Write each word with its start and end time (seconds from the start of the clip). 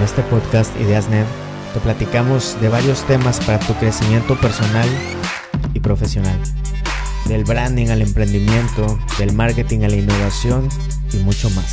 En 0.00 0.04
este 0.06 0.22
podcast 0.22 0.74
IdeasNet 0.80 1.26
te 1.74 1.80
platicamos 1.80 2.58
de 2.62 2.70
varios 2.70 3.06
temas 3.06 3.38
para 3.44 3.58
tu 3.58 3.74
crecimiento 3.74 4.34
personal 4.40 4.88
y 5.74 5.80
profesional. 5.80 6.40
Del 7.28 7.44
branding 7.44 7.88
al 7.88 8.00
emprendimiento, 8.00 8.98
del 9.18 9.34
marketing 9.34 9.80
a 9.80 9.88
la 9.88 9.96
innovación 9.96 10.70
y 11.12 11.18
mucho 11.18 11.50
más. 11.50 11.70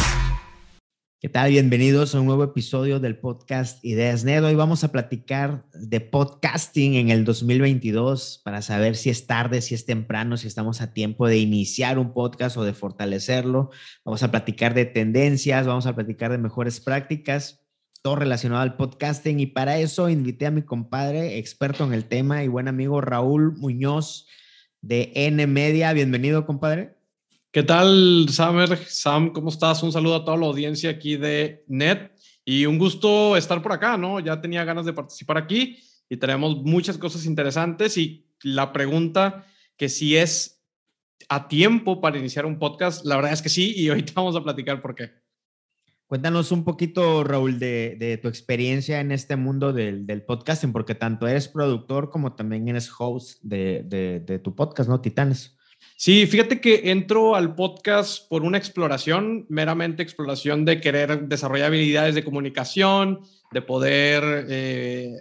¿Qué 1.21 1.29
tal? 1.29 1.51
Bienvenidos 1.51 2.15
a 2.15 2.19
un 2.19 2.25
nuevo 2.25 2.43
episodio 2.43 2.99
del 2.99 3.17
podcast 3.17 3.81
Ideas 3.85 4.25
Net. 4.25 4.43
Hoy 4.43 4.55
vamos 4.55 4.83
a 4.83 4.91
platicar 4.91 5.63
de 5.73 6.01
podcasting 6.01 6.95
en 6.95 7.11
el 7.11 7.23
2022 7.23 8.41
para 8.43 8.61
saber 8.61 8.97
si 8.97 9.09
es 9.09 9.25
tarde, 9.25 9.61
si 9.61 9.73
es 9.73 9.85
temprano, 9.85 10.35
si 10.35 10.47
estamos 10.47 10.81
a 10.81 10.91
tiempo 10.91 11.29
de 11.29 11.37
iniciar 11.37 11.97
un 11.97 12.11
podcast 12.11 12.57
o 12.57 12.65
de 12.65 12.73
fortalecerlo. 12.73 13.69
Vamos 14.03 14.21
a 14.21 14.31
platicar 14.31 14.73
de 14.73 14.83
tendencias, 14.83 15.65
vamos 15.65 15.85
a 15.85 15.95
platicar 15.95 16.29
de 16.29 16.39
mejores 16.39 16.81
prácticas, 16.81 17.63
todo 18.01 18.15
relacionado 18.15 18.61
al 18.61 18.75
podcasting. 18.75 19.39
Y 19.39 19.47
para 19.47 19.77
eso 19.77 20.09
invité 20.09 20.45
a 20.45 20.51
mi 20.51 20.61
compadre, 20.61 21.37
experto 21.37 21.83
en 21.83 21.93
el 21.93 22.05
tema 22.05 22.43
y 22.43 22.47
buen 22.47 22.67
amigo 22.67 23.01
Raúl 23.01 23.55
Muñoz 23.57 24.27
de 24.81 25.11
N 25.15 25.45
Media. 25.47 25.93
Bienvenido, 25.93 26.45
compadre. 26.45 26.95
¿Qué 27.51 27.63
tal, 27.63 28.27
Samer? 28.29 28.77
Sam, 28.87 29.31
¿cómo 29.31 29.49
estás? 29.49 29.81
Un 29.81 29.91
saludo 29.91 30.15
a 30.15 30.25
toda 30.25 30.37
la 30.37 30.45
audiencia 30.45 30.89
aquí 30.89 31.15
de 31.15 31.63
NET 31.67 32.11
y 32.45 32.65
un 32.65 32.77
gusto 32.77 33.35
estar 33.35 33.61
por 33.61 33.71
acá, 33.71 33.97
¿no? 33.97 34.19
Ya 34.19 34.39
tenía 34.39 34.63
ganas 34.63 34.85
de 34.85 34.93
participar 34.93 35.37
aquí 35.37 35.77
y 36.09 36.17
tenemos 36.17 36.57
muchas 36.57 36.97
cosas 36.97 37.25
interesantes 37.25 37.97
y 37.97 38.25
la 38.43 38.71
pregunta 38.71 39.45
que 39.75 39.89
si 39.89 40.15
es 40.15 40.63
a 41.29 41.47
tiempo 41.47 41.99
para 41.99 42.17
iniciar 42.17 42.45
un 42.45 42.59
podcast, 42.59 43.05
la 43.05 43.15
verdad 43.15 43.33
es 43.33 43.41
que 43.41 43.49
sí 43.49 43.73
y 43.75 43.89
ahorita 43.89 44.13
vamos 44.15 44.35
a 44.35 44.43
platicar 44.43 44.81
por 44.81 44.95
qué. 44.95 45.26
Cuéntanos 46.07 46.51
un 46.51 46.63
poquito, 46.63 47.23
Raúl, 47.23 47.59
de, 47.59 48.19
tu 48.21 48.27
experiencia 48.27 49.01
en 49.01 49.11
este 49.11 49.35
mundo 49.35 49.73
del, 49.73 50.23
podcasting, 50.25 50.71
porque 50.71 50.95
tanto 50.95 51.27
eres 51.27 51.47
productor 51.47 52.09
como 52.09 52.33
también 52.33 52.67
eres 52.67 52.89
host 52.97 53.39
de, 53.43 53.83
de 54.25 54.39
tu 54.39 54.55
podcast, 54.55 54.89
¿no? 54.89 55.01
Titanes. 55.01 55.57
Sí, 55.95 56.27
fíjate 56.27 56.61
que 56.61 56.91
entro 56.91 57.35
al 57.35 57.55
podcast 57.55 58.27
por 58.29 58.43
una 58.43 58.59
exploración, 58.59 59.47
meramente 59.49 60.03
exploración 60.03 60.63
de 60.63 60.79
querer 60.79 61.27
desarrollar 61.27 61.67
habilidades 61.67 62.13
de 62.13 62.23
comunicación, 62.23 63.21
de 63.51 63.61
poder 63.63 64.45
eh, 64.47 65.15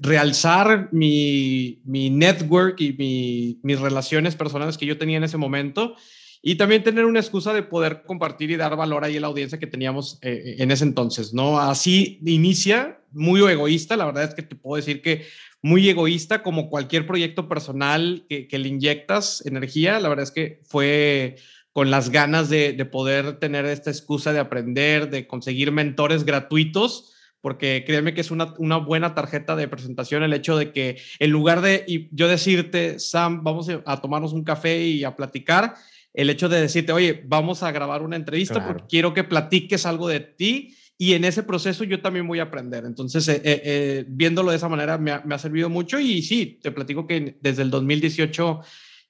realzar 0.00 0.90
mi, 0.92 1.80
network 1.86 2.80
y 2.80 3.58
mis 3.62 3.80
relaciones 3.80 4.36
personales 4.36 4.76
que 4.76 4.86
yo 4.86 4.98
tenía 4.98 5.16
en 5.16 5.24
ese 5.24 5.38
momento 5.38 5.96
y 6.42 6.54
también 6.54 6.82
tener 6.82 7.04
una 7.04 7.20
excusa 7.20 7.52
de 7.52 7.62
poder 7.62 8.02
compartir 8.06 8.50
y 8.50 8.56
dar 8.56 8.76
valor 8.76 9.04
ahí 9.04 9.16
a 9.16 9.20
la 9.20 9.26
audiencia 9.26 9.58
que 9.58 9.66
teníamos 9.66 10.18
eh, 10.22 10.56
en 10.58 10.70
ese 10.70 10.84
entonces, 10.84 11.34
¿no? 11.34 11.60
Así 11.60 12.20
inicia, 12.24 13.00
muy 13.12 13.40
egoísta, 13.40 13.96
la 13.96 14.06
verdad 14.06 14.24
es 14.24 14.34
que 14.34 14.42
te 14.42 14.56
puedo 14.56 14.76
decir 14.76 15.02
que 15.02 15.26
muy 15.62 15.88
egoísta, 15.88 16.42
como 16.42 16.70
cualquier 16.70 17.06
proyecto 17.06 17.48
personal 17.48 18.24
que, 18.28 18.48
le 18.58 18.68
inyectas 18.68 19.44
energía. 19.44 20.00
La 20.00 20.08
verdad 20.08 20.24
es 20.24 20.30
que 20.30 20.60
fue 20.64 21.36
con 21.72 21.90
las 21.90 22.10
ganas 22.10 22.48
de, 22.48 22.72
poder 22.90 23.38
tener 23.38 23.66
esta 23.66 23.90
excusa 23.90 24.32
de 24.32 24.38
aprender, 24.38 25.10
de 25.10 25.26
conseguir 25.26 25.70
mentores 25.70 26.24
gratuitos, 26.24 27.12
porque 27.40 27.84
créeme 27.86 28.14
que 28.14 28.22
es 28.22 28.30
una, 28.30 28.46
buena 28.78 29.14
tarjeta 29.14 29.56
de 29.56 29.68
presentación 29.68 30.22
el 30.22 30.32
hecho 30.32 30.56
de 30.56 30.72
que 30.72 30.98
en 31.18 31.30
lugar 31.30 31.60
de 31.60 32.08
yo 32.10 32.28
decirte, 32.28 32.98
Sam, 32.98 33.44
vamos 33.44 33.68
a 33.84 34.00
tomarnos 34.00 34.32
un 34.32 34.44
café 34.44 34.82
y 34.82 35.04
a 35.04 35.16
platicar, 35.16 35.74
el 36.12 36.30
hecho 36.30 36.48
de 36.48 36.60
decirte, 36.60 36.92
oye, 36.92 37.22
vamos 37.26 37.62
a 37.62 37.72
grabar 37.72 38.02
una 38.02 38.16
entrevista 38.16 38.66
porque 38.66 38.84
quiero 38.88 39.14
que 39.14 39.24
platiques 39.24 39.86
algo 39.86 40.08
de 40.08 40.20
ti 40.20 40.76
y 41.00 41.14
en 41.14 41.24
ese 41.24 41.42
proceso 41.42 41.84
yo 41.84 42.02
también 42.02 42.28
voy 42.28 42.40
a 42.40 42.44
aprender. 42.44 42.84
Entonces, 42.84 43.26
eh, 43.28 43.40
eh, 43.42 43.62
eh, 43.64 44.04
viéndolo 44.06 44.50
de 44.50 44.58
esa 44.58 44.68
manera 44.68 44.98
me 44.98 45.12
ha, 45.12 45.38
servido 45.38 45.70
mucho 45.70 45.98
y 45.98 46.20
sí, 46.20 46.58
te 46.62 46.72
platico 46.72 47.06
que 47.06 47.38
desde 47.40 47.62
el 47.62 47.70
2018 47.70 48.60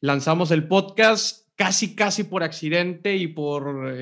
lanzamos 0.01 0.53
el 0.53 0.69
podcast 0.69 1.49
casi, 1.57 1.97
casi 1.97 2.25
por 2.25 2.43
accidente 2.43 3.17
y 3.17 3.27
por 3.27 3.93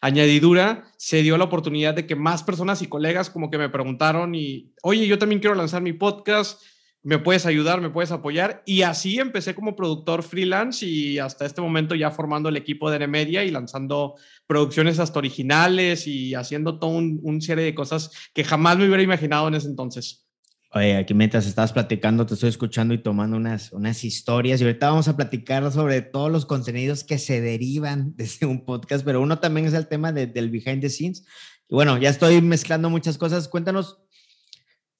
añadidura, 0.00 0.84
se 0.96 1.22
dio 1.22 1.36
la 1.36 1.44
oportunidad 1.44 1.94
de 1.94 2.06
que 2.06 2.14
más 2.14 2.44
personas 2.44 2.80
y 2.82 2.86
colegas 2.86 3.30
como 3.30 3.50
que 3.50 3.58
me 3.58 3.68
preguntaron 3.68 4.34
y, 4.34 4.72
oye, 4.82 5.06
yo 5.06 5.18
también 5.18 5.40
quiero 5.40 5.56
lanzar 5.56 5.82
mi 5.82 5.92
podcast, 5.92 6.62
me 7.04 7.18
puedes 7.18 7.46
ayudar, 7.46 7.80
me 7.80 7.90
puedes 7.90 8.12
apoyar. 8.12 8.62
Y 8.64 8.82
así 8.82 9.18
empecé 9.18 9.54
como 9.54 9.74
productor 9.74 10.22
freelance 10.22 10.86
y 10.86 11.18
hasta 11.18 11.44
este 11.44 11.60
momento 11.60 11.94
ya 11.94 12.10
formando 12.10 12.48
el 12.48 12.56
equipo 12.56 12.90
de 12.90 13.00
Nemedia 13.00 13.44
y 13.44 13.50
lanzando 13.50 14.14
producciones 14.46 14.98
hasta 14.98 15.18
originales 15.18 16.06
y 16.06 16.34
haciendo 16.34 16.78
todo 16.78 16.90
un, 16.90 17.40
serie 17.42 17.64
de 17.64 17.74
cosas 17.74 18.10
que 18.32 18.44
jamás 18.44 18.78
me 18.78 18.86
hubiera 18.86 19.02
imaginado 19.02 19.48
en 19.48 19.54
ese 19.54 19.66
entonces. 19.66 20.26
Oye, 20.74 20.96
aquí 20.96 21.12
mientras 21.12 21.46
estabas 21.46 21.72
platicando, 21.72 22.24
te 22.24 22.34
estoy 22.34 22.48
escuchando 22.48 22.94
y 22.94 23.02
tomando 23.02 23.36
unas, 23.36 23.72
unas 23.72 24.04
historias 24.04 24.60
y 24.60 24.64
ahorita 24.64 24.88
vamos 24.88 25.08
a 25.08 25.16
platicar 25.16 25.70
sobre 25.70 26.00
todos 26.00 26.30
los 26.30 26.46
contenidos 26.46 27.04
que 27.04 27.18
se 27.18 27.40
derivan 27.40 28.12
desde 28.16 28.46
un 28.46 28.64
podcast, 28.64 29.04
pero 29.04 29.20
uno 29.20 29.38
también 29.38 29.66
es 29.66 29.74
el 29.74 29.88
tema 29.88 30.12
del 30.12 30.50
behind 30.50 30.80
the 30.80 30.88
scenes. 30.88 31.26
Y 31.68 31.74
bueno, 31.74 31.98
ya 31.98 32.10
estoy 32.10 32.40
mezclando 32.42 32.90
muchas 32.90 33.18
cosas. 33.18 33.48
Cuéntanos 33.48 34.01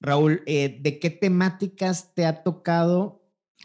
Raúl, 0.03 0.43
eh, 0.45 0.79
¿de 0.81 0.99
qué 0.99 1.09
temáticas 1.09 2.13
te 2.13 2.25
ha 2.25 2.43
tocado 2.43 3.23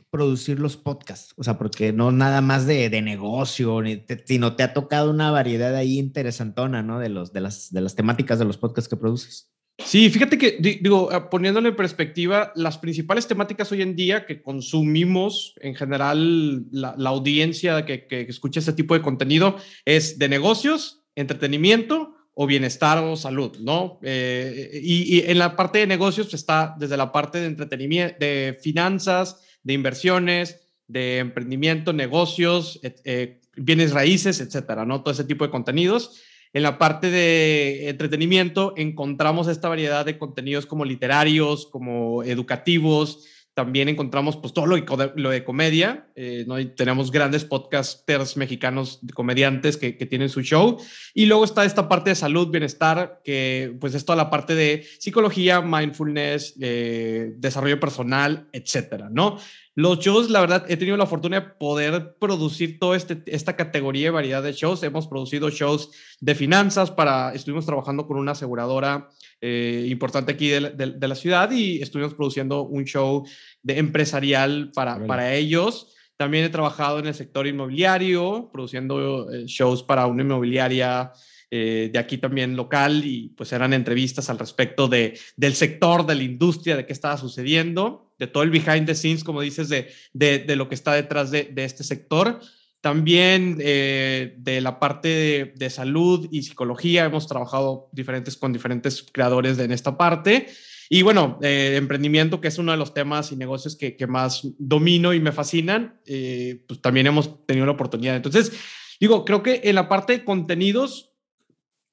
producir 0.08 0.60
los 0.60 0.76
podcasts? 0.76 1.34
O 1.36 1.42
sea, 1.42 1.58
porque 1.58 1.92
no 1.92 2.12
nada 2.12 2.40
más 2.40 2.64
de, 2.64 2.88
negocio, 3.02 3.82
sino 4.24 4.54
te 4.54 4.62
ha 4.62 4.72
tocado 4.72 5.10
una 5.10 5.32
variedad 5.32 5.74
ahí 5.74 5.98
interesantona, 5.98 6.80
¿no? 6.80 7.00
De, 7.00 7.08
los, 7.08 7.32
de, 7.32 7.40
las, 7.40 7.72
de 7.72 7.80
las 7.80 7.96
temáticas 7.96 8.38
de 8.38 8.44
los 8.44 8.56
podcasts 8.56 8.88
que 8.88 8.96
produces. 8.96 9.50
Sí, 9.84 10.10
fíjate 10.10 10.38
que, 10.38 10.58
digo, 10.60 11.08
ah, 11.12 11.28
poniéndole 11.28 11.70
en 11.70 11.76
perspectiva, 11.76 12.52
las 12.54 12.78
principales 12.78 13.26
temáticas 13.26 13.70
hoy 13.72 13.82
en 13.82 13.96
día 13.96 14.24
que 14.24 14.40
consumimos 14.40 15.54
en 15.60 15.74
general 15.74 16.66
la, 16.70 16.94
audiencia 17.08 17.84
que, 17.84 18.06
que 18.06 18.22
escucha 18.22 18.60
este 18.60 18.72
tipo 18.72 18.94
de 18.94 19.02
contenido 19.02 19.56
es 19.84 20.18
de 20.18 20.28
negocios, 20.28 21.04
entretenimiento, 21.16 22.17
o 22.40 22.46
bienestar 22.46 22.98
o 22.98 23.16
salud, 23.16 23.58
¿no? 23.58 23.98
Eh, 24.00 24.80
y, 24.80 25.28
en 25.28 25.40
la 25.40 25.56
parte 25.56 25.80
de 25.80 25.88
negocios 25.88 26.32
está 26.34 26.76
desde 26.78 26.96
la 26.96 27.10
parte 27.10 27.40
de 27.40 27.46
entretenimiento, 27.46 28.14
de 28.20 28.56
finanzas, 28.62 29.42
de 29.64 29.72
inversiones, 29.72 30.60
de 30.86 31.18
emprendimiento, 31.18 31.92
negocios, 31.92 32.78
eh, 32.84 33.40
bienes 33.56 33.90
raíces, 33.90 34.40
etcétera, 34.40 34.86
¿no? 34.86 35.02
Todo 35.02 35.14
ese 35.14 35.24
tipo 35.24 35.44
de 35.44 35.50
contenidos. 35.50 36.22
En 36.52 36.62
la 36.62 36.78
parte 36.78 37.10
de 37.10 37.88
entretenimiento 37.88 38.72
encontramos 38.76 39.48
esta 39.48 39.68
variedad 39.68 40.06
de 40.06 40.16
contenidos 40.16 40.64
como 40.64 40.84
literarios, 40.84 41.66
como 41.66 42.22
educativos, 42.22 43.26
también 43.58 43.88
encontramos 43.88 44.36
pues 44.36 44.52
todo 44.52 44.66
lo 44.66 44.76
de, 44.76 45.12
lo 45.16 45.30
de 45.30 45.42
comedia, 45.42 46.06
eh, 46.14 46.44
¿no? 46.46 46.64
tenemos 46.76 47.10
grandes 47.10 47.44
podcasters 47.44 48.36
mexicanos, 48.36 49.00
comediantes 49.14 49.76
que, 49.76 49.96
que, 49.96 50.06
tienen 50.06 50.28
su 50.28 50.42
show. 50.42 50.76
Y 51.12 51.26
luego 51.26 51.42
está 51.42 51.64
esta 51.64 51.88
parte 51.88 52.10
de 52.10 52.14
salud, 52.14 52.52
bienestar, 52.52 53.20
que 53.24 53.76
pues 53.80 53.96
es 53.96 54.04
toda 54.04 54.14
la 54.14 54.30
parte 54.30 54.54
de 54.54 54.86
psicología, 55.00 55.60
mindfulness, 55.60 56.54
eh, 56.60 57.32
desarrollo 57.38 57.80
personal, 57.80 58.46
etcétera, 58.52 59.08
¿no? 59.10 59.38
Los 59.78 60.00
shows, 60.00 60.28
la 60.28 60.40
verdad, 60.40 60.64
he 60.68 60.76
tenido 60.76 60.96
la 60.96 61.06
fortuna 61.06 61.38
de 61.38 61.46
poder 61.50 62.16
producir 62.18 62.80
toda 62.80 62.96
este, 62.96 63.22
esta 63.26 63.54
categoría 63.54 64.06
de 64.06 64.10
variedad 64.10 64.42
de 64.42 64.52
shows. 64.52 64.82
Hemos 64.82 65.06
producido 65.06 65.50
shows 65.50 65.90
de 66.18 66.34
finanzas 66.34 66.90
para, 66.90 67.32
estuvimos 67.32 67.64
trabajando 67.64 68.04
con 68.04 68.16
una 68.16 68.32
aseguradora 68.32 69.08
eh, 69.40 69.86
importante 69.88 70.32
aquí 70.32 70.48
de, 70.48 70.70
de, 70.70 71.08
la 71.08 71.14
ciudad 71.14 71.52
y 71.52 71.80
estuvimos 71.80 72.14
produciendo 72.14 72.62
un 72.62 72.86
show 72.86 73.24
de 73.62 73.78
empresarial 73.78 74.72
para, 74.74 75.06
para 75.06 75.36
ellos. 75.36 75.94
También 76.16 76.44
he 76.44 76.48
trabajado 76.48 76.98
en 76.98 77.06
el 77.06 77.14
sector 77.14 77.46
inmobiliario, 77.46 78.50
produciendo 78.52 79.30
eh, 79.32 79.44
shows 79.46 79.84
para 79.84 80.08
una 80.08 80.24
inmobiliaria 80.24 81.12
eh, 81.50 81.88
de 81.92 81.98
aquí 81.98 82.18
también 82.18 82.56
local 82.56 83.04
y 83.04 83.30
pues 83.30 83.52
eran 83.52 83.72
entrevistas 83.72 84.28
al 84.28 84.38
respecto 84.38 84.86
de, 84.86 85.18
del 85.36 85.54
sector, 85.54 86.04
de 86.04 86.14
la 86.14 86.22
industria, 86.22 86.76
de 86.76 86.84
qué 86.84 86.92
estaba 86.92 87.16
sucediendo, 87.16 88.12
de 88.18 88.26
todo 88.26 88.42
el 88.42 88.50
behind 88.50 88.86
the 88.86 88.94
scenes, 88.94 89.24
como 89.24 89.40
dices, 89.40 89.68
de, 89.68 89.88
de, 90.12 90.56
lo 90.56 90.68
que 90.68 90.74
está 90.74 90.92
detrás 90.92 91.30
de, 91.30 91.52
este 91.56 91.84
sector. 91.84 92.40
También 92.80 93.58
eh, 93.60 94.34
de 94.38 94.60
la 94.60 94.78
parte 94.78 95.52
de, 95.56 95.70
salud 95.70 96.28
y 96.30 96.42
psicología, 96.42 97.04
hemos 97.04 97.26
trabajado 97.26 97.88
diferentes, 97.92 98.36
con 98.36 98.52
diferentes 98.52 99.04
creadores 99.10 99.58
en 99.58 99.72
esta 99.72 99.96
parte. 99.96 100.48
Y 100.90 101.02
bueno, 101.02 101.38
eh, 101.42 101.74
emprendimiento, 101.76 102.40
que 102.40 102.48
es 102.48 102.58
uno 102.58 102.72
de 102.72 102.78
los 102.78 102.94
temas 102.94 103.30
y 103.30 103.36
negocios 103.36 103.76
que, 103.76 103.96
que 103.96 104.06
más 104.06 104.46
domino 104.58 105.12
y 105.12 105.20
me 105.20 105.32
fascinan, 105.32 106.00
eh, 106.06 106.64
pues 106.66 106.80
también 106.80 107.06
hemos 107.06 107.46
tenido 107.46 107.66
la 107.66 107.72
oportunidad. 107.72 108.16
Entonces, 108.16 108.52
digo, 108.98 109.24
creo 109.24 109.42
que 109.42 109.60
en 109.64 109.74
la 109.74 109.88
parte 109.88 110.14
de 110.14 110.24
contenidos, 110.24 111.12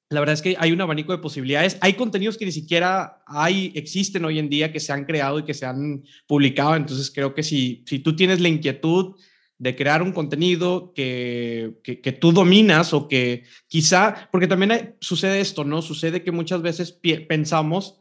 la 0.08 0.20
verdad 0.20 0.34
es 0.34 0.42
que 0.42 0.56
hay 0.58 0.70
un 0.70 0.80
abanico 0.80 1.12
de 1.12 1.18
posibilidades. 1.18 1.78
Hay 1.80 1.94
contenidos 1.94 2.38
que 2.38 2.44
ni 2.44 2.52
siquiera 2.52 3.22
hay, 3.26 3.72
existen 3.74 4.24
hoy 4.24 4.38
en 4.38 4.48
día, 4.48 4.72
que 4.72 4.78
se 4.78 4.92
han 4.92 5.04
creado 5.04 5.40
y 5.40 5.44
que 5.44 5.54
se 5.54 5.66
han 5.66 6.04
publicado. 6.28 6.76
Entonces, 6.76 7.10
creo 7.10 7.34
que 7.34 7.42
si, 7.42 7.82
si 7.86 7.98
tú 7.98 8.14
tienes 8.14 8.40
la 8.40 8.48
inquietud 8.48 9.16
de 9.58 9.74
crear 9.74 10.02
un 10.02 10.12
contenido 10.12 10.92
que, 10.94 11.80
que, 11.82 12.12
tú 12.12 12.30
dominas 12.30 12.92
o 12.92 13.08
que 13.08 13.44
quizá, 13.68 14.28
porque 14.30 14.46
también 14.46 14.96
sucede 15.00 15.40
esto, 15.40 15.64
¿no? 15.64 15.82
Sucede 15.82 16.22
que 16.22 16.30
muchas 16.30 16.62
veces 16.62 16.92
pensamos 17.26 17.98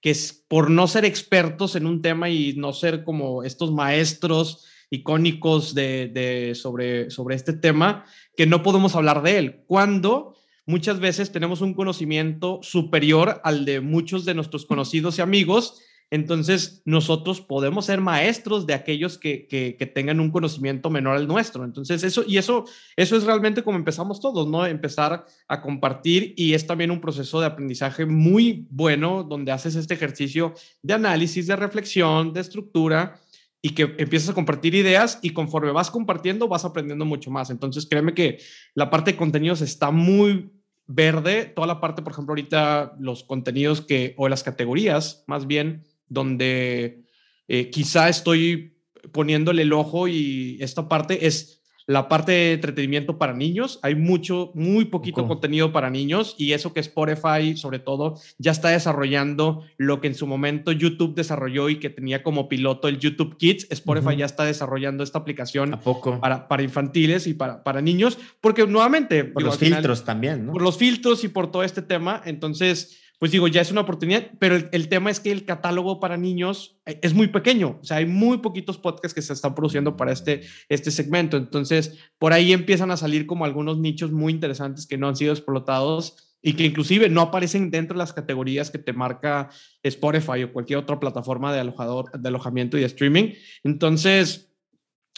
que 0.00 0.10
es 0.10 0.44
por 0.48 0.70
no 0.70 0.88
ser 0.88 1.04
expertos 1.04 1.76
en 1.76 1.86
un 1.86 2.02
tema 2.02 2.30
y 2.30 2.54
no 2.54 2.72
ser 2.72 3.04
como 3.04 3.44
estos 3.44 3.70
maestros 3.70 4.66
icónicos 4.90 5.74
de, 5.74 6.08
de, 6.08 6.54
sobre, 6.54 7.10
sobre 7.10 7.36
este 7.36 7.52
tema, 7.52 8.04
que 8.36 8.46
no 8.46 8.62
podemos 8.62 8.96
hablar 8.96 9.22
de 9.22 9.38
él. 9.38 9.62
Cuando 9.66 10.36
muchas 10.66 11.00
veces 11.00 11.32
tenemos 11.32 11.60
un 11.60 11.74
conocimiento 11.74 12.60
superior 12.62 13.40
al 13.44 13.64
de 13.64 13.80
muchos 13.80 14.24
de 14.24 14.34
nuestros 14.34 14.66
conocidos 14.66 15.18
y 15.18 15.22
amigos 15.22 15.80
entonces, 16.14 16.80
nosotros 16.84 17.40
podemos 17.40 17.86
ser 17.86 18.00
maestros 18.00 18.66
de 18.66 18.74
aquellos 18.74 19.18
que, 19.18 19.48
que, 19.48 19.86
tengan 19.86 20.20
un 20.20 20.30
conocimiento 20.30 20.88
menor 20.90 21.16
al 21.16 21.26
nuestro. 21.26 21.64
Entonces, 21.64 22.04
eso, 22.04 22.22
y 22.26 22.36
eso, 22.36 22.66
eso 22.94 23.16
es 23.16 23.24
realmente 23.24 23.64
como 23.64 23.78
empezamos 23.78 24.20
todos, 24.20 24.46
¿no? 24.46 24.64
Empezar 24.64 25.26
a 25.48 25.60
compartir 25.60 26.32
y 26.36 26.54
es 26.54 26.66
también 26.66 26.90
un 26.90 27.00
proceso 27.00 27.40
de 27.40 27.46
aprendizaje 27.46 28.06
muy 28.06 28.66
bueno 28.70 29.24
donde 29.24 29.50
haces 29.50 29.74
este 29.74 29.94
ejercicio 29.94 30.54
de 30.82 30.94
análisis, 30.94 31.48
de 31.48 31.56
reflexión, 31.56 32.32
de 32.32 32.42
estructura 32.42 33.20
y 33.64 33.70
que 33.70 33.94
empiezas 33.96 34.28
a 34.28 34.34
compartir 34.34 34.74
ideas 34.74 35.18
y 35.22 35.30
conforme 35.30 35.72
vas 35.72 35.90
compartiendo 35.90 36.48
vas 36.48 36.66
aprendiendo 36.66 37.06
mucho 37.06 37.30
más. 37.30 37.48
Entonces, 37.48 37.86
créeme 37.86 38.12
que 38.12 38.38
la 38.74 38.90
parte 38.90 39.12
de 39.12 39.16
contenidos 39.16 39.62
está 39.62 39.90
muy 39.90 40.52
verde, 40.86 41.46
toda 41.46 41.66
la 41.66 41.80
parte, 41.80 42.02
por 42.02 42.12
ejemplo, 42.12 42.32
ahorita 42.32 42.94
los 43.00 43.24
contenidos 43.24 43.80
que, 43.80 44.12
o 44.18 44.28
las 44.28 44.42
categorías, 44.42 45.24
más 45.28 45.46
bien, 45.46 45.82
donde 46.08 47.06
eh, 47.48 47.70
quizá 47.70 48.10
estoy 48.10 48.76
poniéndole 49.12 49.62
el 49.62 49.72
ojo 49.72 50.08
y 50.08 50.58
esta 50.60 50.86
parte 50.86 51.26
es 51.26 51.62
la 51.86 52.08
parte 52.08 52.32
de 52.32 52.52
entretenimiento 52.54 53.18
para 53.18 53.34
niños. 53.34 53.78
Hay 53.82 53.94
mucho, 53.94 54.50
muy 54.54 54.86
poquito 54.86 55.26
contenido 55.26 55.72
para 55.72 55.90
niños 55.90 56.34
y 56.38 56.52
eso 56.52 56.72
que 56.72 56.80
Spotify, 56.80 57.56
sobre 57.56 57.78
todo, 57.78 58.18
ya 58.38 58.52
está 58.52 58.70
desarrollando 58.70 59.64
lo 59.76 60.00
que 60.00 60.08
en 60.08 60.14
su 60.14 60.26
momento 60.26 60.72
YouTube 60.72 61.14
desarrolló 61.14 61.68
y 61.68 61.78
que 61.78 61.90
tenía 61.90 62.22
como 62.22 62.48
piloto 62.48 62.88
el 62.88 62.98
YouTube 62.98 63.36
Kids. 63.36 63.66
Spotify 63.70 64.16
ya 64.16 64.26
está 64.26 64.44
desarrollando 64.44 65.04
esta 65.04 65.18
aplicación 65.18 65.78
Para, 66.20 66.48
para 66.48 66.62
infantiles 66.62 67.26
y 67.26 67.34
para, 67.34 67.62
para 67.62 67.80
niños, 67.80 68.18
porque 68.40 68.66
nuevamente... 68.66 69.24
Por 69.24 69.42
los 69.42 69.58
filtros 69.58 70.04
también, 70.04 70.46
¿no? 70.46 70.52
Por 70.52 70.62
los 70.62 70.78
filtros 70.78 71.24
y 71.24 71.28
por 71.28 71.50
todo 71.50 71.62
este 71.62 71.82
tema. 71.82 72.22
Entonces 72.24 73.03
pues 73.18 73.30
digo, 73.32 73.48
ya 73.48 73.60
es 73.60 73.70
una 73.70 73.82
oportunidad, 73.82 74.30
pero 74.38 74.56
el, 74.56 74.88
tema 74.88 75.10
es 75.10 75.20
que 75.20 75.32
el 75.32 75.44
catálogo 75.44 76.00
para 76.00 76.16
niños 76.16 76.78
eh, 76.84 76.98
es 77.02 77.14
muy 77.14 77.28
pequeño, 77.28 77.78
o 77.80 77.84
sea, 77.84 77.98
hay 77.98 78.06
muy 78.06 78.38
poquitos 78.38 78.78
podcasts 78.78 79.14
que 79.14 79.22
se 79.22 79.32
están 79.32 79.54
produciendo 79.54 79.96
para 79.96 80.12
este, 80.12 80.42
este 80.68 80.90
segmento, 80.90 81.36
entonces 81.36 81.98
por 82.18 82.32
ahí 82.32 82.52
empiezan 82.52 82.90
a 82.90 82.96
salir 82.96 83.26
como 83.26 83.44
algunos 83.44 83.78
nichos 83.78 84.12
muy 84.12 84.32
interesantes 84.32 84.86
que 84.86 84.98
no 84.98 85.08
han 85.08 85.16
sido 85.16 85.32
explotados 85.32 86.34
y 86.46 86.52
que 86.52 86.64
inclusive 86.64 87.08
no 87.08 87.22
aparecen 87.22 87.70
dentro 87.70 87.94
de 87.94 88.00
las 88.00 88.12
categorías 88.12 88.70
que 88.70 88.78
te 88.78 88.92
marca 88.92 89.48
Spotify 89.82 90.42
o 90.42 90.52
cualquier 90.52 90.78
otra 90.78 91.00
plataforma 91.00 91.54
de, 91.54 91.60
alojador, 91.60 92.12
de 92.12 92.28
alojamiento 92.28 92.76
y 92.76 92.80
de 92.80 92.86
streaming. 92.86 93.32
Entonces, 93.62 94.54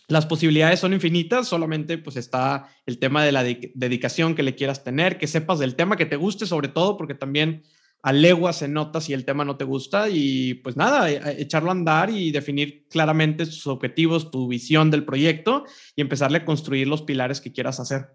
las 0.06 0.24
posibilidades 0.24 0.78
son 0.78 0.92
infinitas, 0.92 1.48
solamente 1.48 1.98
pues 1.98 2.16
está 2.16 2.68
el 2.86 3.00
tema 3.00 3.24
de 3.24 3.32
la 3.32 3.42
dedicación 3.42 4.36
que 4.36 4.44
le 4.44 4.54
quieras 4.54 4.84
tener, 4.84 5.18
que 5.18 5.26
sepas 5.26 5.58
del 5.58 5.74
tema, 5.74 5.96
que 5.96 6.06
te 6.06 6.14
guste 6.14 6.46
sobre 6.46 6.68
todo, 6.68 6.96
porque 6.96 7.14
también 7.14 7.64
a 8.06 8.12
legua 8.12 8.52
se 8.52 8.68
nota 8.68 9.00
si 9.00 9.14
el 9.14 9.24
tema 9.24 9.44
no 9.44 9.56
te 9.56 9.64
gusta 9.64 10.08
y 10.08 10.54
pues 10.54 10.76
nada, 10.76 11.10
e, 11.10 11.16
e, 11.16 11.42
echarlo 11.42 11.70
a 11.70 11.72
andar 11.72 12.08
y 12.08 12.30
definir 12.30 12.86
claramente 12.88 13.44
tus 13.44 13.66
objetivos, 13.66 14.30
tu 14.30 14.46
visión 14.46 14.92
del 14.92 15.04
proyecto 15.04 15.64
y 15.96 16.02
empezarle 16.02 16.38
a 16.38 16.44
construir 16.44 16.86
los 16.86 17.02
pilares 17.02 17.40
que 17.40 17.50
quieras 17.50 17.80
hacer. 17.80 18.06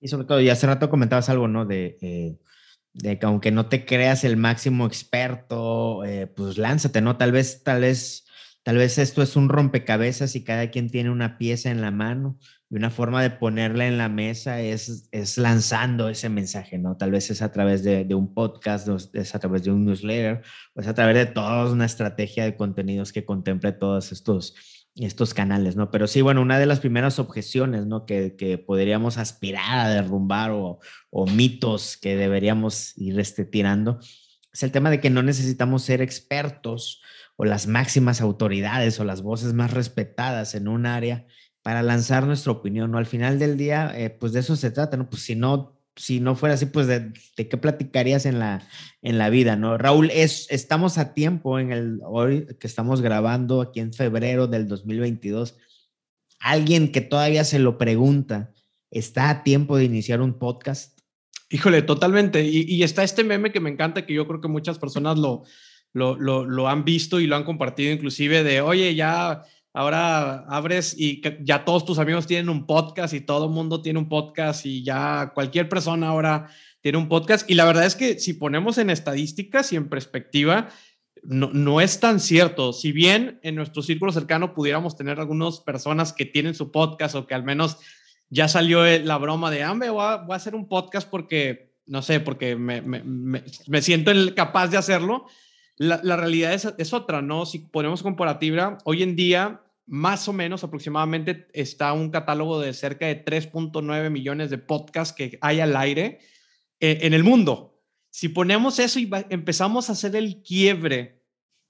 Y 0.00 0.08
sobre 0.08 0.26
todo, 0.26 0.40
y 0.40 0.48
hace 0.48 0.66
rato 0.66 0.90
comentabas 0.90 1.28
algo, 1.28 1.46
¿no? 1.46 1.66
De, 1.66 1.98
eh, 2.00 2.36
de 2.94 3.20
que 3.20 3.26
aunque 3.26 3.52
no 3.52 3.68
te 3.68 3.84
creas 3.84 4.24
el 4.24 4.36
máximo 4.36 4.88
experto, 4.88 6.04
eh, 6.04 6.26
pues 6.26 6.58
lánzate, 6.58 7.00
¿no? 7.00 7.16
Tal 7.16 7.30
vez, 7.30 7.62
tal 7.62 7.82
vez, 7.82 8.26
tal 8.64 8.76
vez 8.76 8.98
esto 8.98 9.22
es 9.22 9.36
un 9.36 9.48
rompecabezas 9.48 10.34
y 10.34 10.42
cada 10.42 10.68
quien 10.72 10.90
tiene 10.90 11.10
una 11.10 11.38
pieza 11.38 11.70
en 11.70 11.80
la 11.80 11.92
mano 11.92 12.40
y 12.70 12.76
una 12.76 12.90
forma 12.90 13.22
de 13.22 13.30
ponerla 13.30 13.86
en 13.86 13.96
la 13.96 14.08
mesa 14.08 14.60
es, 14.60 15.08
es 15.10 15.38
lanzando 15.38 16.08
ese 16.08 16.28
mensaje, 16.28 16.78
¿no? 16.78 16.96
Tal 16.96 17.10
vez 17.10 17.30
es 17.30 17.40
a 17.40 17.50
través 17.50 17.82
de, 17.82 18.04
de, 18.04 18.14
un 18.14 18.34
podcast, 18.34 18.88
es 19.14 19.34
a 19.34 19.38
través 19.38 19.64
de 19.64 19.70
un 19.70 19.86
newsletter, 19.86 20.42
o 20.74 20.80
es 20.80 20.86
a 20.86 20.94
través 20.94 21.16
de 21.16 21.26
toda 21.26 21.70
una 21.70 21.86
estrategia 21.86 22.44
de 22.44 22.56
contenidos 22.56 23.12
que 23.12 23.24
contemple 23.24 23.72
todos 23.72 24.12
estos, 24.12 24.54
estos 24.96 25.32
canales, 25.32 25.76
¿no? 25.76 25.90
Pero 25.90 26.06
sí, 26.06 26.20
bueno, 26.20 26.42
una 26.42 26.58
de 26.58 26.66
las 26.66 26.80
primeras 26.80 27.18
objeciones, 27.18 27.86
¿no? 27.86 28.04
Que, 28.04 28.36
que 28.36 28.58
podríamos 28.58 29.16
aspirar 29.16 29.78
a 29.78 29.88
derrumbar 29.88 30.50
o, 30.50 30.78
o 31.10 31.26
mitos 31.26 31.96
que 31.96 32.16
deberíamos 32.16 32.92
ir 32.98 33.18
este, 33.18 33.44
tirando 33.44 33.98
es 34.52 34.62
el 34.62 34.72
tema 34.72 34.90
de 34.90 35.00
que 35.00 35.10
no 35.10 35.22
necesitamos 35.22 35.82
ser 35.82 36.02
expertos 36.02 37.00
o 37.36 37.44
las 37.44 37.66
máximas 37.66 38.20
autoridades 38.20 38.98
o 38.98 39.04
las 39.04 39.22
voces 39.22 39.52
más 39.52 39.72
respetadas 39.72 40.54
en 40.54 40.68
un 40.68 40.86
área 40.86 41.26
para 41.62 41.82
lanzar 41.82 42.26
nuestra 42.26 42.52
opinión, 42.52 42.90
¿no? 42.90 42.98
Al 42.98 43.06
final 43.06 43.38
del 43.38 43.56
día, 43.56 43.92
eh, 43.94 44.10
pues 44.10 44.32
de 44.32 44.40
eso 44.40 44.56
se 44.56 44.70
trata, 44.70 44.96
¿no? 44.96 45.08
Pues 45.10 45.22
si 45.22 45.34
no, 45.34 45.78
si 45.96 46.20
no 46.20 46.36
fuera 46.36 46.54
así, 46.54 46.66
pues 46.66 46.86
de, 46.86 47.12
qué 47.36 47.56
platicarías 47.56 48.26
en 48.26 48.38
la, 48.38 48.66
en 49.02 49.18
la 49.18 49.30
vida, 49.30 49.56
¿no? 49.56 49.76
Raúl, 49.76 50.10
es, 50.12 50.46
estamos 50.50 50.98
a 50.98 51.14
tiempo 51.14 51.58
en 51.58 51.72
el, 51.72 52.00
hoy 52.04 52.46
que 52.58 52.66
estamos 52.66 53.02
grabando 53.02 53.60
aquí 53.60 53.80
en 53.80 53.92
febrero 53.92 54.46
del 54.46 54.68
2022, 54.68 55.56
alguien 56.40 56.92
que 56.92 57.00
todavía 57.00 57.44
se 57.44 57.58
lo 57.58 57.78
pregunta, 57.78 58.54
¿está 58.90 59.28
a 59.28 59.42
tiempo 59.42 59.76
de 59.76 59.84
iniciar 59.84 60.20
un 60.20 60.38
podcast? 60.38 60.98
Híjole, 61.50 61.82
totalmente. 61.82 62.44
Y, 62.44 62.62
y 62.62 62.82
está 62.82 63.02
este 63.02 63.24
meme 63.24 63.52
que 63.52 63.60
me 63.60 63.70
encanta, 63.70 64.06
que 64.06 64.14
yo 64.14 64.26
creo 64.26 64.40
que 64.40 64.48
muchas 64.48 64.78
personas 64.78 65.18
lo, 65.18 65.44
lo, 65.92 66.16
lo, 66.16 66.44
lo 66.44 66.68
han 66.68 66.84
visto 66.84 67.20
y 67.20 67.26
lo 67.26 67.36
han 67.36 67.44
compartido 67.44 67.92
inclusive 67.92 68.44
de, 68.44 68.60
oye, 68.60 68.94
ya 68.94 69.42
ahora 69.72 70.44
abres 70.48 70.94
y 70.98 71.22
ya 71.44 71.64
todos 71.64 71.84
tus 71.84 71.98
amigos 71.98 72.26
tienen 72.26 72.48
un 72.48 72.66
podcast 72.66 73.14
y 73.14 73.20
todo 73.20 73.46
el 73.46 73.50
mundo 73.50 73.82
tiene 73.82 73.98
un 73.98 74.08
podcast 74.08 74.66
y 74.66 74.82
ya 74.82 75.32
cualquier 75.34 75.68
persona 75.68 76.08
ahora 76.08 76.50
tiene 76.80 76.98
un 76.98 77.08
podcast. 77.08 77.48
Y 77.50 77.54
la 77.54 77.64
verdad 77.64 77.86
es 77.86 77.96
que 77.96 78.18
si 78.18 78.34
ponemos 78.34 78.78
en 78.78 78.90
estadísticas 78.90 79.72
y 79.72 79.76
en 79.76 79.88
perspectiva, 79.88 80.68
no, 81.22 81.50
no 81.52 81.80
es 81.80 82.00
tan 82.00 82.20
cierto. 82.20 82.72
Si 82.72 82.92
bien 82.92 83.40
en 83.42 83.54
nuestro 83.54 83.82
círculo 83.82 84.12
cercano 84.12 84.54
pudiéramos 84.54 84.96
tener 84.96 85.20
algunas 85.20 85.60
personas 85.60 86.12
que 86.12 86.24
tienen 86.24 86.54
su 86.54 86.70
podcast 86.70 87.14
o 87.14 87.26
que 87.26 87.34
al 87.34 87.44
menos 87.44 87.78
ya 88.30 88.48
salió 88.48 88.84
la 88.84 89.18
broma 89.18 89.50
de, 89.50 89.62
ah, 89.62 89.72
voy 89.72 89.86
a, 89.86 90.16
voy 90.16 90.32
a 90.32 90.36
hacer 90.36 90.54
un 90.54 90.68
podcast 90.68 91.08
porque, 91.08 91.72
no 91.86 92.02
sé, 92.02 92.20
porque 92.20 92.56
me, 92.56 92.82
me, 92.82 93.02
me, 93.02 93.82
siento 93.82 94.12
capaz 94.34 94.68
de 94.68 94.76
hacerlo. 94.76 95.26
La, 95.78 96.16
realidad 96.16 96.52
es, 96.54 96.68
es, 96.76 96.92
otra, 96.92 97.22
¿no? 97.22 97.46
Si 97.46 97.60
ponemos 97.60 98.02
comparativa, 98.02 98.78
hoy 98.84 99.02
en 99.04 99.14
día 99.14 99.62
más 99.88 100.28
o 100.28 100.32
menos 100.32 100.62
aproximadamente 100.62 101.48
está 101.54 101.92
un 101.94 102.10
catálogo 102.10 102.60
de 102.60 102.74
cerca 102.74 103.06
de 103.06 103.24
3.9 103.24 104.10
millones 104.10 104.50
de 104.50 104.58
podcasts 104.58 105.14
que 105.14 105.38
hay 105.40 105.60
al 105.60 105.74
aire 105.76 106.18
eh, 106.80 106.98
en 107.02 107.14
el 107.14 107.24
mundo. 107.24 107.80
Si 108.10 108.28
ponemos 108.28 108.78
eso 108.78 108.98
y 108.98 109.10
empezamos 109.30 109.88
a 109.88 109.92
hacer 109.92 110.14
el 110.14 110.42
quiebre 110.42 111.17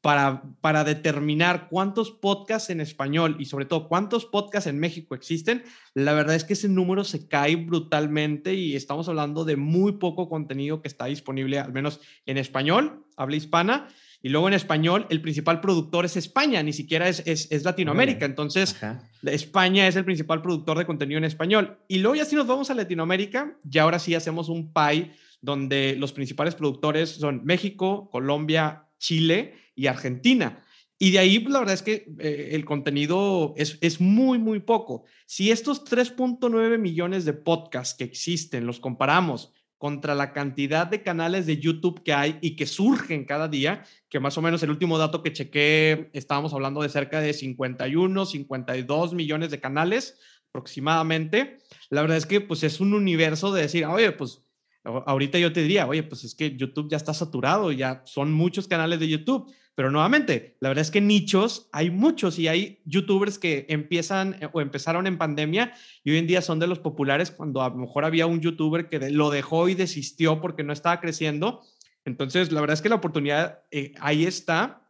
para, 0.01 0.43
para 0.61 0.85
determinar 0.85 1.69
cuántos 1.69 2.11
podcasts 2.11 2.71
en 2.71 2.81
español 2.81 3.37
y 3.39 3.47
sobre 3.47 3.65
todo 3.65 3.89
cuántos 3.89 4.27
podcasts 4.27 4.69
en 4.69 4.79
México 4.79 5.15
existen, 5.15 5.65
la 5.95 6.13
verdad 6.13 6.37
es 6.37 6.45
que 6.45 6.53
ese 6.53 6.69
número 6.69 7.05
se 7.05 7.27
cae 7.27 7.57
brutalmente 7.57 8.55
y 8.55 8.77
estamos 8.77 9.09
hablando 9.09 9.45
de 9.45 9.57
muy 9.57 9.93
poco 9.93 10.29
contenido 10.29 10.81
que 10.81 10.89
está 10.89 11.07
disponible, 11.07 11.59
al 11.59 11.73
menos 11.73 12.01
en 12.27 12.39
español, 12.39 13.05
habla 13.17 13.37
hispana, 13.37 13.89
y 14.21 14.31
luego 14.31 14.49
en 14.49 14.55
español, 14.55 15.07
el 15.11 15.21
principal 15.21 15.61
productor 15.61 16.05
es 16.05 16.17
España, 16.17 16.63
ni 16.63 16.73
siquiera 16.73 17.09
es, 17.09 17.23
es, 17.25 17.65
Latinoamérica. 17.65 18.27
Entonces, 18.27 18.77
España 19.23 19.87
es 19.87 19.95
el 19.95 20.05
principal 20.05 20.43
productor 20.43 20.77
de 20.77 20.87
contenido 20.87 21.19
en 21.19 21.25
español. 21.25 21.79
Y 21.87 21.99
luego 21.99 22.17
ya 22.17 22.25
si 22.25 22.35
nos 22.35 22.49
vamos 22.49 22.69
a 22.71 22.75
Latinoamérica, 22.75 23.57
ya 23.63 23.85
ahora 23.85 24.01
sí 24.01 24.17
hacemos 24.17 24.49
un 24.49 24.73
pie 24.73 25.13
donde 25.41 25.95
los 25.97 26.13
principales 26.13 26.57
productores 26.57 27.11
son 27.11 27.45
México, 27.45 28.11
Colombia, 28.11 28.87
Chile 28.99 29.55
y 29.79 29.87
Argentina. 29.87 30.65
Y 30.99 31.13
de 31.13 31.21
ahí, 31.21 31.39
la 31.45 31.61
verdad 31.61 31.75
es 31.75 31.83
que 31.83 32.13
eh, 32.19 32.51
el 32.53 32.65
contenido 32.65 33.55
es, 33.57 33.79
es 33.81 34.01
muy, 34.01 34.39
muy 34.39 34.59
poco. 34.59 35.05
Si 35.27 35.53
estos 35.53 35.85
3.9 35.85 36.77
millones 36.79 37.25
de 37.25 37.33
podcasts 37.33 37.97
que 37.97 38.03
existen 38.05 38.67
los 38.67 38.81
comparamos 38.81 39.53
contra 39.79 40.17
la 40.17 40.33
cantidad 40.33 40.89
de 40.89 41.05
canales 41.05 41.47
de 41.47 41.59
YouTube 41.59 42.03
que 42.03 42.13
hay 42.13 42.39
y 42.41 42.57
que 42.57 42.67
surgen 42.67 43.25
cada 43.25 43.47
día, 43.47 43.85
que 44.09 44.19
más 44.19 44.37
o 44.37 44.43
menos 44.43 44.61
el 44.65 44.71
último 44.71 44.99
dato 44.99 45.23
que 45.23 45.33
chequé, 45.33 46.11
estábamos 46.13 46.53
hablando 46.53 46.83
de 46.83 46.89
cerca 46.89 47.21
de 47.21 47.33
51, 47.33 48.27
52 48.27 49.15
millones 49.15 49.53
de 49.53 49.61
canales 49.61 50.19
aproximadamente. 50.49 51.59
La 51.91 52.01
verdad 52.01 52.17
es 52.17 52.27
que 52.27 52.41
pues 52.41 52.65
es 52.65 52.81
un 52.81 52.93
universo 52.93 53.53
de 53.53 53.63
decir, 53.63 53.85
oye, 53.85 54.11
pues 54.11 54.43
ahorita 54.83 55.39
yo 55.39 55.53
te 55.53 55.63
diría, 55.63 55.87
oye, 55.87 56.03
pues 56.03 56.25
es 56.25 56.35
que 56.35 56.57
YouTube 56.57 56.91
ya 56.91 56.97
está 56.97 57.15
saturado, 57.15 57.71
ya 57.71 58.03
son 58.05 58.33
muchos 58.33 58.67
canales 58.67 58.99
de 58.99 59.09
YouTube. 59.09 59.53
Pero 59.79 59.93
nuevamente, 59.93 60.57
la 60.59 60.71
verdad 60.71 60.83
es 60.83 60.91
que 60.91 61.01
nichos 61.01 61.69
hay 61.71 61.89
muchos 61.89 62.37
y 62.41 62.49
hay 62.49 62.83
youtubers 62.85 63.39
que 63.39 63.65
empiezan 63.69 64.35
eh, 64.41 64.49
o 64.53 64.61
empezaron 64.61 65.07
en 65.07 65.19
pandemia 65.19 65.73
y 66.03 66.11
hoy 66.11 66.19
en 66.19 66.27
día 66.27 66.43
son 66.43 66.59
de 66.59 66.67
los 66.67 66.81
populares 66.81 67.31
cuando 67.31 67.63
a 67.63 67.69
lo 67.69 67.77
mejor 67.77 68.05
había 68.05 68.27
un 68.27 68.41
youtuber 68.41 68.89
que 68.89 68.99
lo 69.13 69.31
dejó 69.31 69.69
y 69.69 69.77
desistió 69.77 70.41
porque 70.41 70.65
no 70.65 70.73
estaba 70.73 71.01
creciendo. 71.01 71.63
Entonces, 72.05 72.51
la 72.51 72.61
verdad 72.61 72.75
es 72.75 72.83
que 72.83 72.89
la 72.89 72.97
oportunidad 72.97 73.61
eh, 73.71 73.93
ahí 74.01 74.27
está. 74.27 74.83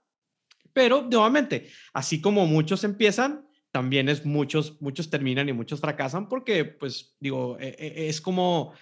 Pero 0.73 1.03
nuevamente, 1.03 1.69
así 1.93 2.23
como 2.23 2.47
muchos 2.47 2.83
empiezan, 2.83 3.47
también 3.71 4.09
es 4.09 4.25
muchos, 4.25 4.81
muchos 4.81 5.11
terminan 5.11 5.51
y 5.51 5.53
muchos 5.53 5.81
fracasan 5.81 6.31
porque, 6.31 6.65
pues, 6.65 7.15
digo, 7.21 7.59
e, 7.61 7.77
e, 7.79 8.09
es 8.09 8.23
como 8.23 8.73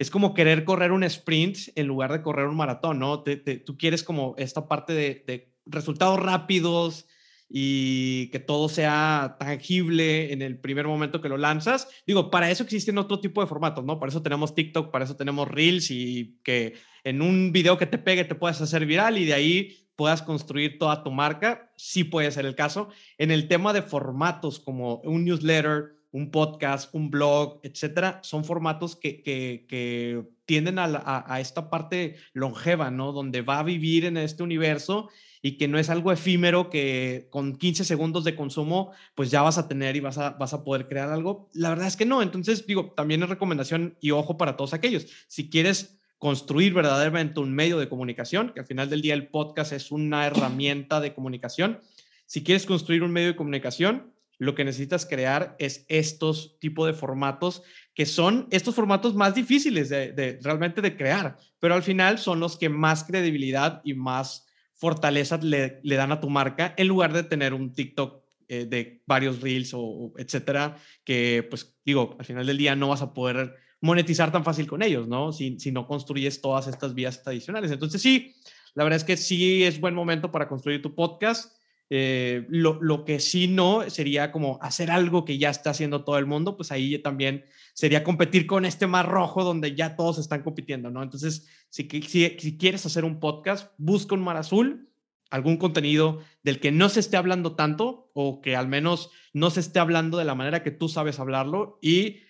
es 0.00 0.10
como 0.10 0.32
querer 0.32 0.64
correr 0.64 0.92
un 0.92 1.04
sprint 1.04 1.58
en 1.74 1.86
lugar 1.86 2.10
de 2.10 2.22
correr 2.22 2.46
un 2.46 2.56
maratón, 2.56 2.98
¿no? 2.98 3.22
tú 3.22 3.76
quieres 3.76 4.02
como 4.02 4.34
esta 4.38 4.66
parte 4.66 4.94
de, 4.94 5.52
resultados 5.66 6.18
rápidos 6.18 7.06
y 7.50 8.28
que 8.28 8.38
todo 8.38 8.70
sea 8.70 9.36
tangible 9.38 10.32
en 10.32 10.40
el 10.40 10.58
primer 10.58 10.86
momento 10.86 11.20
que 11.20 11.28
lo 11.28 11.36
lanzas. 11.36 11.86
Digo, 12.06 12.30
para 12.30 12.50
eso 12.50 12.62
existen 12.62 12.96
otro 12.96 13.20
tipo 13.20 13.42
de 13.42 13.46
formatos, 13.46 13.84
¿no? 13.84 14.00
Para 14.00 14.08
eso 14.08 14.22
tenemos 14.22 14.54
TikTok, 14.54 14.90
para 14.90 15.04
eso 15.04 15.16
tenemos 15.16 15.48
Reels 15.48 15.90
y 15.90 16.38
que 16.42 16.76
en 17.04 17.20
un 17.20 17.52
video 17.52 17.76
que 17.76 17.86
te 17.86 17.98
pegue 17.98 18.24
te 18.24 18.34
puedas 18.34 18.60
hacer 18.62 18.86
viral 18.86 19.18
y 19.18 19.26
de 19.26 19.34
ahí 19.34 19.86
puedas 19.96 20.22
construir 20.22 20.78
toda 20.78 21.04
tu 21.04 21.10
marca. 21.10 21.70
Sí 21.76 22.04
puede 22.04 22.30
ser 22.30 22.46
el 22.46 22.54
caso. 22.54 22.88
En 23.18 23.30
el 23.30 23.48
tema 23.48 23.74
de 23.74 23.82
formatos 23.82 24.60
como 24.60 25.02
un 25.04 25.26
newsletter, 25.26 25.99
un 26.12 26.30
podcast, 26.30 26.94
un 26.94 27.10
blog, 27.10 27.60
etcétera, 27.62 28.20
son 28.22 28.44
formatos 28.44 28.96
que, 28.96 29.22
que, 29.22 30.22
tienden 30.44 30.80
a, 30.80 31.24
a, 31.28 31.40
esta 31.40 31.70
parte 31.70 32.16
longeva, 32.32 32.90
¿no? 32.90 33.12
Donde 33.12 33.40
va 33.40 33.60
a 33.60 33.62
vivir 33.62 34.04
en 34.04 34.16
este 34.16 34.42
universo 34.42 35.08
y 35.42 35.56
que 35.56 35.68
no 35.68 35.78
es 35.78 35.90
algo 35.90 36.10
efímero 36.10 36.70
que 36.70 37.28
con 37.30 37.56
15 37.56 37.84
segundos 37.84 38.24
de 38.24 38.34
consumo, 38.34 38.90
pues 39.14 39.30
ya 39.30 39.42
vas 39.42 39.58
a 39.58 39.68
tener 39.68 39.94
y 39.94 40.00
vas 40.00 40.18
a, 40.18 40.30
vas 40.30 40.52
a 40.52 40.64
poder 40.64 40.88
crear 40.88 41.08
algo. 41.10 41.48
La 41.54 41.68
verdad 41.68 41.86
es 41.86 41.96
que 41.96 42.04
no. 42.04 42.20
Entonces, 42.20 42.66
digo, 42.66 42.92
también 42.96 43.22
es 43.22 43.28
recomendación 43.28 43.96
y 44.00 44.10
ojo 44.10 44.36
para 44.36 44.56
todos 44.56 44.74
aquellos. 44.74 45.06
Si 45.28 45.48
quieres 45.48 46.00
construir 46.18 46.74
verdaderamente 46.74 47.40
un 47.40 47.54
medio 47.54 47.78
de 47.78 47.88
comunicación, 47.88 48.52
que 48.52 48.60
al 48.60 48.66
final 48.66 48.90
del 48.90 49.00
día 49.00 49.14
el 49.14 49.28
podcast 49.28 49.72
es 49.72 49.90
una 49.90 50.26
herramienta 50.26 51.00
de 51.00 51.14
comunicación, 51.14 51.80
si 52.26 52.44
quieres 52.44 52.66
construir 52.66 53.02
un 53.02 53.10
medio 53.10 53.28
de 53.28 53.36
comunicación, 53.36 54.12
lo 54.40 54.54
que 54.54 54.64
necesitas 54.64 55.04
crear 55.04 55.54
es 55.58 55.84
estos 55.88 56.58
tipos 56.60 56.86
de 56.86 56.94
formatos 56.94 57.62
que 57.94 58.06
son 58.06 58.48
estos 58.50 58.74
formatos 58.74 59.14
más 59.14 59.34
difíciles 59.34 59.90
de, 59.90 60.38
realmente 60.42 60.80
de 60.80 60.96
crear, 60.96 61.36
pero 61.58 61.74
al 61.74 61.82
final 61.82 62.18
son 62.18 62.40
los 62.40 62.56
que 62.56 62.70
más 62.70 63.04
credibilidad 63.04 63.82
y 63.84 63.92
más 63.92 64.46
fortaleza 64.74 65.38
le, 65.42 65.82
dan 65.82 66.10
a 66.10 66.20
tu 66.20 66.30
marca 66.30 66.74
en 66.78 66.88
lugar 66.88 67.12
de 67.12 67.22
tener 67.22 67.52
un 67.52 67.74
TikTok 67.74 68.24
eh, 68.48 68.64
de 68.64 69.02
varios 69.06 69.42
reels 69.42 69.72
o, 69.74 70.14
etcétera, 70.16 70.78
que 71.04 71.46
pues 71.50 71.78
digo, 71.84 72.16
al 72.18 72.24
final 72.24 72.46
del 72.46 72.56
día 72.56 72.74
no 72.74 72.88
vas 72.88 73.02
a 73.02 73.12
poder 73.12 73.54
monetizar 73.82 74.32
tan 74.32 74.42
fácil 74.42 74.66
con 74.66 74.82
ellos, 74.82 75.06
¿no? 75.06 75.32
Si, 75.32 75.60
si 75.60 75.70
no 75.70 75.86
construyes 75.86 76.40
todas 76.40 76.66
estas 76.66 76.94
vías 76.94 77.20
adicionales. 77.26 77.70
Entonces 77.70 78.00
sí, 78.00 78.34
la 78.74 78.84
verdad 78.84 78.96
es 78.96 79.04
que 79.04 79.18
sí 79.18 79.64
es 79.64 79.80
buen 79.80 79.94
momento 79.94 80.32
para 80.32 80.48
construir 80.48 80.80
tu 80.80 80.94
podcast 80.94 81.59
eh, 81.92 82.46
lo, 82.48 83.04
que 83.04 83.18
sí 83.18 83.48
no 83.48 83.90
sería 83.90 84.30
como 84.30 84.60
hacer 84.62 84.92
algo 84.92 85.24
que 85.24 85.38
ya 85.38 85.50
está 85.50 85.70
haciendo 85.70 86.04
todo 86.04 86.18
el 86.18 86.26
mundo, 86.26 86.56
pues 86.56 86.70
ahí 86.70 86.96
también 86.98 87.44
sería 87.74 88.04
competir 88.04 88.46
con 88.46 88.64
este 88.64 88.86
mar 88.86 89.08
rojo 89.08 89.42
donde 89.42 89.74
ya 89.74 89.96
todos 89.96 90.18
están 90.18 90.44
compitiendo, 90.44 90.90
¿no? 90.90 91.02
Entonces, 91.02 91.48
si, 91.68 91.88
si, 92.06 92.36
si 92.38 92.56
quieres 92.56 92.86
hacer 92.86 93.04
un 93.04 93.18
podcast, 93.18 93.72
busca 93.76 94.14
un 94.14 94.22
mar 94.22 94.36
azul, 94.36 94.88
algún 95.30 95.56
contenido 95.56 96.20
del 96.44 96.60
que 96.60 96.70
no 96.70 96.88
se 96.88 97.00
esté 97.00 97.16
hablando 97.16 97.56
tanto 97.56 98.10
o 98.14 98.40
que 98.40 98.54
al 98.54 98.68
menos 98.68 99.10
no 99.32 99.50
se 99.50 99.58
esté 99.58 99.80
hablando 99.80 100.16
de 100.16 100.24
la 100.24 100.36
manera 100.36 100.62
que 100.62 100.70
tú 100.70 100.88
sabes 100.88 101.18
hablarlo 101.18 101.80
y 101.82 102.20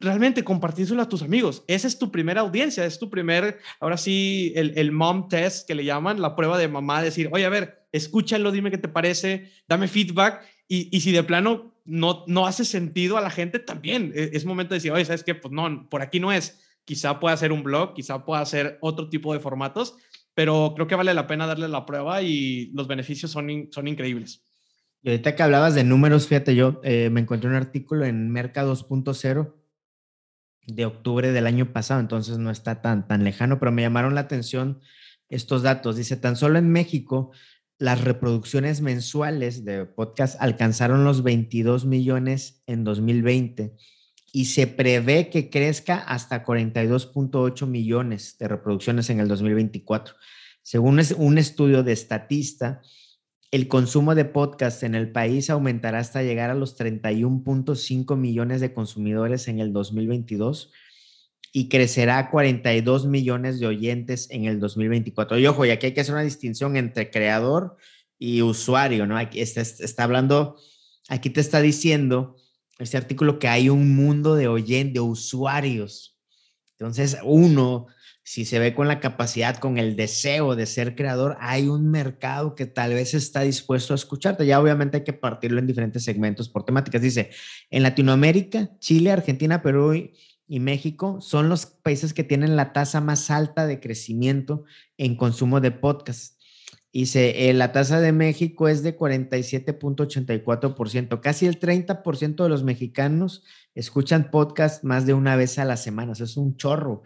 realmente 0.00 0.44
compartírselo 0.44 1.00
a 1.00 1.08
tus 1.08 1.22
amigos. 1.22 1.64
Esa 1.66 1.88
es 1.88 1.98
tu 1.98 2.10
primera 2.10 2.42
audiencia, 2.42 2.84
es 2.84 2.98
tu 2.98 3.08
primer, 3.08 3.58
ahora 3.80 3.96
sí, 3.96 4.52
el, 4.54 4.76
el 4.76 4.92
mom 4.92 5.28
test 5.28 5.66
que 5.66 5.74
le 5.74 5.84
llaman, 5.86 6.20
la 6.20 6.36
prueba 6.36 6.58
de 6.58 6.68
mamá, 6.68 7.02
decir, 7.02 7.30
oye, 7.32 7.46
a 7.46 7.50
ver, 7.50 7.81
escúchalo, 7.92 8.50
dime 8.50 8.70
qué 8.70 8.78
te 8.78 8.88
parece, 8.88 9.52
dame 9.68 9.88
feedback. 9.88 10.44
Y, 10.66 10.88
y 10.96 11.00
si 11.00 11.12
de 11.12 11.22
plano 11.22 11.72
no, 11.84 12.24
no 12.26 12.46
hace 12.46 12.64
sentido 12.64 13.16
a 13.16 13.20
la 13.20 13.30
gente, 13.30 13.58
también 13.58 14.12
e, 14.14 14.30
es 14.32 14.44
momento 14.44 14.74
de 14.74 14.78
decir, 14.78 14.92
oye, 14.92 15.04
¿sabes 15.04 15.24
qué? 15.24 15.34
Pues 15.34 15.52
no, 15.52 15.88
por 15.88 16.02
aquí 16.02 16.20
no 16.20 16.32
es. 16.32 16.60
Quizá 16.84 17.20
pueda 17.20 17.36
ser 17.36 17.52
un 17.52 17.62
blog, 17.62 17.94
quizá 17.94 18.24
pueda 18.24 18.44
ser 18.44 18.78
otro 18.80 19.08
tipo 19.08 19.32
de 19.32 19.40
formatos, 19.40 19.94
pero 20.34 20.72
creo 20.74 20.86
que 20.86 20.94
vale 20.94 21.14
la 21.14 21.26
pena 21.26 21.46
darle 21.46 21.68
la 21.68 21.86
prueba 21.86 22.22
y 22.22 22.70
los 22.72 22.88
beneficios 22.88 23.30
son, 23.30 23.68
son 23.70 23.86
increíbles. 23.86 24.44
Y 25.02 25.10
ahorita 25.10 25.34
que 25.34 25.42
hablabas 25.42 25.74
de 25.74 25.84
números, 25.84 26.28
fíjate, 26.28 26.54
yo 26.54 26.80
eh, 26.84 27.10
me 27.10 27.20
encontré 27.20 27.50
un 27.50 27.56
artículo 27.56 28.04
en 28.04 28.30
Merca 28.30 28.64
2.0 28.64 29.54
de 30.66 30.86
octubre 30.86 31.32
del 31.32 31.46
año 31.48 31.72
pasado, 31.72 32.00
entonces 32.00 32.38
no 32.38 32.50
está 32.50 32.80
tan, 32.82 33.08
tan 33.08 33.24
lejano, 33.24 33.58
pero 33.58 33.72
me 33.72 33.82
llamaron 33.82 34.14
la 34.14 34.22
atención 34.22 34.80
estos 35.28 35.62
datos. 35.62 35.96
Dice, 35.96 36.16
tan 36.16 36.36
solo 36.36 36.58
en 36.58 36.70
México, 36.70 37.32
las 37.82 38.00
reproducciones 38.00 38.80
mensuales 38.80 39.64
de 39.64 39.86
podcast 39.86 40.36
alcanzaron 40.40 41.02
los 41.02 41.24
22 41.24 41.84
millones 41.84 42.62
en 42.68 42.84
2020 42.84 43.74
y 44.32 44.44
se 44.44 44.68
prevé 44.68 45.30
que 45.30 45.50
crezca 45.50 45.96
hasta 45.96 46.44
42.8 46.44 47.66
millones 47.66 48.36
de 48.38 48.46
reproducciones 48.46 49.10
en 49.10 49.18
el 49.18 49.26
2024. 49.26 50.14
Según 50.62 51.00
un 51.16 51.38
estudio 51.38 51.82
de 51.82 51.96
Statista, 51.96 52.82
el 53.50 53.66
consumo 53.66 54.14
de 54.14 54.26
podcast 54.26 54.84
en 54.84 54.94
el 54.94 55.10
país 55.10 55.50
aumentará 55.50 55.98
hasta 55.98 56.22
llegar 56.22 56.50
a 56.50 56.54
los 56.54 56.78
31.5 56.78 58.16
millones 58.16 58.60
de 58.60 58.72
consumidores 58.72 59.48
en 59.48 59.58
el 59.58 59.72
2022 59.72 60.70
y 61.52 61.68
crecerá 61.68 62.18
a 62.18 62.30
42 62.30 63.06
millones 63.06 63.60
de 63.60 63.66
oyentes 63.66 64.28
en 64.30 64.46
el 64.46 64.58
2024. 64.58 65.38
Y 65.38 65.46
ojo, 65.46 65.64
y 65.66 65.70
aquí 65.70 65.86
hay 65.86 65.94
que 65.94 66.00
hacer 66.00 66.14
una 66.14 66.24
distinción 66.24 66.76
entre 66.76 67.10
creador 67.10 67.76
y 68.18 68.40
usuario, 68.40 69.06
¿no? 69.06 69.18
Aquí 69.18 69.40
está, 69.40 69.60
está 69.60 70.04
hablando, 70.04 70.56
aquí 71.08 71.28
te 71.28 71.40
está 71.40 71.60
diciendo 71.60 72.36
este 72.78 72.96
artículo 72.96 73.38
que 73.38 73.48
hay 73.48 73.68
un 73.68 73.94
mundo 73.94 74.34
de 74.34 74.48
oyentes, 74.48 74.94
de 74.94 75.00
usuarios. 75.00 76.18
Entonces, 76.78 77.18
uno 77.22 77.86
si 78.24 78.44
se 78.44 78.60
ve 78.60 78.72
con 78.74 78.86
la 78.86 79.00
capacidad, 79.00 79.56
con 79.56 79.78
el 79.78 79.96
deseo 79.96 80.54
de 80.54 80.66
ser 80.66 80.94
creador, 80.94 81.36
hay 81.40 81.66
un 81.66 81.90
mercado 81.90 82.54
que 82.54 82.66
tal 82.66 82.94
vez 82.94 83.14
está 83.14 83.40
dispuesto 83.40 83.94
a 83.94 83.96
escucharte. 83.96 84.46
Ya 84.46 84.60
obviamente 84.60 84.98
hay 84.98 85.04
que 85.04 85.12
partirlo 85.12 85.58
en 85.58 85.66
diferentes 85.66 86.04
segmentos 86.04 86.48
por 86.48 86.64
temáticas. 86.64 87.02
Dice, 87.02 87.30
en 87.70 87.82
Latinoamérica, 87.82 88.70
Chile, 88.78 89.10
Argentina, 89.10 89.60
Perú 89.60 90.08
México 90.60 91.20
son 91.20 91.48
los 91.48 91.66
países 91.66 92.14
que 92.14 92.24
tienen 92.24 92.56
la 92.56 92.72
tasa 92.72 93.00
más 93.00 93.30
alta 93.30 93.66
de 93.66 93.80
crecimiento 93.80 94.64
en 94.98 95.16
consumo 95.16 95.60
de 95.60 95.70
podcasts. 95.70 96.36
Dice, 96.92 97.48
eh, 97.48 97.54
la 97.54 97.72
tasa 97.72 98.00
de 98.00 98.12
México 98.12 98.68
es 98.68 98.82
de 98.82 98.98
47.84%. 98.98 101.22
Casi 101.22 101.46
el 101.46 101.58
30% 101.58 102.42
de 102.42 102.48
los 102.50 102.64
mexicanos 102.64 103.44
escuchan 103.74 104.30
podcast 104.30 104.84
más 104.84 105.06
de 105.06 105.14
una 105.14 105.36
vez 105.36 105.58
a 105.58 105.64
la 105.64 105.78
semana. 105.78 106.12
Eso 106.12 106.24
es 106.24 106.36
un 106.36 106.58
chorro. 106.58 107.02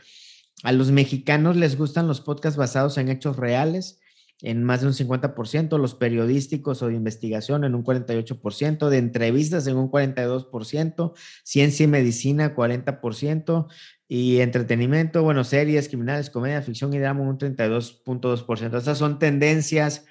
A 0.64 0.72
los 0.72 0.90
mexicanos 0.90 1.54
les 1.54 1.78
gustan 1.78 2.08
los 2.08 2.20
podcasts 2.20 2.56
basados 2.56 2.98
en 2.98 3.10
hechos 3.10 3.36
reales, 3.36 4.00
en 4.42 4.64
más 4.64 4.82
de 4.82 4.88
un 4.88 4.92
50%, 4.92 5.78
los 5.78 5.94
periodísticos 5.94 6.82
o 6.82 6.88
de 6.88 6.94
investigación 6.94 7.64
en 7.64 7.74
un 7.74 7.84
48%, 7.84 8.88
de 8.88 8.98
entrevistas 8.98 9.66
en 9.66 9.76
un 9.76 9.90
42%, 9.90 11.14
ciencia 11.42 11.84
y 11.84 11.86
medicina 11.86 12.54
40%, 12.54 13.68
y 14.08 14.38
entretenimiento, 14.38 15.22
bueno, 15.22 15.42
series, 15.42 15.88
criminales, 15.88 16.30
comedia, 16.30 16.62
ficción 16.62 16.94
y 16.94 16.98
drama 16.98 17.22
un 17.22 17.38
32.2%. 17.38 18.78
Estas 18.78 18.98
son 18.98 19.18
tendencias, 19.18 20.04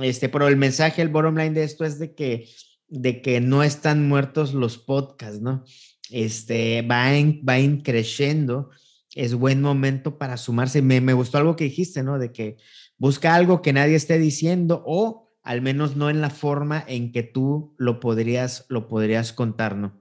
este, 0.00 0.28
pero 0.28 0.46
el 0.46 0.56
mensaje, 0.56 1.02
el 1.02 1.08
bottom 1.08 1.36
line 1.36 1.54
de 1.54 1.64
esto 1.64 1.84
es 1.84 1.98
de 1.98 2.14
que, 2.14 2.48
de 2.86 3.22
que 3.22 3.40
no 3.40 3.64
están 3.64 4.06
muertos 4.06 4.54
los 4.54 4.78
podcasts, 4.78 5.40
¿no? 5.40 5.64
Este, 6.10 6.82
va, 6.82 7.10
va 7.48 7.82
creciendo 7.82 8.70
es 9.14 9.34
buen 9.34 9.62
momento 9.62 10.18
para 10.18 10.36
sumarse. 10.36 10.82
Me, 10.82 11.00
me, 11.00 11.12
gustó 11.12 11.38
algo 11.38 11.56
que 11.56 11.64
dijiste, 11.64 12.02
¿no? 12.02 12.18
De 12.18 12.32
que 12.32 12.56
busca 12.98 13.34
algo 13.34 13.62
que 13.62 13.72
nadie 13.72 13.96
esté 13.96 14.18
diciendo 14.18 14.82
o 14.86 15.24
al 15.42 15.60
menos 15.60 15.94
no 15.94 16.08
en 16.10 16.20
la 16.20 16.30
forma 16.30 16.82
en 16.86 17.12
que 17.12 17.22
tú 17.22 17.74
lo 17.76 18.00
podrías, 18.00 18.64
lo 18.68 18.88
podrías 18.88 19.32
contar, 19.32 19.76
¿no? 19.76 20.00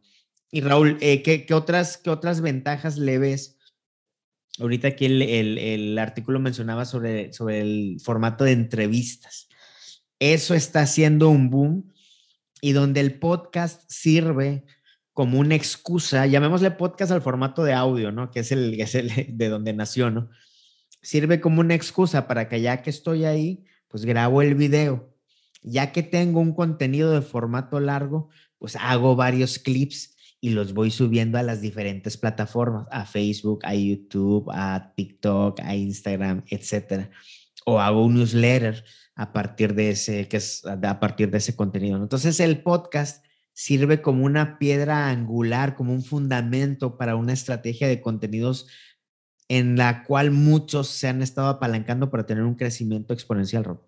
Y 0.51 0.62
Raúl, 0.62 0.97
eh, 1.01 1.21
¿qué, 1.21 1.45
¿qué, 1.45 1.53
otras, 1.53 1.97
¿qué 1.97 2.09
otras 2.09 2.39
ventajas 2.39 2.97
le 2.97 3.17
ves? 3.17 3.57
Ahorita 4.59 4.89
aquí 4.89 5.05
el, 5.05 5.21
el, 5.21 5.57
el, 5.57 5.97
artículo 5.97 6.39
mencionaba 6.39 6.85
sobre, 6.85 7.33
sobre 7.33 7.62
el 7.62 7.97
formato 8.01 8.43
de 8.43 8.51
entrevistas. 8.51 9.50
Eso 10.19 10.53
está 10.53 10.81
haciendo 10.81 11.29
un 11.29 11.50
boom 11.50 11.91
y 12.62 12.71
donde 12.71 13.00
el 13.01 13.19
podcast 13.19 13.81
sirve 13.89 14.63
como 15.12 15.39
una 15.39 15.55
excusa, 15.55 16.25
llamémosle 16.25 16.71
podcast 16.71 17.12
al 17.12 17.21
formato 17.21 17.63
de 17.63 17.73
audio, 17.73 18.12
¿no? 18.12 18.31
Que 18.31 18.39
es 18.41 18.51
el, 18.51 18.79
es 18.79 18.95
el 18.95 19.12
de 19.27 19.50
donde 19.50 19.73
nació, 19.73 20.09
¿no? 20.12 20.29
Sirve 21.03 21.39
como 21.39 21.60
una 21.60 21.75
excusa 21.75 22.27
para 22.27 22.50
que 22.50 22.62
ya 22.62 22.81
que 22.81 22.89
estoy 22.89 23.25
ahí, 23.25 23.65
pues 23.89 24.05
grabo 24.05 24.41
el 24.41 24.55
video. 24.55 25.13
Ya 25.62 25.91
que 25.91 26.01
tengo 26.01 26.39
un 26.39 26.53
contenido 26.53 27.12
de 27.12 27.22
formato 27.22 27.79
largo, 27.79 28.29
pues 28.57 28.75
hago 28.77 29.15
varios 29.15 29.60
clips 29.60 30.15
y 30.41 30.50
los 30.50 30.74
voy 30.74 30.91
subiendo 30.91 31.38
a 31.38 31.43
las 31.43 31.62
diferentes 31.62 32.17
plataformas, 32.17 32.88
a 32.91 33.05
Facebook, 33.05 33.60
a 33.63 33.75
YouTube, 33.75 34.50
a 34.51 34.93
TikTok, 34.95 35.60
a 35.62 35.75
Instagram, 35.75 36.43
etcétera. 36.50 37.10
O 37.65 37.79
hago 37.79 38.03
un 38.03 38.15
newsletter 38.15 38.83
a 39.15 39.31
partir 39.31 39.75
de 39.75 39.91
ese, 39.91 40.27
que 40.27 40.38
es 40.38 40.65
a 40.65 41.00
partir 41.00 41.29
de 41.29 41.38
ese 41.38 41.55
contenido. 41.55 42.01
Entonces 42.01 42.39
el 42.39 42.62
podcast 42.62 43.24
sirve 43.53 44.01
como 44.01 44.25
una 44.25 44.57
piedra 44.57 45.10
angular, 45.10 45.75
como 45.75 45.93
un 45.93 46.03
fundamento 46.03 46.98
para 46.98 47.15
una 47.15 47.33
estrategia 47.33 47.88
de 47.88 48.01
contenidos 48.01 48.67
en 49.47 49.77
la 49.77 50.03
cual 50.03 50.31
muchos 50.31 50.88
se 50.88 51.07
han 51.07 51.21
estado 51.21 51.47
apalancando 51.47 52.09
para 52.09 52.25
tener 52.25 52.43
un 52.43 52.55
crecimiento 52.55 53.13
exponencial, 53.13 53.63
Rob. 53.63 53.81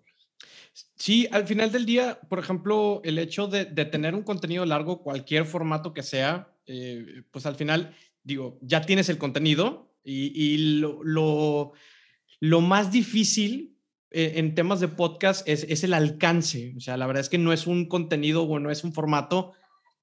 Sí, 0.94 1.26
al 1.30 1.46
final 1.46 1.72
del 1.72 1.86
día, 1.86 2.18
por 2.28 2.38
ejemplo, 2.38 3.00
el 3.04 3.18
hecho 3.18 3.46
de, 3.48 3.64
tener 3.66 4.14
un 4.14 4.22
contenido 4.22 4.64
largo, 4.66 5.02
cualquier 5.02 5.46
formato 5.46 5.94
que 5.94 6.02
sea, 6.02 6.52
eh, 6.66 7.22
pues 7.30 7.46
al 7.46 7.54
final, 7.54 7.94
digo, 8.22 8.58
ya 8.60 8.82
tienes 8.82 9.08
el 9.08 9.18
contenido 9.18 9.94
y, 10.04 10.78
lo, 10.78 11.72
lo, 12.40 12.60
más 12.60 12.92
difícil 12.92 13.76
eh, 14.10 14.34
en 14.36 14.54
temas 14.54 14.80
de 14.80 14.88
podcast 14.88 15.46
es, 15.48 15.64
es, 15.68 15.82
el 15.84 15.94
alcance. 15.94 16.74
O 16.76 16.80
sea, 16.80 16.96
la 16.96 17.06
verdad 17.06 17.22
es 17.22 17.28
que 17.28 17.38
no 17.38 17.52
es 17.52 17.66
un 17.66 17.88
contenido 17.88 18.44
o 18.44 18.58
no 18.58 18.70
es 18.70 18.84
un 18.84 18.92
formato 18.92 19.52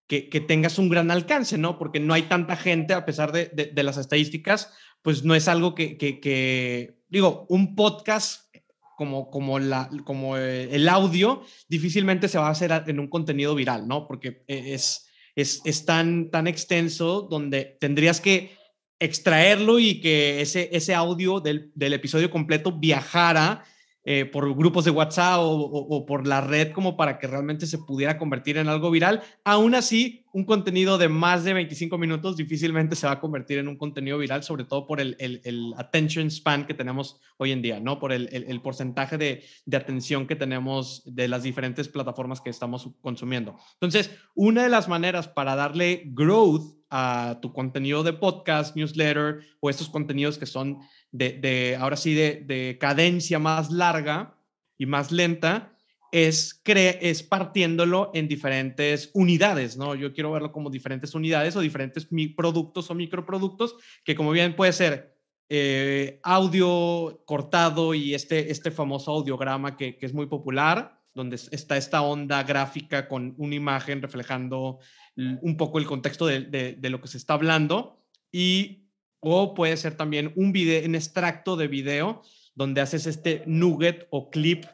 que, 0.07 0.29
que, 0.29 0.41
tengas 0.41 0.77
un 0.77 0.89
gran 0.89 1.11
alcance, 1.11 1.57
¿no? 1.57 1.77
Porque 1.77 1.99
no 1.99 2.13
hay 2.13 2.23
tanta 2.23 2.55
gente, 2.55 2.93
a 2.93 3.05
pesar 3.05 3.31
de, 3.31 3.45
de, 3.45 3.83
las 3.83 3.97
estadísticas, 3.97 4.73
pues 5.03 5.23
no 5.23 5.35
es 5.35 5.47
algo 5.47 5.75
que, 5.75 5.97
que, 5.97 6.97
digo, 7.09 7.45
un 7.49 7.75
podcast 7.75 8.51
como, 8.97 9.29
como, 9.29 9.59
la, 9.59 9.89
como 10.05 10.37
eh, 10.37 10.69
el 10.73 10.87
audio 10.89 11.43
difícilmente 11.67 12.27
se 12.27 12.39
va 12.39 12.47
a 12.47 12.51
hacer 12.51 12.71
en 12.87 12.99
un 12.99 13.09
contenido 13.09 13.53
viral, 13.53 13.87
¿no? 13.87 14.07
Porque 14.07 14.43
e, 14.47 14.73
es, 14.73 15.07
es, 15.35 15.61
es 15.65 15.85
tan, 15.85 16.31
tan 16.31 16.47
extenso 16.47 17.23
donde 17.23 17.77
tendrías 17.79 18.21
que 18.21 18.55
extraerlo 18.99 19.79
y 19.79 19.99
que 19.99 20.41
ese, 20.41 20.69
ese 20.71 20.95
audio 20.95 21.41
del, 21.41 21.71
del 21.75 21.93
episodio 21.93 22.31
completo 22.31 22.71
viajara 22.71 23.65
eh, 24.05 24.25
por 24.25 24.53
grupos 24.55 24.83
de 24.83 24.91
WhatsApp 24.91 25.39
o, 25.41 26.05
por 26.05 26.27
la 26.27 26.41
red 26.41 26.71
como 26.71 26.97
para 26.97 27.19
que 27.19 27.27
realmente 27.27 27.65
se 27.65 27.77
pudiera 27.77 28.17
convertir 28.17 28.57
en 28.57 28.67
algo 28.67 28.91
viral. 28.91 29.21
Aún 29.45 29.75
así, 29.75 30.25
un 30.33 30.43
contenido 30.43 30.97
de 30.97 31.07
más 31.07 31.43
de 31.43 31.53
25 31.53 31.97
minutos 31.97 32.35
difícilmente 32.35 32.95
se 32.95 33.07
va 33.07 33.13
a 33.13 33.19
convertir 33.19 33.59
en 33.59 33.67
un 33.67 33.77
contenido 33.77 34.17
viral, 34.17 34.43
sobre 34.43 34.65
todo 34.65 34.87
por 34.87 34.99
el, 34.99 35.15
el, 35.19 35.73
attention 35.77 36.29
span 36.29 36.65
que 36.65 36.73
tenemos 36.73 37.21
hoy 37.37 37.51
en 37.51 37.61
día, 37.61 37.79
¿no? 37.79 37.99
Por 37.99 38.11
el, 38.11 38.27
el 38.31 38.61
porcentaje 38.61 39.17
de, 39.17 39.43
de, 39.65 39.77
atención 39.77 40.27
que 40.27 40.35
tenemos 40.35 41.03
de 41.05 41.27
las 41.27 41.43
diferentes 41.43 41.87
plataformas 41.87 42.41
que 42.41 42.49
estamos 42.49 42.89
consumiendo. 43.01 43.55
Entonces, 43.75 44.11
una 44.35 44.63
de 44.63 44.69
las 44.69 44.89
maneras 44.89 45.27
para 45.27 45.55
darle 45.55 46.03
growth 46.07 46.82
a 46.95 47.39
tu 47.41 47.51
contenido 47.51 48.03
de 48.03 48.13
podcast, 48.13 48.75
newsletter 48.75 49.39
o 49.59 49.71
estos 49.71 49.89
contenidos 49.89 50.37
que 50.37 50.45
son 50.45 50.77
de, 51.11 51.75
ahora 51.79 51.97
sí, 51.97 52.13
de, 52.13 52.77
cadencia 52.79 53.39
más 53.39 53.71
larga 53.71 54.37
y 54.77 54.85
más 54.85 55.11
lenta, 55.11 55.75
es, 56.11 56.61
es 56.65 57.23
partiéndolo 57.23 58.11
en 58.13 58.27
diferentes 58.27 59.09
unidades, 59.15 59.75
¿no? 59.75 59.95
Yo 59.95 60.13
quiero 60.13 60.31
verlo 60.31 60.51
como 60.51 60.69
diferentes 60.69 61.15
unidades 61.15 61.55
o 61.55 61.61
diferentes 61.61 62.07
productos 62.37 62.91
o 62.91 62.93
microproductos, 62.93 63.75
que 64.03 64.13
como 64.13 64.29
bien 64.29 64.55
puede 64.55 64.73
ser 64.73 65.17
eh, 65.49 66.19
audio 66.21 67.23
cortado 67.25 67.95
y 67.95 68.13
este, 68.13 68.51
este 68.51 68.69
famoso 68.69 69.11
audiograma 69.11 69.75
que, 69.75 69.97
es 69.99 70.13
muy 70.13 70.27
popular, 70.27 71.01
donde 71.15 71.35
está 71.35 71.75
esta 71.75 72.03
onda 72.03 72.43
gráfica 72.43 73.07
con 73.07 73.33
una 73.39 73.55
imagen 73.55 74.01
reflejando 74.01 74.77
un 75.15 75.57
poco 75.57 75.79
el 75.79 75.85
contexto 75.85 76.25
de, 76.25 76.41
de 76.41 76.89
lo 76.89 77.01
que 77.01 77.07
se 77.07 77.17
está 77.17 77.33
hablando. 77.33 77.99
Y 78.31 78.83
o 79.19 79.53
puede 79.53 79.77
ser 79.77 79.95
también 79.95 80.33
un 80.35 80.51
video, 80.51 80.85
un 80.85 80.95
extracto 80.95 81.55
de 81.55 81.67
video 81.67 82.21
donde 82.55 82.81
haces 82.81 83.07
este 83.07 83.43
nugget 83.45 84.07
o 84.09 84.29
clip 84.29 84.65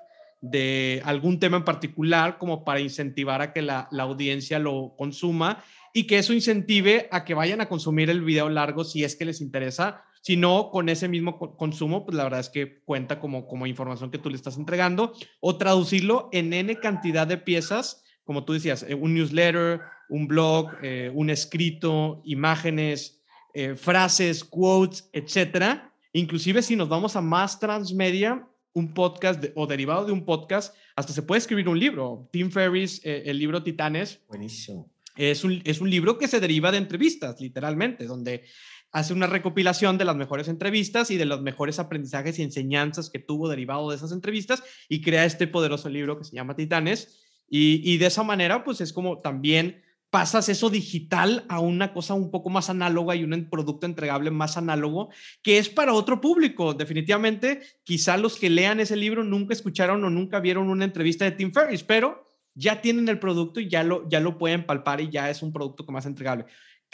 de 0.42 1.02
algún 1.06 1.40
tema 1.40 1.58
en 1.58 1.66
particular 1.66 2.38
como 2.38 2.64
para 2.64 2.80
incentivar 2.80 3.42
a 3.42 3.54
que 3.54 3.62
la, 3.62 3.90
audiencia 4.00 4.60
lo 4.60 4.96
consuma 4.98 5.64
y 5.94 6.06
que 6.06 6.18
eso 6.18 6.34
incentive 6.34 7.08
a 7.12 7.26
que 7.26 7.34
vayan 7.34 7.62
a 7.62 7.68
consumir 7.68 8.10
el 8.10 8.22
video 8.22 8.50
largo 8.50 8.84
si 8.84 9.04
es 9.04 9.16
que 9.16 9.26
les 9.26 9.42
interesa. 9.42 10.04
Si 10.22 10.36
no, 10.36 10.70
con 10.70 10.90
ese 10.90 11.08
mismo 11.08 11.40
consumo, 11.56 12.06
pues 12.06 12.16
la 12.16 12.24
verdad 12.24 12.42
es 12.42 12.50
que 12.50 12.82
cuenta 12.82 13.20
como, 13.20 13.48
como 13.48 13.68
información 13.68 14.12
que 14.12 14.18
tú 14.18 14.30
le 14.30 14.36
estás 14.36 14.58
entregando 14.58 15.14
o 15.40 15.58
traducirlo 15.58 16.30
en 16.32 16.54
N 16.54 16.76
cantidad 16.76 17.26
de 17.26 17.38
piezas, 17.38 18.04
como 18.24 18.44
tú 18.44 18.54
decías, 18.54 18.84
eh, 18.84 18.96
un 18.96 19.14
newsletter, 19.14 19.82
un 20.10 20.28
blog, 20.28 20.72
eh, 20.82 21.12
un 21.14 21.30
escrito, 21.30 22.22
imágenes, 22.26 23.22
eh, 23.54 23.76
frases, 23.76 24.44
quotes, 24.44 25.10
etcétera. 25.14 25.94
Inclusive 26.14 26.62
si 26.62 26.76
nos 26.76 26.90
vamos 26.90 27.16
a 27.16 27.22
más 27.22 27.60
transmedia, 27.60 28.48
un 28.74 28.94
podcast 28.94 29.44
o 29.56 29.68
derivado 29.68 30.06
de 30.06 30.12
un 30.12 30.26
podcast, 30.26 30.76
hasta 30.96 31.14
se 31.14 31.24
puede 31.24 31.40
escribir 31.40 31.68
un 31.70 31.80
libro. 31.80 32.30
Tim 32.32 32.52
Ferriss, 32.52 33.02
eh, 33.04 33.24
el 33.26 33.40
libro 33.40 33.64
Titanes. 33.64 34.22
Buenísimo. 34.28 34.92
Es 35.16 35.44
un, 35.44 35.62
es 35.66 35.82
un 35.82 35.90
libro 35.90 36.18
que 36.18 36.28
se 36.28 36.40
deriva 36.40 36.72
de 36.72 36.78
entrevistas, 36.78 37.42
literalmente, 37.42 38.06
donde 38.06 38.46
hace 38.92 39.14
una 39.14 39.28
recopilación 39.28 39.98
de 39.98 40.06
las 40.06 40.16
mejores 40.16 40.48
entrevistas 40.48 41.12
y 41.12 41.18
de 41.18 41.26
los 41.26 41.42
mejores 41.42 41.78
aprendizajes 41.78 42.40
y 42.40 42.44
enseñanzas 42.44 43.10
que 43.10 43.20
tuvo 43.20 43.50
derivado 43.50 43.90
de 43.90 43.98
esas 43.98 44.12
entrevistas 44.12 44.64
y 44.88 45.02
crea 45.02 45.26
este 45.26 45.46
poderoso 45.46 45.90
libro 45.90 46.18
que 46.18 46.24
se 46.24 46.36
llama 46.36 46.56
Titanes. 46.56 47.22
Y, 47.50 47.82
y 47.84 47.98
de 47.98 48.08
esa 48.08 48.24
manera, 48.24 48.64
pues 48.64 48.82
es 48.82 48.94
como 48.94 49.20
también 49.20 49.82
pasas 50.10 50.50
eso 50.50 50.70
digital 50.70 51.46
a 51.50 51.60
una 51.60 51.94
cosa 51.94 52.14
un 52.14 52.32
poco 52.32 52.50
más 52.50 52.70
análoga 52.70 53.16
y 53.16 53.24
un 53.24 53.48
producto 53.50 53.86
entregable 53.86 54.32
más 54.32 54.58
análogo, 54.58 55.10
que 55.42 55.58
es 55.58 55.70
para 55.70 55.94
otro 55.94 56.20
público. 56.20 56.74
Definitivamente, 56.74 57.62
quizá 57.84 58.18
los 58.18 58.38
que 58.38 58.50
lean 58.50 58.80
ese 58.80 58.96
libro 58.96 59.24
nunca 59.24 59.54
escucharon 59.54 60.04
o 60.04 60.10
nunca 60.10 60.40
vieron 60.40 60.70
una 60.70 60.86
entrevista 60.86 61.26
de 61.26 61.32
Tim 61.32 61.52
Ferriss, 61.52 61.84
pero 61.84 62.28
ya 62.56 62.82
tienen 62.82 63.08
el 63.08 63.20
producto 63.20 63.60
y 63.60 63.70
ya 63.70 63.84
lo, 63.84 64.10
ya 64.10 64.20
lo 64.20 64.38
pueden 64.38 64.66
palpar 64.66 65.00
y 65.02 65.10
ya 65.10 65.30
es 65.30 65.44
un 65.44 65.54
producto 65.54 65.86
más 65.92 66.06
entregable. 66.06 66.46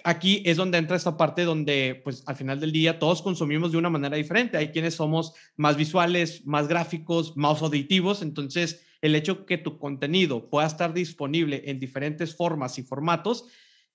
Aquí 0.03 0.43
es 0.45 0.57
donde 0.57 0.77
entra 0.77 0.97
esta 0.97 1.15
parte 1.15 1.43
donde, 1.43 2.01
pues, 2.03 2.23
al 2.27 2.35
final 2.35 2.59
del 2.59 2.73
día 2.73 2.99
todos 2.99 3.21
consumimos 3.21 3.71
de 3.71 3.77
una 3.77 3.89
manera 3.89 4.17
diferente. 4.17 4.57
Hay 4.57 4.71
quienes 4.71 4.95
somos 4.95 5.33
más 5.55 5.77
visuales, 5.77 6.45
más 6.45 6.67
gráficos, 6.67 7.37
más 7.37 7.61
auditivos, 7.61 8.21
entonces 8.21 8.85
el 9.05 9.15
hecho 9.15 9.45
que 9.45 9.57
tu 9.57 9.77
contenido 9.77 10.49
pueda 10.49 10.65
estar 10.65 10.93
disponible 10.93 11.63
en 11.65 11.79
diferentes 11.79 12.35
formas 12.35 12.79
y 12.79 12.83
formatos, 12.83 13.45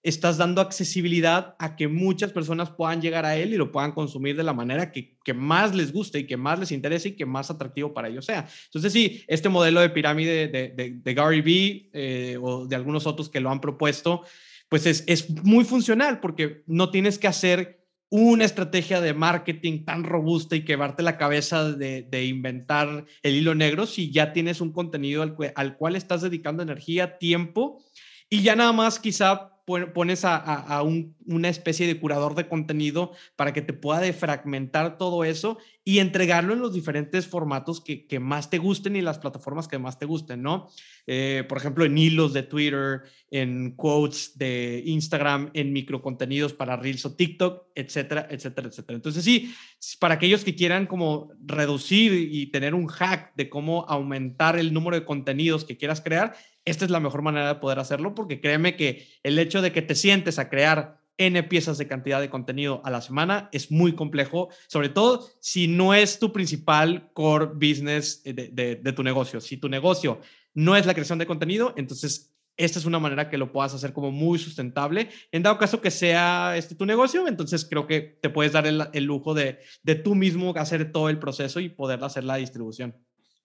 estás 0.03 0.39
dando 0.39 0.61
accesibilidad 0.61 1.57
a 1.59 1.77
que 1.77 1.89
muchas 1.89 2.33
personas 2.33 2.71
puedan 2.71 3.03
llegar 3.03 3.27
a 3.27 3.37
él 3.37 3.53
y 3.53 3.57
lo 3.57 3.71
puedan 3.73 3.93
consumir 3.93 4.37
de 4.37 4.45
la 4.45 4.55
manera 4.55 4.93
que, 4.93 5.19
más 5.35 5.75
les 5.75 5.93
guste 5.93 6.21
y 6.21 6.27
que 6.27 6.37
más 6.37 6.59
les 6.59 6.73
interese 6.73 7.11
y 7.11 7.17
que 7.17 7.27
más 7.27 7.51
atractivo 7.51 7.93
para 7.93 8.09
ellos 8.09 8.25
sea. 8.25 8.49
Entonces, 8.67 8.93
sí, 8.93 9.23
este 9.27 9.49
modelo 9.49 9.81
de 9.81 9.91
pirámide 9.91 10.49
de, 10.49 11.15
Gary 11.15 11.41
Vee 11.41 11.91
eh, 11.93 12.39
o 12.41 12.67
de 12.67 12.77
algunos 12.77 13.07
otros 13.07 13.29
que 13.29 13.41
lo 13.41 13.51
han 13.51 13.61
propuesto, 13.61 14.23
pues 14.69 14.87
es, 14.87 15.05
es 15.07 15.29
muy 15.45 15.65
funcional 15.65 16.21
porque 16.21 16.63
no 16.67 16.91
tienes 16.91 17.19
que 17.19 17.29
hacer 17.29 17.80
una 18.11 18.45
estrategia 18.45 19.01
de 19.01 19.15
marketing 19.15 19.85
tan 19.85 20.05
robusta 20.05 20.57
y 20.57 20.65
quebrarte 20.65 21.03
la 21.03 21.17
cabeza 21.17 21.73
de, 21.73 22.25
inventar 22.25 23.07
el 23.23 23.35
hilo 23.37 23.55
negro 23.55 23.87
si 23.87 24.11
ya 24.11 24.33
tienes 24.33 24.61
un 24.61 24.73
contenido 24.73 25.23
al, 25.23 25.37
al, 25.55 25.77
cual 25.77 25.97
estás 25.97 26.21
dedicando 26.21 26.63
energía, 26.63 27.19
tiempo 27.19 27.83
y 28.29 28.43
ya 28.43 28.57
nada 28.57 28.73
más 28.73 28.99
quizá 28.99 29.51
pones 29.95 30.25
a, 30.25 30.83
una 31.27 31.49
especie 31.49 31.87
de 31.87 31.99
curador 31.99 32.35
de 32.35 32.49
contenido 32.49 33.13
para 33.37 33.53
que 33.53 33.63
te 33.63 33.73
pueda 33.73 34.01
defragmentar 34.01 34.99
todo 34.99 35.25
eso 35.25 35.59
y 35.85 35.99
entregarlo 35.99 36.53
en 36.53 36.61
los 36.61 36.75
diferentes 36.75 37.27
formatos 37.27 37.81
que, 37.81 38.21
más 38.21 38.51
te 38.51 38.59
gusten 38.59 38.97
y 38.97 39.01
las 39.01 39.19
plataformas 39.19 39.67
que 39.67 39.79
más 39.79 39.99
te 39.99 40.05
gusten, 40.05 40.43
¿no? 40.43 40.69
Eh, 41.07 41.45
por 41.49 41.59
ejemplo, 41.59 41.85
en 41.85 41.97
hilos 41.97 42.33
de 42.35 42.43
Twitter, 42.43 43.03
en 43.31 43.73
quotes 43.77 44.37
de 44.37 44.83
Instagram, 44.85 45.51
en 45.55 45.73
microcontenidos 45.73 46.53
para 46.53 46.77
Reels 46.77 47.07
o 47.07 47.17
TikTok, 47.17 47.69
etcétera, 47.75 48.29
etcétera, 48.31 48.69
etcétera. 48.69 48.97
Entonces, 48.97 49.25
sí, 49.25 49.55
para 49.99 50.15
aquellos 50.15 50.45
que 50.45 50.55
quieran 50.55 50.87
como 50.87 51.33
reducir 51.41 52.13
y 52.13 52.47
tener 52.47 52.75
un 52.75 52.87
hack 52.87 53.35
de 53.35 53.49
cómo 53.49 53.87
aumentar 53.89 54.59
el 54.59 54.75
número 54.75 54.97
de 54.97 55.07
contenidos 55.07 55.65
que 55.65 55.79
quieras 55.79 56.03
crear, 56.03 56.37
esta 56.67 56.85
es 56.85 56.91
la 56.91 57.01
mejor 57.01 57.23
manera 57.23 57.49
de 57.49 57.61
poder 57.61 57.79
hacerlo 57.79 58.15
porque 58.15 58.41
créeme 58.41 58.77
que 58.77 59.09
el 59.23 59.39
hecho 59.39 59.63
de 59.63 59.73
que 59.73 59.83
te 59.83 59.95
sientes 59.95 60.39
a 60.39 60.51
crear 60.51 61.00
N 61.21 61.43
piezas 61.43 61.77
de 61.77 61.87
cantidad 61.87 62.19
de 62.19 62.31
contenido 62.31 62.81
a 62.83 62.91
la 62.91 63.03
semana 63.03 63.51
es 63.53 63.71
muy 63.71 63.95
complejo, 63.95 64.49
sobre 64.69 64.89
todo 64.89 65.29
si 65.39 65.69
no 65.69 65.93
es 65.93 66.19
tu 66.19 66.33
principal 66.33 67.11
core 67.13 67.51
business 67.53 68.23
de, 68.25 68.93
tu 68.97 69.03
negocio. 69.03 69.39
Si 69.43 69.59
tu 69.59 69.69
negocio 69.69 70.21
no 70.55 70.77
es 70.77 70.87
la 70.87 70.95
creación 70.95 71.19
de 71.19 71.27
contenido, 71.27 71.75
entonces 71.77 72.35
esta 72.57 72.79
es 72.79 72.87
una 72.87 72.99
manera 72.99 73.29
que 73.29 73.37
lo 73.37 73.53
puedas 73.53 73.75
hacer 73.75 73.93
como 73.93 74.11
muy 74.11 74.39
sustentable. 74.39 75.11
En 75.31 75.43
dado 75.43 75.59
caso 75.59 75.83
que 75.83 75.91
sea 75.91 76.57
este 76.57 76.75
tu 76.75 76.87
negocio, 76.87 77.29
entonces 77.29 77.67
creo 77.69 77.87
que 77.87 78.01
te 78.01 78.31
puedes 78.31 78.53
dar 78.53 78.67
el, 78.67 78.89
el 78.95 79.05
lujo 79.05 79.35
de, 79.35 79.59
de 79.83 79.97
tú 79.97 80.15
mismo 80.15 80.55
hacer 80.57 80.91
todo 80.91 81.11
el 81.11 81.19
proceso 81.19 81.61
y 81.61 81.69
poder 81.69 82.03
hacer 82.03 82.25
la 82.25 82.37
distribución. 82.37 82.97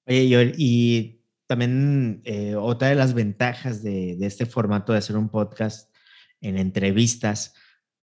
Oye, 0.08 0.54
y 0.58 1.20
también 1.46 2.22
eh, 2.24 2.56
otra 2.56 2.88
de 2.88 2.96
las 2.96 3.14
ventajas 3.14 3.84
de, 3.84 4.16
de, 4.16 4.26
este 4.26 4.46
formato 4.46 4.94
de 4.94 5.00
hacer 5.00 5.18
un 5.18 5.28
podcast 5.28 5.94
en 6.42 6.58
entrevistas, 6.58 7.54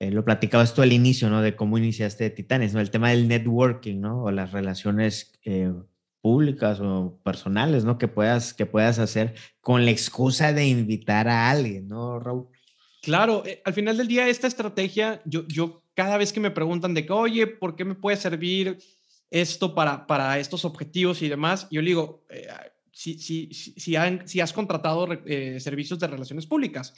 eh, 0.02 0.10
lo 0.10 0.24
platicabas 0.24 0.74
tú 0.74 0.82
al 0.82 0.92
inicio, 0.92 1.30
¿no? 1.30 1.42
De 1.42 1.54
cómo 1.54 1.78
iniciaste 1.78 2.28
Titanes, 2.30 2.74
¿no? 2.74 2.80
El 2.80 2.90
tema 2.90 3.10
del 3.10 3.28
networking, 3.28 4.00
¿no? 4.00 4.24
O 4.24 4.32
las 4.32 4.50
relaciones 4.50 5.38
eh, 5.44 5.72
públicas 6.20 6.80
o 6.80 7.20
personales, 7.22 7.84
¿no? 7.84 7.98
Que 7.98 8.08
puedas, 8.08 8.52
que 8.52 8.66
puedas 8.66 8.98
hacer 8.98 9.34
con 9.60 9.84
la 9.84 9.92
excusa 9.92 10.52
de 10.52 10.66
invitar 10.66 11.28
a 11.28 11.48
alguien, 11.48 11.86
¿no, 11.86 12.18
Raúl? 12.18 12.48
Claro, 13.00 13.44
al 13.64 13.74
final 13.74 13.96
del 13.96 14.08
día 14.08 14.26
esta 14.26 14.48
estrategia, 14.48 15.22
yo, 15.24 15.46
yo 15.46 15.84
cada 15.94 16.16
vez 16.16 16.32
que 16.32 16.40
me 16.40 16.50
preguntan 16.50 16.94
de 16.94 17.06
que, 17.06 17.12
oye, 17.12 17.46
¿por 17.46 17.76
qué 17.76 17.84
me 17.84 17.94
puede 17.94 18.16
servir 18.16 18.78
esto 19.30 19.72
para, 19.72 20.08
para 20.08 20.36
estos 20.40 20.64
objetivos 20.64 21.22
y 21.22 21.28
demás? 21.28 21.68
Yo 21.70 21.80
digo, 21.80 22.26
si, 22.90 23.20
si, 23.20 23.54
si, 23.54 23.94
han, 23.94 24.26
si, 24.26 24.40
has 24.40 24.52
contratado 24.52 25.06
eh, 25.26 25.60
servicios 25.60 26.00
de 26.00 26.08
relaciones 26.08 26.46
públicas. 26.46 26.92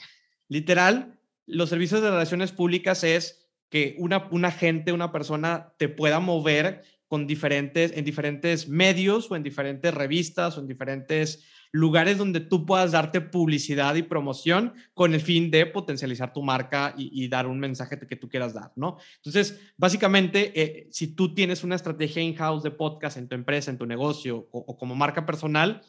Literal, 0.48 1.18
los 1.46 1.68
servicios 1.68 2.02
de 2.02 2.10
relaciones 2.10 2.52
públicas 2.52 3.04
es 3.04 3.48
que 3.70 3.96
una, 3.98 4.28
un 4.30 4.44
agente, 4.44 4.92
una 4.92 5.12
persona 5.12 5.74
te 5.78 5.88
pueda 5.88 6.20
mover 6.20 6.82
con 7.08 7.26
diferentes, 7.26 7.92
en 7.96 8.04
diferentes 8.04 8.68
medios 8.68 9.30
o 9.30 9.36
en 9.36 9.42
diferentes 9.42 9.92
revistas 9.92 10.56
o 10.56 10.60
en 10.60 10.66
diferentes 10.66 11.44
lugares 11.70 12.18
donde 12.18 12.38
tú 12.38 12.64
puedas 12.66 12.92
darte 12.92 13.20
publicidad 13.20 13.96
y 13.96 14.02
promoción 14.02 14.74
con 14.94 15.12
el 15.12 15.20
fin 15.20 15.50
de 15.50 15.66
potencializar 15.66 16.32
tu 16.32 16.40
marca 16.40 16.94
y, 16.96 17.26
dar 17.28 17.48
un 17.48 17.58
mensaje 17.58 17.98
que 17.98 18.14
tú 18.14 18.28
quieras 18.28 18.54
dar, 18.54 18.70
¿no? 18.76 18.98
Entonces, 19.16 19.60
básicamente, 19.76 20.52
eh, 20.54 20.88
si 20.92 21.16
tú 21.16 21.34
tienes 21.34 21.64
una 21.64 21.74
estrategia 21.74 22.22
in-house 22.22 22.62
de 22.62 22.70
podcast 22.70 23.16
en 23.16 23.28
tu 23.28 23.34
empresa, 23.34 23.72
en 23.72 23.78
tu 23.78 23.86
negocio 23.86 24.48
o 24.52 24.76
como 24.78 24.94
marca 24.94 25.26
personal, 25.26 25.82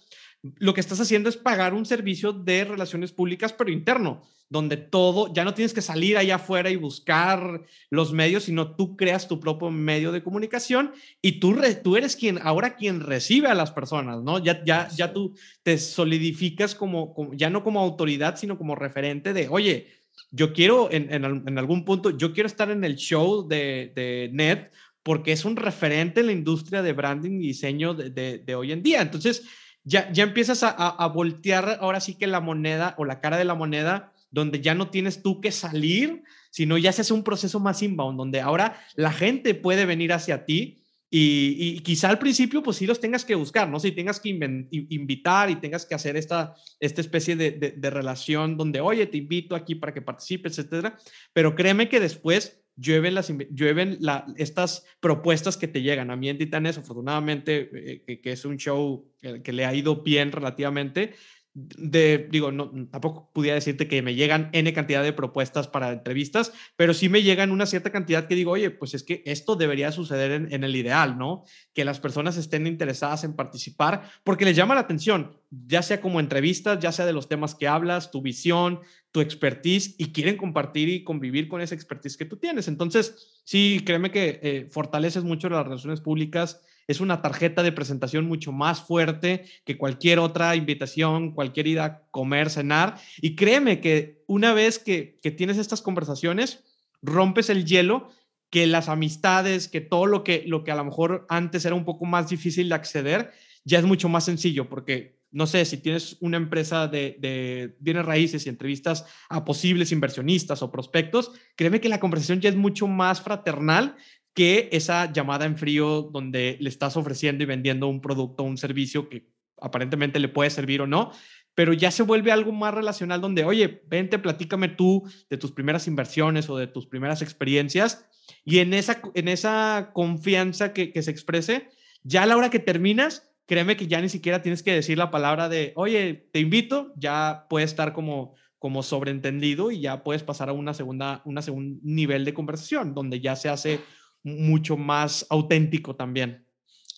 lo 0.58 0.74
que 0.74 0.82
estás 0.82 1.00
haciendo 1.00 1.30
es 1.30 1.38
pagar 1.38 1.74
un 1.74 1.86
servicio 1.86 2.34
de 2.34 2.66
relaciones 2.66 3.12
públicas, 3.12 3.54
pero 3.54 3.72
interno, 3.72 4.24
donde 4.50 4.78
todo, 4.78 5.34
ya 5.34 5.44
no 5.44 5.54
tienes 5.54 5.74
que 5.74 5.82
salir 5.82 6.18
allá 6.18 6.36
afuera 6.36 6.70
y 6.70 6.76
buscar 6.76 7.64
los 7.90 8.14
medios, 8.14 8.44
sino 8.44 8.76
tú 8.76 8.96
creas 8.96 9.28
tu 9.28 9.40
propio 9.40 9.72
medio 9.72 10.12
de 10.12 10.24
comunicación 10.24 10.92
y 11.22 11.40
tú, 11.40 11.56
tú 11.84 11.96
eres 11.96 12.16
quien, 12.16 12.40
ahora 12.42 12.76
quien 12.76 13.00
recibe 13.00 13.48
a 13.48 13.56
las 13.56 13.72
personas, 13.72 14.22
¿no? 14.22 14.44
Ya, 14.44 14.64
ya, 14.64 14.88
ya 14.90 15.14
tú 15.14 15.36
te 15.64 15.78
solidificas 15.78 16.76
como, 16.76 17.32
ya 17.34 17.50
no 17.50 17.64
como 17.64 17.80
autoridad, 17.80 18.38
sino 18.38 18.58
como 18.58 18.76
referente 18.76 19.34
de, 19.34 19.48
oye, 19.50 19.88
yo 20.32 20.54
quiero, 20.54 20.92
en, 20.92 21.12
en, 21.14 21.58
algún 21.58 21.86
punto, 21.86 22.12
yo 22.12 22.34
quiero 22.34 22.48
estar 22.48 22.70
en 22.70 22.84
el 22.84 22.96
show 22.96 23.48
de, 23.48 23.92
de 23.96 24.30
NET 24.32 24.72
porque 25.02 25.32
es 25.32 25.46
un 25.46 25.56
referente 25.56 26.22
en 26.22 26.28
la 26.28 26.32
industria 26.32 26.82
de 26.82 26.94
branding 26.94 27.40
y 27.40 27.48
diseño 27.48 27.94
de, 27.94 28.10
de, 28.10 28.40
de 28.40 28.56
hoy 28.56 28.72
en 28.72 28.82
día. 28.82 29.02
Entonces, 29.02 29.44
ya, 29.86 30.12
ya 30.12 30.24
empiezas 30.24 30.64
a, 30.64 31.08
voltear 31.08 31.78
ahora 31.80 32.00
sí 32.00 32.16
que 32.16 32.28
la 32.28 32.42
moneda 32.42 32.96
o 32.98 33.06
la 33.06 33.22
cara 33.22 33.38
de 33.38 33.46
la 33.46 33.54
moneda, 33.56 34.12
donde 34.32 34.60
ya 34.60 34.74
no 34.74 34.90
tienes 34.90 35.22
tú 35.22 35.40
que 35.40 35.52
salir, 35.52 36.24
sino 36.50 36.78
ya 36.78 36.92
se 36.92 37.02
hace 37.02 37.14
un 37.14 37.24
proceso 37.24 37.60
más 37.60 37.82
inbound, 37.84 38.18
donde 38.18 38.42
ahora 38.42 38.82
la 38.96 39.14
gente 39.14 39.54
puede 39.54 39.86
venir 39.86 40.12
hacia 40.12 40.46
ti 40.46 40.82
y, 41.18 41.80
quizá 41.82 42.10
al 42.10 42.20
principio, 42.20 42.62
pues 42.62 42.78
sí 42.78 42.88
los 42.88 43.00
tengas 43.00 43.24
que 43.24 43.36
buscar, 43.36 43.70
¿no? 43.70 43.80
Si 43.80 43.92
tengas 43.92 44.20
que 44.20 44.30
invitar 44.72 45.50
y 45.50 45.56
tengas 45.58 45.86
que 45.86 45.96
hacer 45.96 46.18
esta, 46.18 46.56
esta 46.80 47.00
especie 47.00 47.38
de, 47.38 47.52
de, 47.52 47.90
relación 47.90 48.58
donde, 48.58 48.82
oye, 48.82 49.06
te 49.06 49.18
invito 49.18 49.56
aquí 49.56 49.76
para 49.76 49.94
que 49.94 50.02
participes, 50.02 50.58
etcétera. 50.58 50.98
Pero 51.32 51.56
créeme 51.56 51.88
que 51.88 52.02
después 52.02 52.65
llueven, 52.78 53.16
las, 53.16 53.34
llueven 53.52 53.98
la, 54.00 54.26
estas 54.38 54.86
propuestas 55.00 55.58
que 55.58 55.68
te 55.68 55.82
llegan. 55.82 56.12
A 56.12 56.16
mí 56.16 56.30
en 56.30 56.38
Titanes, 56.38 56.78
afortunadamente, 56.78 57.70
eh, 58.08 58.22
que, 58.22 58.32
es 58.32 58.46
un 58.46 58.58
show 58.58 59.10
que, 59.44 59.54
le 59.54 59.66
ha 59.66 59.74
ido 59.74 60.04
bien 60.04 60.32
relativamente, 60.32 61.14
de, 61.58 62.28
digo, 62.30 62.52
no, 62.52 62.70
tampoco 62.92 63.32
pudiera 63.32 63.56
decirte 63.56 63.88
que 63.88 64.02
me 64.02 64.14
llegan 64.14 64.50
N 64.52 64.74
cantidad 64.74 65.02
de 65.02 65.14
propuestas 65.14 65.70
para 65.70 65.94
entrevistas, 65.94 66.52
pero 66.76 66.94
sí 66.94 67.08
me 67.08 67.24
llegan 67.24 67.52
una 67.52 67.66
cierta 67.66 67.94
cantidad 67.94 68.28
que 68.28 68.36
digo, 68.36 68.52
oye, 68.52 68.72
pues 68.72 68.94
es 68.94 69.04
que 69.04 69.24
esto 69.26 69.56
debería 69.56 69.94
suceder 69.94 70.32
en, 70.32 70.54
en, 70.54 70.66
el 70.66 70.76
ideal, 70.76 71.18
¿no? 71.18 71.46
Que 71.74 71.86
las 71.86 72.02
personas 72.02 72.36
estén 72.36 72.68
interesadas 72.68 73.24
en 73.24 73.38
participar 73.38 74.04
porque 74.26 74.44
les 74.44 74.58
llama 74.58 74.76
la 74.76 74.82
atención, 74.82 75.38
ya 75.50 75.82
sea 75.82 76.02
como 76.02 76.20
entrevistas, 76.20 76.80
ya 76.80 76.92
sea 76.92 77.06
de 77.06 77.14
los 77.14 77.30
temas 77.30 77.56
que 77.56 77.70
hablas, 77.70 78.12
tu 78.12 78.22
visión, 78.22 78.82
tu 79.16 79.22
expertise 79.22 79.96
y 79.98 80.12
quieren 80.12 80.36
compartir 80.36 80.90
y 80.90 81.06
convivir 81.06 81.48
con 81.48 81.62
esa 81.62 81.74
expertise 81.74 82.18
que 82.18 82.26
tú 82.26 82.36
tienes. 82.36 82.68
Entonces, 82.68 83.40
sí, 83.46 83.82
créeme 83.86 84.12
que 84.12 84.42
eh, 84.44 84.68
fortaleces 84.70 85.24
mucho 85.24 85.48
las 85.48 85.64
relaciones 85.64 86.02
públicas. 86.02 86.60
Es 86.86 87.00
una 87.00 87.22
tarjeta 87.22 87.64
de 87.64 87.72
presentación 87.72 88.26
mucho 88.26 88.52
más 88.52 88.82
fuerte 88.82 89.46
que 89.64 89.78
cualquier 89.78 90.20
otra 90.20 90.58
invitación, 90.58 91.32
cualquier 91.32 91.68
ida 91.68 91.86
a 91.86 92.02
comer, 92.12 92.50
cenar. 92.50 92.98
Y 93.22 93.38
créeme 93.38 93.80
que 93.80 94.22
una 94.28 94.54
vez 94.54 94.80
que, 94.80 95.18
que 95.24 95.32
tienes 95.32 95.60
estas 95.60 95.82
conversaciones, 95.82 96.66
rompes 97.02 97.50
el 97.50 97.64
hielo 97.64 98.10
que 98.50 98.68
las 98.68 98.90
amistades, 98.90 99.70
que 99.70 99.80
todo 99.80 100.08
lo 100.08 100.26
que, 100.26 100.44
lo 100.46 100.66
que 100.66 100.74
a 100.74 100.76
lo 100.76 100.84
mejor 100.84 101.26
antes 101.30 101.64
era 101.64 101.74
un 101.74 101.86
poco 101.86 102.04
más 102.04 102.28
difícil 102.28 102.68
de 102.68 102.76
acceder, 102.76 103.32
ya 103.64 103.80
es 103.80 103.86
mucho 103.86 104.10
más 104.10 104.26
sencillo 104.26 104.68
porque 104.68 105.16
no 105.36 105.48
sé, 105.48 105.66
si 105.66 105.76
tienes 105.76 106.16
una 106.22 106.38
empresa 106.38 106.88
de, 106.88 107.76
bienes 107.80 108.06
raíces 108.06 108.46
y 108.46 108.50
entrevistas 108.50 109.06
a 109.28 109.44
posibles 109.44 109.92
inversionistas 109.92 110.62
o 110.62 110.72
prospectos, 110.72 111.34
créeme 111.58 111.82
que 111.82 111.90
la 111.90 112.00
conversación 112.00 112.40
ya 112.40 112.48
es 112.48 112.56
mucho 112.56 112.88
más 112.88 113.22
fraternal 113.22 113.98
que 114.34 114.70
esa 114.72 115.12
llamada 115.12 115.46
en 115.46 115.58
frío 115.58 116.04
donde 116.04 116.56
le 116.62 116.70
estás 116.70 116.96
ofreciendo 116.96 117.44
y 117.44 117.48
vendiendo 117.48 117.88
un 117.90 118.00
producto 118.00 118.44
o 118.44 118.46
un 118.46 118.58
servicio 118.58 119.10
que 119.10 119.28
aparentemente 119.60 120.22
le 120.22 120.30
puede 120.30 120.50
servir 120.50 120.80
o 120.82 120.88
no, 120.88 121.12
pero 121.54 121.74
ya 121.74 121.92
se 121.92 122.04
vuelve 122.04 122.32
algo 122.32 122.54
más 122.54 122.74
relacional 122.74 123.20
donde, 123.20 123.44
oye, 123.44 123.84
vente, 123.90 124.18
platícame 124.20 124.70
tú 124.70 125.04
de 125.30 125.38
tus 125.38 125.52
primeras 125.52 125.86
inversiones 125.86 126.50
o 126.50 126.56
de 126.56 126.68
tus 126.68 126.88
primeras 126.88 127.22
experiencias 127.22 128.08
y 128.46 128.60
en 128.60 128.74
esa, 128.74 129.02
en 129.16 129.28
esa 129.28 129.92
confianza 129.94 130.72
que, 130.72 130.94
que 130.94 131.02
se 131.02 131.12
exprese, 131.12 131.68
ya 132.04 132.24
a 132.24 132.26
la 132.26 132.38
hora 132.38 132.50
que 132.50 132.60
terminas, 132.60 133.35
créeme 133.46 133.78
que 133.78 133.88
ya 133.88 134.02
ni 134.02 134.10
siquiera 134.10 134.42
tienes 134.42 134.64
que 134.64 134.74
decir 134.74 134.98
la 134.98 135.12
palabra 135.12 135.50
de, 135.50 135.74
oye, 135.76 136.30
te 136.32 136.40
invito, 136.40 136.94
ya 136.96 137.46
puede 137.50 137.66
estar 137.66 137.94
como, 137.94 138.36
como 138.58 138.84
sobreentendido 138.84 139.72
y 139.72 139.82
ya 139.82 140.04
puedes 140.04 140.24
pasar 140.24 140.50
a 140.50 140.54
una 140.54 140.74
segunda, 140.74 141.22
una 141.26 141.42
segundo 141.42 141.80
nivel 141.84 142.26
de 142.26 142.34
conversación, 142.34 142.94
donde 142.94 143.20
ya 143.22 143.36
se 143.36 143.50
hace 143.50 143.80
mucho 144.24 144.78
más 144.78 145.28
auténtico 145.30 145.96
también. 145.96 146.46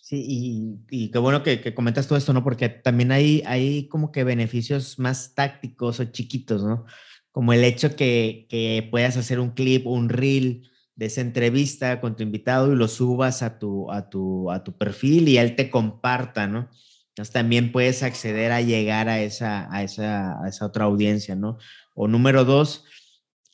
Sí, 0.01 0.23
y, 0.25 0.77
y 0.89 1.11
qué 1.11 1.19
bueno 1.19 1.43
que, 1.43 1.59
que, 1.59 1.73
comentas 1.73 2.07
todo 2.07 2.17
esto, 2.17 2.31
¿no? 2.31 2.41
Porque 2.41 2.69
también 2.69 3.11
hay, 3.11 3.43
hay 3.45 3.89
como 3.89 4.13
que 4.13 4.23
beneficios 4.23 4.97
más 4.99 5.35
tácticos 5.35 5.99
o 5.99 6.05
chiquitos, 6.05 6.63
¿no? 6.63 6.85
Como 7.31 7.51
el 7.51 7.65
hecho 7.65 7.93
que, 7.97 8.47
que 8.49 8.87
puedas 8.89 9.17
hacer 9.17 9.41
un 9.41 9.51
clip, 9.51 9.85
un 9.85 10.07
reel, 10.07 10.71
de 10.97 11.05
esa 11.05 11.21
entrevista 11.21 12.01
con 12.01 12.15
tu 12.15 12.23
invitado 12.23 12.73
y 12.73 12.75
lo 12.75 12.87
subas 12.87 13.43
a 13.43 13.59
tu, 13.59 13.89
a 13.91 14.09
tu, 14.09 14.51
a 14.51 14.63
tu 14.63 14.75
perfil 14.75 15.29
y 15.29 15.37
él 15.37 15.55
te 15.55 15.69
comparta, 15.69 16.47
¿no? 16.47 16.69
Entonces 17.09 17.31
también 17.31 17.71
puedes 17.71 18.03
acceder 18.03 18.51
a 18.51 18.61
llegar 18.61 19.07
a 19.07 19.21
esa, 19.21 19.73
a 19.73 19.83
esa, 19.83 20.43
a 20.43 20.49
esa 20.49 20.65
otra 20.65 20.85
audiencia, 20.85 21.35
¿no? 21.35 21.59
O 21.93 22.07
número 22.07 22.45
dos, 22.45 22.83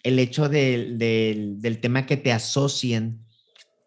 el 0.04 0.20
hecho 0.20 0.48
del 0.48 1.78
tema 1.82 2.06
que 2.06 2.18
te 2.18 2.32
asocien 2.32 3.26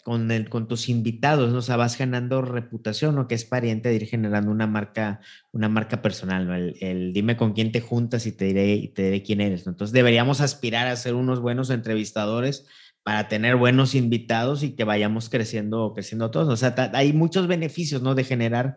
con, 0.05 0.31
el, 0.31 0.51
con 0.51 0.69
tus 0.69 0.91
invitados, 0.91 1.51
¿no? 1.51 1.59
O 1.59 1.63
sea, 1.63 1.77
vas 1.77 1.97
ganando 1.97 2.43
reputación, 2.43 3.15
¿no? 3.15 3.27
Que 3.27 3.35
es 3.35 3.47
pariente 3.47 3.89
de 3.89 3.97
ir 3.97 4.07
generando 4.07 4.51
una 4.51 4.67
marca, 4.67 5.21
una 5.53 5.71
marca 5.71 6.03
personal, 6.03 6.47
¿no? 6.47 6.55
El, 6.55 6.77
el, 6.81 7.13
dime 7.15 7.39
con 7.39 7.55
quién 7.55 7.73
te 7.73 7.81
juntas 7.81 8.27
y 8.27 8.33
te 8.33 8.45
diré, 8.45 8.75
y 8.75 8.89
te 8.89 9.05
diré 9.05 9.23
quién 9.23 9.41
eres, 9.41 9.65
¿no? 9.65 9.73
Entonces 9.73 9.93
deberíamos 9.93 10.43
aspirar 10.43 10.89
a 10.89 10.97
ser 10.97 11.15
unos 11.15 11.41
buenos 11.41 11.71
entrevistadores 11.71 12.67
para 13.07 13.29
tener 13.29 13.55
buenos 13.55 13.95
invitados 13.95 14.65
y 14.65 14.73
que 14.73 14.83
vayamos 14.83 15.29
creciendo, 15.29 15.93
creciendo 15.95 16.33
todos. 16.33 16.49
O 16.49 16.57
sea, 16.57 16.75
hay 16.93 17.13
muchos 17.13 17.47
beneficios, 17.47 18.03
¿no? 18.03 18.17
De 18.17 18.25
generar, 18.25 18.77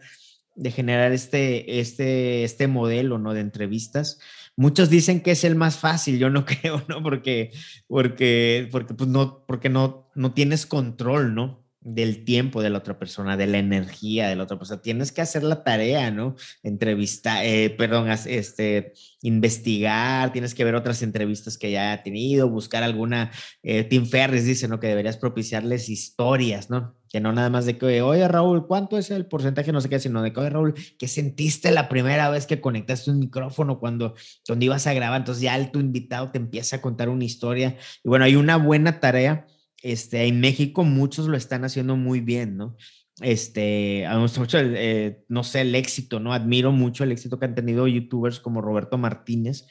de 0.54 0.70
generar 0.70 1.13
este, 1.13 1.80
este, 1.80 2.44
este 2.44 2.68
modelo, 2.68 3.18
¿no? 3.18 3.34
De 3.34 3.39
entrevistas. 3.39 4.20
Muchos 4.56 4.92
dicen 4.92 5.22
que 5.22 5.32
es 5.32 5.44
el 5.44 5.56
más 5.56 5.78
fácil, 5.78 6.20
yo 6.20 6.30
no 6.30 6.46
creo, 6.62 6.84
¿no? 6.88 7.02
Porque, 7.02 7.54
porque, 7.88 8.70
porque, 8.72 8.94
pues 8.94 9.10
no, 9.10 9.44
porque 9.48 9.70
no, 9.70 10.12
no 10.13 10.32
tienes 10.32 10.68
control, 10.68 11.34
¿no? 11.34 11.65
Del 11.82 12.26
tiempo 12.26 12.62
de 12.62 12.70
la 12.70 12.80
otra 12.80 13.00
persona, 13.00 13.38
de 13.38 13.48
la 13.48 13.58
energía 13.58 14.28
de 14.28 14.36
la 14.36 14.44
otra 14.44 14.58
persona. 14.58 14.82
Tienes 14.82 15.12
que 15.12 15.22
hacer 15.22 15.44
la 15.44 15.63
tarea, 15.63 16.12
¿no? 16.12 16.36
Entrevistar, 16.62 17.46
eh, 17.46 17.70
perdón, 17.70 18.10
este, 18.10 18.94
investigar, 19.22 20.34
tienes 20.34 20.54
que 20.54 20.65
ver 20.65 20.76
otras 20.76 21.02
entrevistas 21.02 21.58
que 21.58 21.72
ya 21.72 21.94
ha 21.94 22.04
tenido, 22.04 22.50
buscar 22.50 22.84
alguna, 22.84 23.32
eh, 23.63 23.84
Tim 23.86 24.06
Ferris 24.06 24.46
dice, 24.46 24.68
¿no? 24.68 24.80
Que 24.80 24.88
deberías 24.88 25.18
propiciarles 25.18 25.88
historias, 25.88 26.70
¿no? 26.70 26.96
Que 27.10 27.22
no 27.22 27.32
nada 27.32 27.50
más 27.50 27.65
de 27.65 27.78
que, 27.78 28.02
oye 28.02 28.28
Raúl, 28.28 28.68
¿cuánto 28.68 28.98
es 28.98 29.10
el 29.10 29.26
porcentaje? 29.26 29.72
No 29.72 29.82
sé 29.82 29.89
qué, 29.89 30.00
sino 30.00 30.22
de 30.22 30.34
que, 30.34 30.39
oye 30.42 30.50
Raúl, 30.50 30.74
¿qué 30.98 31.08
sentiste 31.08 31.72
la 31.72 31.88
primera 31.88 32.30
vez 32.30 32.46
que 32.46 32.60
conectaste 32.60 33.10
un 33.10 33.20
micrófono 33.20 33.80
cuando, 33.80 34.15
cuando 34.46 34.65
ibas 34.65 34.86
a 34.86 34.94
grabar? 34.94 35.22
Entonces 35.22 35.42
ya 35.42 35.56
el, 35.56 35.72
tu 35.72 35.80
invitado 35.80 36.30
te 36.32 36.38
empieza 36.39 36.78
a 36.78 36.82
contar 36.82 37.08
una 37.10 37.24
historia. 37.24 37.78
Y 38.04 38.10
bueno, 38.10 38.26
hay 38.26 38.36
una 38.36 38.58
buena 38.58 39.00
tarea 39.00 39.48
este, 39.84 40.26
en 40.26 40.39
México 40.39 40.84
muchos 40.84 41.28
lo 41.28 41.38
están 41.38 41.65
haciendo 41.65 41.96
muy 41.96 42.20
bien, 42.20 42.58
¿no? 42.58 42.76
este, 43.22 44.04
eh, 44.04 45.24
no 45.28 45.44
sé, 45.44 45.62
el 45.62 45.76
éxito, 45.76 46.20
¿no? 46.20 46.34
Admiro 46.34 46.72
mucho 46.72 47.04
el 47.04 47.12
éxito 47.12 47.39
que 47.39 47.46
han 47.46 47.56
tenido 47.56 47.88
youtubers 47.88 48.39
como 48.39 48.62
Roberto 48.62 48.98
Martínez 48.98 49.65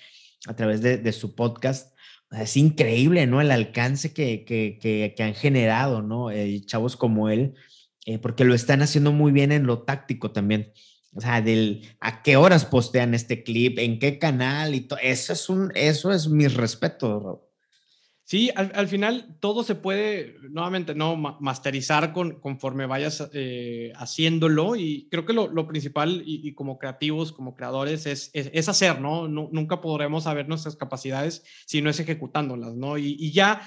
a 0.47 0.55
través 0.55 0.83
de, 0.83 1.12
su 1.12 1.35
podcast. 1.35 1.94
Es 2.31 2.57
increíble, 2.57 3.27
¿no? 3.27 3.40
El 3.40 3.51
alcance 3.51 4.12
que, 4.12 4.44
que, 4.44 4.79
que, 5.16 5.23
han 5.23 5.35
generado, 5.35 6.03
¿no? 6.03 6.31
Eh, 6.31 6.61
chavos 6.66 6.97
como 6.97 7.31
él, 7.31 7.55
eh, 8.05 8.18
porque 8.18 8.44
lo 8.44 8.55
están 8.55 8.83
haciendo 8.83 9.12
muy 9.12 9.33
bien 9.33 9.53
en 9.53 9.66
lo 9.66 9.83
táctico 9.83 10.31
también. 10.31 10.73
O 11.14 11.21
sea, 11.23 11.40
del 11.40 11.88
a 12.01 12.23
qué 12.23 12.37
horas 12.37 12.66
postean 12.66 13.14
este 13.14 13.42
clip, 13.42 13.79
en 13.79 13.99
qué 13.99 14.18
canal 14.18 14.75
y 14.75 14.83
todo. 14.83 14.99
Eso 15.03 15.33
es 15.33 15.49
un, 15.49 15.73
eso 15.75 16.12
es 16.12 16.29
mi 16.29 16.47
respeto, 16.49 17.47
Sí, 18.28 18.50
al, 18.54 18.88
final 18.88 19.38
todo 19.40 19.62
se 19.62 19.74
puede, 19.74 20.36
nuevamente, 20.50 20.94
no 20.94 21.16
masterizar 21.16 22.12
con, 22.12 22.38
conforme 22.40 22.84
vayas 22.84 23.30
eh, 23.32 23.90
haciéndolo 23.96 24.76
y 24.76 25.08
creo 25.10 25.24
que 25.24 25.32
lo, 25.32 25.66
principal 25.66 26.22
y, 26.26 26.52
como 26.52 26.78
creativos, 26.78 27.32
como 27.32 27.54
creadores, 27.54 28.04
es, 28.04 28.30
es, 28.34 28.68
hacer, 28.68 29.00
¿no? 29.00 29.28
Nunca 29.28 29.80
podremos 29.80 30.24
saber 30.24 30.46
nuestras 30.46 30.76
capacidades 30.76 31.42
si 31.64 31.80
no 31.80 31.88
es 31.88 32.00
ejecutándolas, 32.00 32.74
¿no? 32.74 32.98
Y, 32.98 33.16
y 33.18 33.32
ya 33.32 33.62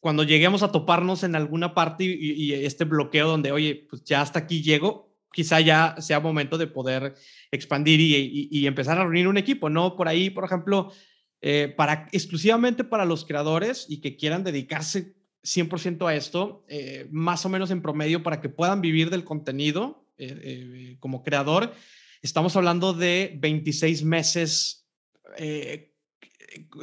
cuando 0.00 0.22
lleguemos 0.22 0.62
a 0.62 0.72
toparnos 0.72 1.22
en 1.22 1.36
alguna 1.36 1.74
parte 1.74 2.04
y, 2.04 2.54
este 2.54 2.86
bloqueo 2.86 3.28
donde, 3.28 3.52
oye, 3.52 3.86
pues 3.90 4.04
ya 4.04 4.22
hasta 4.22 4.38
aquí 4.38 4.62
llego, 4.62 5.14
quizá 5.34 5.60
ya 5.60 5.96
sea 5.98 6.18
momento 6.20 6.56
de 6.56 6.66
poder 6.66 7.14
expandir 7.50 8.00
y, 8.00 8.66
empezar 8.66 8.96
a 8.96 9.02
reunir 9.02 9.28
un 9.28 9.36
equipo, 9.36 9.68
¿no? 9.68 9.96
Por 9.96 10.08
ahí, 10.08 10.30
por 10.30 10.44
ejemplo, 10.44 10.92
eh, 11.40 11.72
para, 11.76 12.08
exclusivamente 12.10 12.82
para 12.82 13.04
los 13.04 13.24
creadores 13.24 13.86
y 13.88 14.00
que 14.00 14.16
quieran 14.16 14.42
dedicarse 14.42 15.14
100% 15.44 16.08
a 16.08 16.16
esto, 16.16 16.64
eh, 16.68 17.06
más 17.12 17.46
o 17.46 17.48
menos 17.48 17.70
en 17.70 17.80
promedio 17.80 18.24
para 18.24 18.40
que 18.40 18.48
puedan 18.48 18.80
vivir 18.80 19.08
del 19.08 19.22
contenido 19.22 20.04
eh, 20.18 20.96
como 20.98 21.22
creador, 21.22 21.72
estamos 22.22 22.56
hablando 22.56 22.92
de 22.92 23.36
26 23.38 24.02
meses 24.02 24.86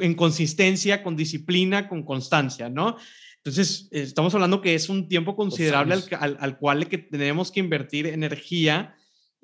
en 0.00 0.14
consistencia, 0.14 1.02
con 1.02 1.16
disciplina, 1.16 1.88
con 1.88 2.02
constancia, 2.02 2.70
¿no? 2.70 2.96
Entonces, 3.38 3.88
estamos 3.90 4.34
hablando 4.34 4.62
que 4.62 4.74
es 4.74 4.88
un 4.88 5.06
tiempo 5.06 5.36
considerable 5.36 5.96
al, 6.18 6.38
al, 6.40 6.58
cual 6.58 6.88
que 6.88 6.98
tenemos 6.98 7.52
que 7.52 7.60
invertir 7.60 8.06
energía 8.06 8.96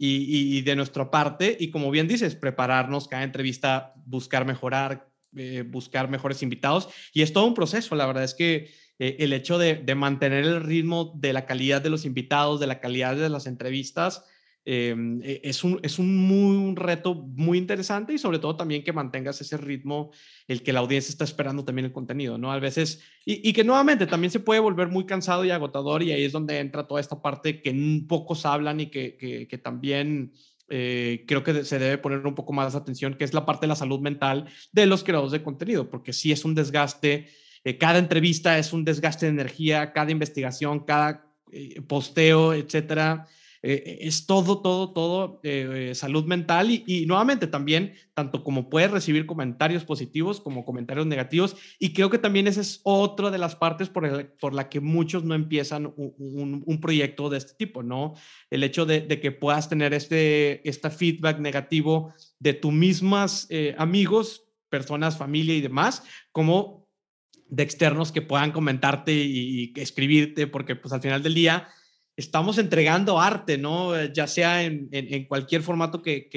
y, 0.04 0.62
de 0.62 0.74
nuestra 0.74 1.12
parte, 1.12 1.56
y 1.60 1.70
como 1.70 1.90
bien 1.92 2.08
dices, 2.08 2.34
prepararnos 2.34 3.06
cada 3.06 3.22
entrevista, 3.22 3.94
buscar 4.04 4.44
mejorar, 4.44 5.08
eh, 5.36 5.62
buscar 5.64 6.10
mejores 6.10 6.42
invitados, 6.42 6.88
y 7.12 7.22
es 7.22 7.32
todo 7.32 7.46
un 7.46 7.54
proceso, 7.54 7.94
la 7.94 8.06
verdad 8.06 8.24
es 8.24 8.34
que 8.34 8.68
eh, 8.98 9.16
el 9.20 9.32
hecho 9.32 9.58
de, 9.58 9.76
de, 9.76 9.94
mantener 9.94 10.44
el 10.44 10.64
ritmo 10.64 11.12
de 11.14 11.32
la 11.32 11.46
calidad 11.46 11.80
de 11.80 11.90
los 11.90 12.04
invitados, 12.04 12.58
de 12.58 12.66
la 12.66 12.80
calidad 12.80 13.14
de 13.14 13.28
las 13.28 13.46
entrevistas, 13.46 14.24
Em, 14.64 15.20
e, 15.22 15.40
es, 15.42 15.64
un, 15.64 15.80
es 15.82 15.98
un, 15.98 16.16
muy, 16.16 16.74
reto 16.76 17.14
muy 17.14 17.58
interesante 17.58 18.14
y 18.14 18.18
sobre 18.18 18.38
todo 18.38 18.54
también 18.56 18.84
que 18.84 18.92
mantengas 18.92 19.40
ese 19.40 19.56
ritmo, 19.56 20.12
el 20.46 20.62
que 20.62 20.72
la 20.72 20.80
audiencia 20.80 21.10
está 21.10 21.24
esperando 21.24 21.64
también 21.64 21.86
el 21.86 21.92
contenido, 21.92 22.38
¿no? 22.38 22.52
A 22.52 22.60
veces, 22.60 23.02
y, 23.24 23.52
que 23.52 23.64
nuevamente 23.64 24.06
también 24.06 24.30
se 24.30 24.40
puede 24.40 24.60
volver 24.60 24.88
muy 24.88 25.04
cansado 25.04 25.44
y 25.44 25.50
agotador 25.50 26.02
y 26.02 26.12
ahí 26.12 26.24
es 26.24 26.32
donde 26.32 26.60
entra 26.60 26.86
toda 26.86 27.00
esta 27.00 27.20
parte 27.20 27.60
que 27.60 28.04
pocos 28.08 28.46
hablan 28.46 28.80
y 28.80 28.86
que, 28.86 29.46
que, 29.48 29.58
también... 29.58 30.32
Eh, 30.74 31.24
creo 31.28 31.42
que 31.42 31.64
se 31.64 31.78
debe 31.78 31.98
poner 31.98 32.24
un 32.24 32.34
poco 32.34 32.54
más 32.54 32.74
atención, 32.74 33.14
que 33.14 33.24
es 33.24 33.34
la 33.34 33.44
parte 33.44 33.62
de 33.62 33.68
la 33.68 33.76
salud 33.76 34.00
mental 34.00 34.46
de 34.70 34.86
los 34.86 35.04
creadores 35.04 35.32
de 35.32 35.42
contenido, 35.42 35.90
porque 35.90 36.14
sí 36.14 36.32
es 36.32 36.46
un 36.46 36.54
desgaste, 36.54 37.28
eh, 37.64 37.76
cada 37.76 37.98
entrevista 37.98 38.56
es 38.56 38.72
un 38.72 38.82
desgaste 38.82 39.26
de 39.26 39.32
energía, 39.32 39.92
cada 39.92 40.10
investigación, 40.10 40.80
cada 40.80 41.26
eh, 41.52 41.82
posteo, 41.82 42.54
etcétera, 42.54 43.26
eh, 43.64 43.98
es 44.00 44.26
todo, 44.26 44.60
todo, 44.60 44.92
todo 44.92 45.40
eh, 45.44 45.92
salud 45.94 46.24
mental 46.24 46.70
y, 46.70 47.06
nuevamente 47.06 47.46
también, 47.46 47.94
tanto 48.12 48.42
como 48.42 48.68
puedes 48.68 48.90
recibir 48.90 49.24
comentarios 49.24 49.84
positivos 49.84 50.40
como 50.40 50.64
comentarios 50.64 51.06
negativos. 51.06 51.56
Y 51.78 51.92
creo 51.92 52.10
que 52.10 52.18
también 52.18 52.48
esa 52.48 52.60
es 52.60 52.80
otra 52.82 53.30
de 53.30 53.38
las 53.38 53.54
partes 53.54 53.88
por, 53.88 54.36
por 54.38 54.52
la 54.52 54.68
que 54.68 54.80
muchos 54.80 55.24
no 55.24 55.34
empiezan 55.34 55.94
un, 55.96 56.80
proyecto 56.80 57.30
de 57.30 57.38
este 57.38 57.54
tipo, 57.54 57.84
¿no? 57.84 58.14
El 58.50 58.64
hecho 58.64 58.84
de, 58.84 59.06
que 59.20 59.30
puedas 59.30 59.68
tener 59.68 59.94
este, 59.94 60.68
este 60.68 60.90
feedback 60.90 61.38
negativo 61.38 62.12
de 62.40 62.54
tus 62.54 62.72
mismas 62.72 63.46
eh, 63.50 63.76
amigos, 63.78 64.44
personas, 64.68 65.16
familia 65.16 65.54
y 65.54 65.60
demás, 65.60 66.02
como 66.32 66.88
de 67.46 67.62
externos 67.62 68.10
que 68.10 68.22
puedan 68.22 68.50
comentarte 68.50 69.12
y, 69.12 69.72
y 69.76 69.80
escribirte, 69.80 70.48
porque 70.48 70.74
pues 70.74 70.92
al 70.92 71.02
final 71.02 71.22
del 71.22 71.34
día 71.34 71.68
estamos 72.16 72.58
entregando 72.58 73.20
arte, 73.20 73.58
¿no? 73.58 74.04
Ya 74.06 74.26
sea 74.26 74.62
en, 74.62 75.24
cualquier 75.26 75.62
formato 75.62 76.02
que, 76.02 76.28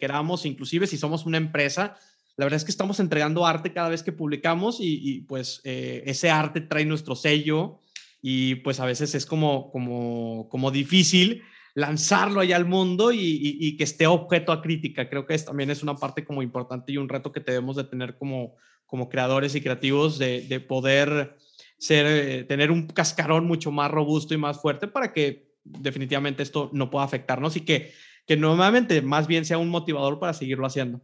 queramos, 0.00 0.46
inclusive 0.46 0.86
si 0.86 0.96
somos 0.96 1.26
una 1.26 1.38
empresa, 1.38 1.96
la 2.36 2.46
verdad 2.46 2.56
es 2.56 2.64
que 2.64 2.70
estamos 2.70 3.00
entregando 3.00 3.46
arte 3.46 3.72
cada 3.72 3.88
vez 3.88 4.02
que 4.02 4.12
publicamos 4.12 4.78
y, 4.80 5.20
pues 5.28 5.60
eh, 5.64 6.02
ese 6.06 6.30
arte 6.30 6.60
trae 6.60 6.84
nuestro 6.84 7.14
sello 7.14 7.78
y 8.20 8.56
pues 8.56 8.80
a 8.80 8.86
veces 8.86 9.14
es 9.14 9.26
como, 9.26 9.70
como, 9.70 10.48
como 10.48 10.70
difícil 10.70 11.42
lanzarlo 11.74 12.40
allá 12.40 12.56
al 12.56 12.66
mundo 12.66 13.10
y, 13.12 13.76
que 13.76 13.84
esté 13.84 14.06
objeto 14.06 14.52
a 14.52 14.62
crítica. 14.62 15.08
Creo 15.08 15.26
que 15.26 15.34
es, 15.34 15.44
también 15.44 15.70
es 15.70 15.82
una 15.82 15.96
parte 15.96 16.24
como 16.24 16.42
importante 16.42 16.92
y 16.92 16.98
un 16.98 17.08
reto 17.08 17.32
que 17.32 17.40
debemos 17.40 17.76
de 17.76 17.84
tener 17.84 18.16
como, 18.16 18.56
como 18.86 19.08
creadores 19.08 19.54
y 19.54 19.60
creativos 19.60 20.18
de, 20.18 20.42
de 20.42 20.60
poder 20.60 21.36
ser, 21.82 22.06
eh, 22.06 22.44
tener 22.44 22.70
un 22.70 22.86
cascarón 22.86 23.44
mucho 23.44 23.72
más 23.72 23.90
robusto 23.90 24.34
y 24.34 24.36
más 24.36 24.62
fuerte 24.62 24.86
para 24.86 25.12
que 25.12 25.50
definitivamente 25.64 26.44
esto 26.44 26.70
no 26.72 26.90
pueda 26.90 27.04
afectarnos 27.04 27.56
y 27.56 27.62
que, 27.62 27.92
que 28.24 28.36
normalmente 28.36 29.02
más 29.02 29.26
bien 29.26 29.44
sea 29.44 29.58
un 29.58 29.68
motivador 29.68 30.20
para 30.20 30.32
seguirlo 30.32 30.64
haciendo. 30.64 31.00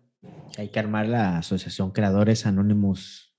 Hay 0.57 0.69
que 0.69 0.79
armar 0.79 1.09
la 1.09 1.39
Asociación 1.39 1.91
Creadores 1.91 2.47
Anónimos. 2.47 3.35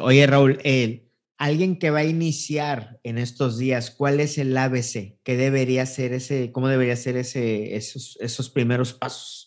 Oye, 0.00 0.26
Raúl, 0.26 0.58
eh, 0.64 1.10
alguien 1.36 1.78
que 1.78 1.90
va 1.90 1.98
a 1.98 2.04
iniciar 2.04 3.00
en 3.02 3.18
estos 3.18 3.58
días, 3.58 3.90
¿cuál 3.90 4.18
es 4.18 4.38
el 4.38 4.56
ABC? 4.56 5.18
¿Qué 5.22 5.36
debería 5.36 5.84
ser 5.84 6.14
ese, 6.14 6.52
cómo 6.52 6.68
debería 6.68 6.96
ser 6.96 7.18
ese, 7.18 7.76
esos, 7.76 8.16
esos 8.22 8.48
primeros 8.48 8.94
pasos? 8.94 9.45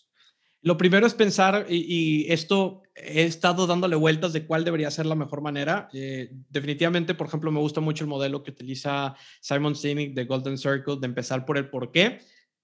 Lo 0.62 0.76
primero 0.76 1.06
es 1.06 1.14
pensar, 1.14 1.66
y, 1.68 2.26
esto 2.30 2.82
he 2.94 3.24
estado 3.24 3.66
dándole 3.66 3.96
vueltas 3.96 4.32
de 4.34 4.46
cuál 4.46 4.64
debería 4.64 4.90
ser 4.90 5.06
la 5.06 5.14
mejor 5.14 5.40
manera. 5.40 5.88
Eh, 5.94 6.30
definitivamente, 6.50 7.14
por 7.14 7.28
ejemplo, 7.28 7.50
me 7.50 7.60
gusta 7.60 7.80
mucho 7.80 8.04
el 8.04 8.10
modelo 8.10 8.42
que 8.42 8.50
utiliza 8.50 9.14
Simon 9.40 9.74
Sinek 9.74 10.12
de 10.12 10.24
Golden 10.24 10.58
Circle, 10.58 10.98
de 11.00 11.06
empezar 11.06 11.46
por 11.46 11.56
el 11.56 11.70
por 11.70 11.92
qué, 11.92 12.20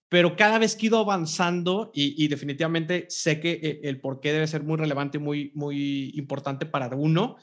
pero 0.08 0.36
cada 0.36 0.58
vez 0.58 0.76
que 0.76 0.86
he 0.86 0.88
ido 0.88 0.98
avanzando 0.98 1.90
y, 1.94 2.28
definitivamente 2.28 3.06
sé 3.08 3.40
que 3.40 3.52
eh, 3.62 3.80
el 3.84 4.00
por 4.00 4.20
qué 4.20 4.32
debe 4.32 4.46
ser 4.46 4.62
muy 4.62 4.76
relevante 4.76 5.18
y 5.18 5.20
muy, 5.20 5.52
muy 5.54 6.12
importante 6.16 6.66
para 6.66 6.94
uno, 6.94 7.36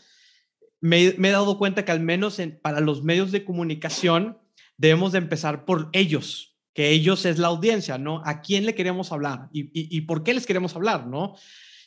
me, 0.79 1.01
he 1.01 1.31
dado 1.31 1.57
cuenta 1.57 1.83
que 1.83 1.91
al 1.91 1.99
menos 1.99 2.41
para 2.61 2.79
los 2.79 3.03
medios 3.03 3.31
de 3.31 3.43
comunicación 3.43 4.37
debemos 4.77 5.13
de 5.13 5.19
empezar 5.19 5.65
por 5.65 5.89
ellos, 5.93 6.52
que 6.73 6.89
ellos 6.89 7.25
es 7.25 7.37
la 7.37 7.47
audiencia, 7.47 7.97
¿no? 7.97 8.21
¿A 8.25 8.41
quién 8.41 8.65
le 8.65 8.75
queremos 8.75 9.11
hablar 9.11 9.49
y, 9.51 10.01
por 10.01 10.23
qué 10.23 10.33
les 10.33 10.45
queremos 10.45 10.75
hablar, 10.75 11.07
¿no? 11.07 11.35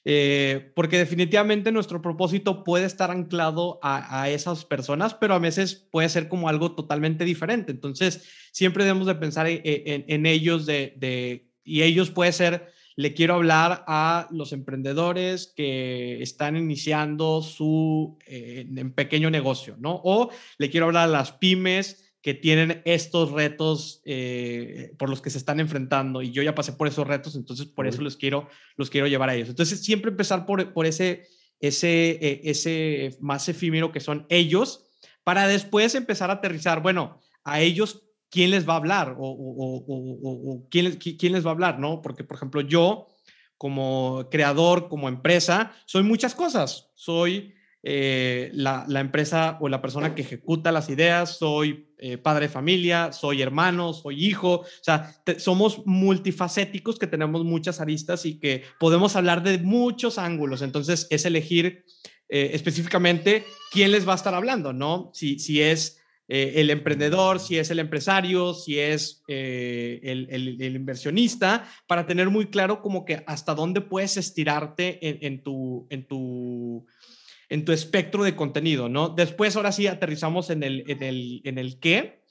Eh, 0.04 0.70
porque 0.76 0.98
definitivamente 0.98 1.72
nuestro 1.72 2.00
propósito 2.00 2.62
puede 2.62 2.86
estar 2.86 3.10
anclado 3.10 3.80
a, 3.82 4.30
esas 4.30 4.64
personas, 4.64 5.14
pero 5.14 5.34
a 5.34 5.40
veces 5.40 5.74
puede 5.74 6.08
ser 6.08 6.28
como 6.28 6.48
algo 6.48 6.76
totalmente 6.76 7.24
diferente. 7.24 7.72
Entonces, 7.72 8.22
siempre 8.52 8.84
debemos 8.84 9.08
de 9.08 9.16
pensar 9.16 9.46
en, 9.48 10.26
ellos 10.26 10.64
de, 10.64 11.48
y 11.64 11.82
ellos 11.82 12.10
puede 12.10 12.30
ser, 12.30 12.72
le 12.94 13.12
quiero 13.12 13.34
hablar 13.34 13.84
a 13.88 14.28
los 14.30 14.52
emprendedores 14.52 15.52
que 15.56 16.22
están 16.22 16.56
iniciando 16.56 17.42
su 17.42 18.16
eh, 18.26 18.64
pequeño 18.94 19.30
negocio, 19.30 19.74
¿no? 19.80 20.00
O 20.04 20.30
le 20.58 20.70
quiero 20.70 20.86
hablar 20.86 21.08
a 21.08 21.12
las 21.12 21.32
pymes 21.32 22.05
que 22.26 22.34
tienen 22.34 22.82
estos 22.84 23.30
retos 23.30 24.02
eh, 24.04 24.92
por 24.98 25.08
los 25.08 25.22
que 25.22 25.30
se 25.30 25.38
están 25.38 25.60
enfrentando 25.60 26.22
y 26.22 26.32
yo 26.32 26.42
ya 26.42 26.56
pasé 26.56 26.72
por 26.72 26.88
esos 26.88 27.06
retos, 27.06 27.36
entonces 27.36 27.66
por 27.66 27.86
eso 27.86 28.02
los 28.02 28.16
quiero, 28.16 28.48
los 28.76 28.90
quiero 28.90 29.06
llevar 29.06 29.28
a 29.28 29.36
ellos. 29.36 29.48
Entonces 29.48 29.84
siempre 29.84 30.10
empezar 30.10 30.44
por, 30.44 30.72
por 30.72 30.86
ese, 30.86 31.28
ese, 31.60 32.18
eh, 32.20 32.40
ese 32.42 33.16
más 33.20 33.48
efímero 33.48 33.92
que 33.92 34.00
son 34.00 34.26
ellos, 34.28 34.88
para 35.22 35.46
después 35.46 35.94
empezar 35.94 36.30
a 36.30 36.32
aterrizar, 36.32 36.82
bueno, 36.82 37.20
a 37.44 37.60
ellos, 37.60 38.02
¿quién 38.28 38.50
les 38.50 38.68
va 38.68 38.72
a 38.72 38.78
hablar? 38.78 39.14
O, 39.20 39.28
o, 39.30 39.84
o, 39.86 40.68
¿quién, 40.68 40.96
quién 40.96 41.32
les 41.32 41.46
va 41.46 41.50
a 41.50 41.54
hablar, 41.54 41.78
¿no? 41.78 42.02
Porque, 42.02 42.24
por 42.24 42.38
ejemplo, 42.38 42.60
yo 42.60 43.06
como 43.56 44.26
creador, 44.32 44.88
como 44.88 45.08
empresa, 45.08 45.76
soy 45.86 46.02
muchas 46.02 46.34
cosas. 46.34 46.90
Soy 46.96 47.54
eh, 47.88 48.50
la, 48.52 48.84
empresa 48.98 49.58
o 49.60 49.68
la 49.68 49.80
persona 49.80 50.12
que 50.16 50.22
ejecuta 50.22 50.72
las 50.72 50.88
ideas, 50.88 51.38
soy 51.38 51.86
eh, 51.98 52.18
padre 52.18 52.46
de 52.46 52.52
familia, 52.52 53.12
soy 53.12 53.42
hermano, 53.42 53.92
soy 53.92 54.26
hijo, 54.26 54.54
o 54.54 54.66
sea, 54.82 55.14
somos 55.38 55.86
multifacéticos 55.86 56.98
que 56.98 57.06
tenemos 57.06 57.44
muchas 57.44 57.80
aristas 57.80 58.26
y 58.26 58.40
que 58.40 58.64
podemos 58.80 59.14
hablar 59.14 59.44
de 59.44 59.58
muchos 59.58 60.18
ángulos, 60.18 60.62
entonces 60.62 61.06
es 61.10 61.24
elegir 61.26 61.84
eh, 62.28 62.50
específicamente 62.54 63.44
quién 63.70 63.92
les 63.92 64.06
va 64.06 64.14
a 64.14 64.16
estar 64.16 64.34
hablando, 64.34 64.72
¿no? 64.72 65.12
Si, 65.14 65.38
si 65.38 65.62
es 65.62 66.00
eh, 66.28 66.54
el 66.56 66.70
emprendedor, 66.70 67.38
si 67.38 67.56
es 67.56 67.70
el 67.70 67.78
empresario, 67.78 68.52
si 68.52 68.80
es 68.80 69.22
eh, 69.28 70.00
el, 70.02 70.60
inversionista, 70.60 71.68
para 71.86 72.04
tener 72.04 72.30
muy 72.30 72.46
claro 72.46 72.82
como 72.82 73.04
que 73.04 73.22
hasta 73.28 73.54
dónde 73.54 73.80
puedes 73.80 74.16
estirarte 74.16 75.24
en, 75.24 75.44
tu, 75.44 75.86
en, 75.88 76.04
tu, 76.04 76.84
en 77.48 77.64
tu 77.64 77.72
espectro 77.72 78.24
de 78.24 78.36
contenido, 78.36 78.88
¿no? 78.88 79.08
Después, 79.08 79.56
ahora 79.56 79.72
sí, 79.72 79.86
aterrizamos 79.86 80.50
en 80.50 80.62
el, 80.62 80.84
en 80.88 81.02
el, 81.02 81.40
en 81.44 81.58
el 81.58 81.78
qué, 81.78 82.22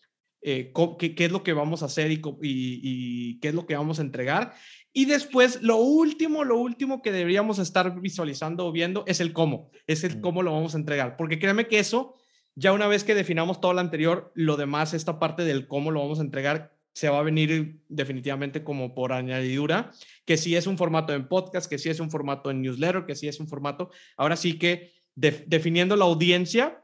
eh, 0.41 0.71
qué, 0.99 1.15
qué, 1.15 1.25
es 1.25 1.32
lo 1.32 1.43
que 1.43 1.54
vamos 1.54 1.82
a 1.82 1.86
hacer 1.86 2.12
y, 2.12 2.21
y, 2.41 3.39
qué 3.39 3.47
es 3.49 3.54
lo 3.54 3.65
que 3.65 3.75
vamos 3.75 3.99
a 3.99 4.04
entregar. 4.04 4.54
Y 4.93 5.06
después, 5.06 5.62
lo 5.62 5.78
último, 5.78 6.43
lo 6.43 6.58
último 6.58 7.01
que 7.01 7.12
deberíamos 7.12 7.60
estar 7.60 7.99
visualizando 7.99 8.65
o 8.67 8.71
viendo 8.71 9.04
es 9.08 9.19
el 9.19 9.34
cómo, 9.34 9.71
es 9.88 10.04
el 10.04 10.21
cómo 10.21 10.43
lo 10.43 10.54
vamos 10.54 10.75
a 10.75 10.78
entregar, 10.78 11.17
porque 11.17 11.39
créeme 11.39 11.67
que 11.67 11.80
eso 11.80 12.15
ya 12.56 12.71
una 12.71 12.88
vez 12.88 13.04
que 13.04 13.15
definamos 13.15 13.60
todo 13.60 13.73
lo 13.73 13.82
anterior, 13.82 14.32
lo 14.34 14.56
demás, 14.56 14.93
esta 14.93 15.19
parte 15.19 15.43
del 15.43 15.67
cómo 15.67 15.91
lo 15.91 15.99
vamos 15.99 16.19
a 16.19 16.23
entregar, 16.23 16.73
se 16.93 17.10
va 17.10 17.19
a 17.19 17.23
venir 17.23 17.82
definitivamente 17.89 18.63
como 18.63 18.95
por 18.95 19.12
añadidura, 19.12 19.91
que 20.23 20.38
si 20.38 20.56
es 20.56 20.65
un 20.65 20.78
formato 20.78 21.13
en 21.13 21.28
podcast, 21.28 21.69
que 21.69 21.78
si 21.78 21.89
es 21.89 21.99
un 21.99 22.10
formato 22.10 22.49
en 22.49 22.62
newsletter, 22.62 23.06
que 23.06 23.15
si 23.15 23.28
es 23.28 23.41
un 23.41 23.49
formato, 23.49 23.89
ahora 24.15 24.38
sí 24.38 24.58
que 24.58 24.93
definiendo 25.15 25.95
la 25.95 26.06
audiencia, 26.06 26.84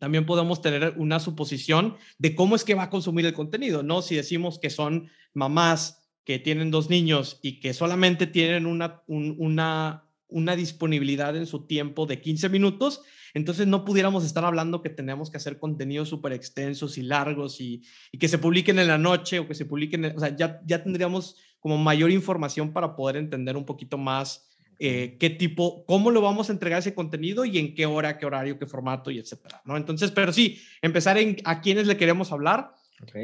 también 0.00 0.24
podemos 0.24 0.62
tener 0.62 0.94
una 0.96 1.20
suposición 1.20 1.96
de 2.18 2.34
cómo 2.34 2.56
es 2.56 2.64
que 2.64 2.74
va 2.74 2.84
a 2.84 2.90
consumir 2.90 3.26
el 3.26 3.34
contenido, 3.34 3.82
¿no? 3.82 4.00
Si 4.00 4.16
decimos 4.16 4.58
que 4.58 4.70
son 4.70 5.10
mamás 5.34 6.08
que 6.24 6.38
tienen 6.38 6.70
dos 6.70 6.88
niños 6.88 7.38
y 7.42 7.60
que 7.60 7.74
solamente 7.74 8.26
tienen 8.26 8.64
una, 8.66 9.02
una, 9.06 10.56
disponibilidad 10.56 11.36
en 11.36 11.46
su 11.46 11.66
tiempo 11.66 12.06
de 12.06 12.20
15 12.20 12.48
minutos, 12.48 13.02
entonces 13.34 13.66
no 13.66 13.84
pudiéramos 13.84 14.24
estar 14.24 14.44
hablando 14.44 14.80
que 14.80 14.90
tenemos 14.90 15.30
que 15.30 15.36
hacer 15.36 15.58
contenidos 15.58 16.08
súper 16.08 16.32
extensos 16.32 16.96
y 16.96 17.02
largos 17.02 17.60
y, 17.60 17.82
que 18.18 18.28
se 18.28 18.38
publiquen 18.38 18.78
en 18.78 18.88
la 18.88 18.98
noche 18.98 19.38
o 19.38 19.46
que 19.46 19.54
se 19.54 19.66
publiquen, 19.66 20.16
o 20.16 20.18
sea, 20.18 20.34
ya, 20.34 20.62
ya 20.64 20.82
tendríamos 20.82 21.36
como 21.58 21.76
mayor 21.76 22.10
información 22.10 22.72
para 22.72 22.96
poder 22.96 23.16
entender 23.16 23.56
un 23.56 23.66
poquito 23.66 23.98
más 23.98 24.49
eh, 24.82 25.18
qué 25.20 25.28
tipo, 25.28 25.84
cómo 25.84 26.10
lo 26.10 26.22
vamos 26.22 26.48
a 26.48 26.52
entregar 26.52 26.78
ese 26.78 26.94
contenido 26.94 27.44
y 27.44 27.58
en 27.58 27.74
qué 27.74 27.84
hora, 27.84 28.16
qué 28.16 28.24
horario, 28.24 28.58
qué 28.58 28.64
formato 28.64 29.10
y 29.10 29.18
etcétera, 29.18 29.60
¿no? 29.66 29.76
Entonces, 29.76 30.10
pero 30.10 30.32
sí, 30.32 30.58
empezar 30.80 31.18
en 31.18 31.36
a 31.44 31.60
quiénes 31.60 31.86
le 31.86 31.98
queremos 31.98 32.32
hablar 32.32 32.72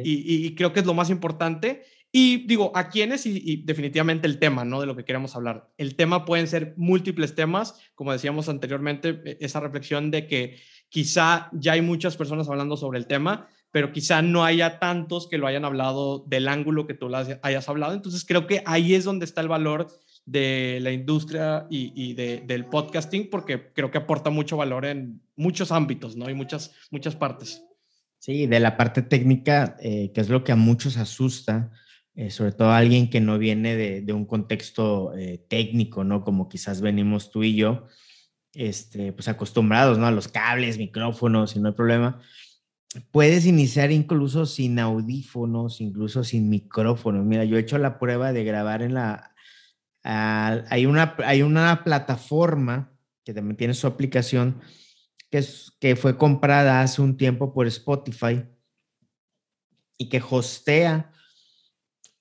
y, 0.04 0.46
y, 0.46 0.54
creo 0.54 0.74
que 0.74 0.80
es 0.80 0.86
lo 0.86 0.92
más 0.92 1.08
importante 1.08 1.82
y 2.12 2.46
digo, 2.46 2.72
¿a 2.74 2.88
quiénes? 2.88 3.26
Y, 3.26 3.62
definitivamente 3.64 4.26
el 4.26 4.38
tema, 4.38 4.64
¿no? 4.64 4.80
De 4.80 4.86
lo 4.86 4.96
que 4.96 5.04
queremos 5.04 5.34
hablar. 5.34 5.70
El 5.76 5.96
tema 5.96 6.24
pueden 6.24 6.46
ser 6.46 6.74
múltiples 6.76 7.34
temas, 7.34 7.80
como 7.94 8.12
decíamos 8.12 8.48
anteriormente, 8.48 9.20
e, 9.24 9.38
esa 9.40 9.60
reflexión 9.60 10.10
de 10.10 10.26
que 10.26 10.56
quizá 10.88 11.48
ya 11.52 11.72
hay 11.72 11.82
muchas 11.82 12.16
personas 12.16 12.48
hablando 12.48 12.76
sobre 12.76 12.98
el 12.98 13.06
tema, 13.06 13.48
pero 13.70 13.92
quizá 13.92 14.22
no 14.22 14.44
haya 14.44 14.78
tantos 14.78 15.28
que 15.28 15.38
lo 15.38 15.46
hayan 15.46 15.64
hablado 15.64 16.24
del 16.26 16.48
ángulo 16.48 16.86
que 16.86 16.94
tú 16.94 17.10
hayas 17.14 17.68
hablado. 17.68 17.92
Entonces 17.92 18.24
creo 18.26 18.46
que 18.46 18.62
ahí 18.64 18.94
es 18.94 19.04
donde 19.04 19.24
está 19.24 19.40
el 19.40 19.48
valor 19.48 19.88
de 20.26 20.80
la 20.82 20.90
industria 20.90 21.66
y, 21.70 22.12
del 22.14 22.66
podcasting, 22.66 23.30
porque 23.30 23.72
creo 23.72 23.90
que 23.90 23.98
aporta 23.98 24.28
mucho 24.28 24.56
valor 24.56 24.84
en 24.84 25.22
muchos 25.36 25.70
ámbitos, 25.70 26.16
¿no? 26.16 26.28
Y 26.28 26.34
muchas, 26.34 26.72
muchas 26.90 27.14
partes. 27.14 27.62
Sí, 28.18 28.46
de 28.46 28.58
la 28.58 28.76
parte 28.76 29.02
técnica, 29.02 29.76
eh, 29.80 30.10
que 30.12 30.20
es 30.20 30.28
lo 30.28 30.42
que 30.42 30.50
a 30.50 30.56
muchos 30.56 30.96
asusta, 30.96 31.70
eh, 32.16 32.30
sobre 32.30 32.52
todo 32.52 32.72
alguien 32.72 33.08
que 33.08 33.20
no 33.20 33.38
viene 33.38 33.76
de, 33.76 34.12
un 34.12 34.24
contexto 34.24 35.14
eh, 35.16 35.44
técnico, 35.48 36.02
¿no? 36.02 36.24
Como 36.24 36.48
quizás 36.48 36.80
venimos 36.80 37.30
tú 37.30 37.44
y 37.44 37.54
yo, 37.54 37.86
este, 38.52 39.12
pues 39.12 39.28
acostumbrados, 39.28 39.98
¿no? 39.98 40.06
A 40.06 40.10
los 40.10 40.26
cables, 40.26 40.76
micrófonos, 40.76 41.54
y 41.54 41.60
no 41.60 41.68
hay 41.68 41.74
problema. 41.74 42.20
Puedes 43.12 43.46
iniciar 43.46 43.92
incluso 43.92 44.46
sin 44.46 44.78
audífonos, 44.80 45.80
incluso 45.80 46.24
sin 46.24 46.48
micrófonos. 46.48 47.24
Mira, 47.24 47.44
yo 47.44 47.58
he 47.58 47.60
hecho 47.60 47.78
la 47.78 47.98
prueba 48.00 48.32
de 48.32 48.42
grabar 48.42 48.82
en 48.82 48.94
la... 48.94 49.35
hay, 50.06 50.86
una, 50.86 51.16
hay 51.24 51.42
una 51.42 51.82
plataforma 51.82 52.92
que 53.24 53.34
también 53.34 53.56
tiene 53.56 53.74
su 53.74 53.86
aplicación 53.86 54.60
que, 55.30 55.38
es, 55.38 55.72
que 55.80 55.96
fue 55.96 56.16
comprada 56.16 56.80
hace 56.80 57.02
un 57.02 57.16
tiempo 57.16 57.52
por 57.52 57.66
Spotify 57.66 58.44
y 59.98 60.08
que 60.08 60.22
hostea 60.30 61.12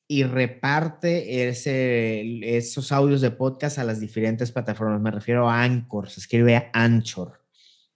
y 0.08 0.24
reparte 0.24 1.48
ese, 1.48 2.58
esos 2.58 2.92
audios 2.92 3.22
de 3.22 3.32
podcast 3.32 3.78
a 3.78 3.84
las 3.84 4.00
diferentes 4.00 4.52
plataformas. 4.52 5.02
Me 5.02 5.12
refiero 5.12 5.50
a 5.50 5.64
Anchor, 5.64 6.10
se 6.10 6.20
escribe 6.20 6.70
Anchor. 6.74 7.44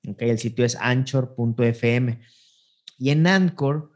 Okay, 0.07 0.29
el 0.29 0.39
sitio 0.39 0.65
es 0.65 0.75
anchor.fm. 0.75 2.21
Y 2.97 3.09
en 3.09 3.27
Anchor, 3.27 3.91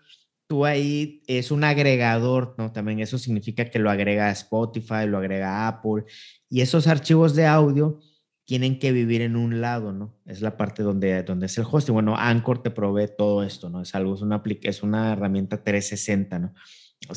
tú 0.54 0.66
ahí 0.66 1.24
es 1.26 1.50
un 1.50 1.63
agregador, 1.63 2.54
¿no? 2.60 2.72
También 2.72 3.00
eso 3.00 3.18
significa 3.18 3.72
que 3.72 3.80
lo 3.80 3.89
agrega 3.89 4.30
Spotify, 4.30 5.08
lo 5.08 5.18
agrega 5.18 5.68
Apple. 5.68 6.04
Y 6.48 6.62
esos 6.62 6.86
archivos 6.86 7.34
de 7.34 7.48
audio 7.48 8.00
tienen 8.46 8.78
que 8.78 8.92
vivir 8.92 9.24
en 9.24 9.36
un 9.36 9.62
lado, 9.62 9.94
¿no? 9.94 10.16
Es 10.28 10.42
la 10.42 10.56
parte 10.56 10.84
donde, 10.84 11.24
donde 11.24 11.48
es 11.48 11.58
el 11.58 11.66
hosting. 11.68 11.96
Bueno, 11.96 12.16
Anchor 12.16 12.62
te 12.62 12.70
provee 12.70 13.10
todo 13.18 13.42
esto, 13.42 13.68
¿no? 13.72 13.82
Es 13.82 13.96
algo, 13.96 14.13
es 14.13 14.22
una, 14.22 14.44
es 14.62 14.84
una 14.84 15.13
herramienta 15.13 15.63
360, 15.63 16.38
¿no? 16.38 16.54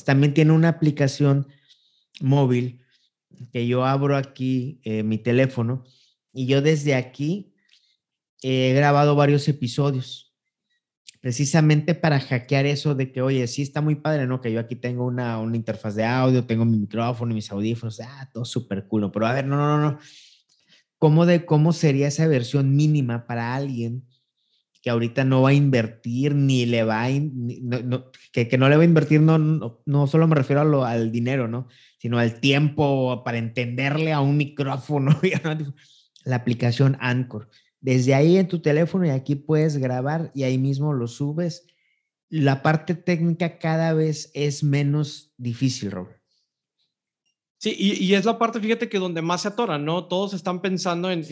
También 0.07 0.33
tiene 0.33 0.53
una 0.53 0.71
aplicación 0.71 1.47
móvil 2.23 2.81
que 3.53 3.67
yo 3.67 3.85
abro 3.85 4.17
aquí 4.17 4.81
eh, 4.83 5.03
mi 5.03 5.19
teléfono 5.19 5.85
y 6.33 6.47
yo 6.47 6.63
desde 6.63 6.95
aquí 6.95 7.53
he 8.41 8.73
grabado 8.73 9.15
varios 9.15 9.47
episodios 9.47 10.26
precisamente 11.27 11.97
para 11.97 12.21
hackear 12.21 12.67
eso 12.67 12.95
de 12.95 13.11
que, 13.11 13.21
oye, 13.21 13.49
sí 13.49 13.61
está 13.61 13.81
muy 13.81 13.97
padre, 13.97 14.29
¿no? 14.29 14.41
Que 14.41 14.53
yo 14.53 14.61
aquí 14.61 14.77
tengo 14.77 15.05
una, 15.05 15.41
una 15.41 15.57
interfaz 15.57 15.97
de 15.97 16.05
audio, 16.05 16.47
tengo 16.47 16.65
mi 16.65 16.79
micrófono, 16.79 17.35
mis 17.35 17.51
audífonos, 17.51 17.99
ah, 17.99 18.31
todo 18.33 18.45
súper 18.45 18.87
cool, 18.87 19.11
pero 19.11 19.27
a 19.27 19.33
ver, 19.33 19.45
no, 19.45 19.57
no, 19.57 19.81
no, 19.81 19.99
¿Cómo, 20.99 21.27
de, 21.27 21.45
¿Cómo 21.45 21.73
sería 21.73 22.07
esa 22.07 22.29
versión 22.29 22.77
mínima 22.77 23.27
para 23.27 23.57
alguien 23.57 24.07
que 24.81 24.91
ahorita 24.91 25.25
no 25.25 25.43
va 25.43 25.49
a 25.49 25.55
invertir 25.55 26.33
ni 26.37 26.65
le 26.65 26.85
va 26.85 27.07
a, 27.07 27.09
que, 28.31 28.47
que, 28.47 28.57
no 28.57 28.69
le 28.69 28.77
va 28.77 28.83
a 28.83 28.85
invertir, 28.85 29.21
no, 29.21 29.83
no, 29.85 30.07
solo 30.07 30.29
me 30.29 30.37
refiero 30.37 30.61
a 30.61 30.65
lo, 30.65 30.85
al 30.85 31.11
dinero, 31.11 31.49
¿no? 31.49 31.67
Sino 31.99 32.21
al 32.21 32.39
tiempo 32.39 33.25
para 33.25 33.39
entenderle 33.39 34.13
a 34.13 34.21
un 34.21 34.37
micrófono. 34.37 35.19
la 36.25 36.37
aplicación 36.37 36.97
Anchor. 37.01 37.49
Desde 37.87 38.17
ahí 38.17 38.37
en 38.37 38.49
tu 38.49 38.59
teléfono 38.59 39.07
y 39.07 39.11
aquí 39.11 39.37
puedes 39.37 39.77
grabar 39.77 40.33
y 40.35 40.43
ahí 40.43 40.59
mismo 40.59 40.93
lo 40.93 41.07
subes. 41.07 41.69
La 42.29 42.61
parte 42.61 42.97
técnica 42.97 43.61
cada 43.61 43.93
vez 43.93 44.33
es 44.35 44.65
menos 44.65 45.33
difícil, 45.37 45.93
Robert. 45.93 46.21
Sí, 47.59 47.77
y, 47.79 48.13
es 48.15 48.25
la 48.25 48.39
parte, 48.39 48.59
fíjate 48.59 48.89
que 48.89 48.99
donde 48.99 49.23
más 49.23 49.43
se 49.43 49.49
atoran, 49.49 49.85
¿no? 49.85 50.07
Todos 50.07 50.35
están 50.35 50.63
pensando 50.63 51.13
en, 51.13 51.25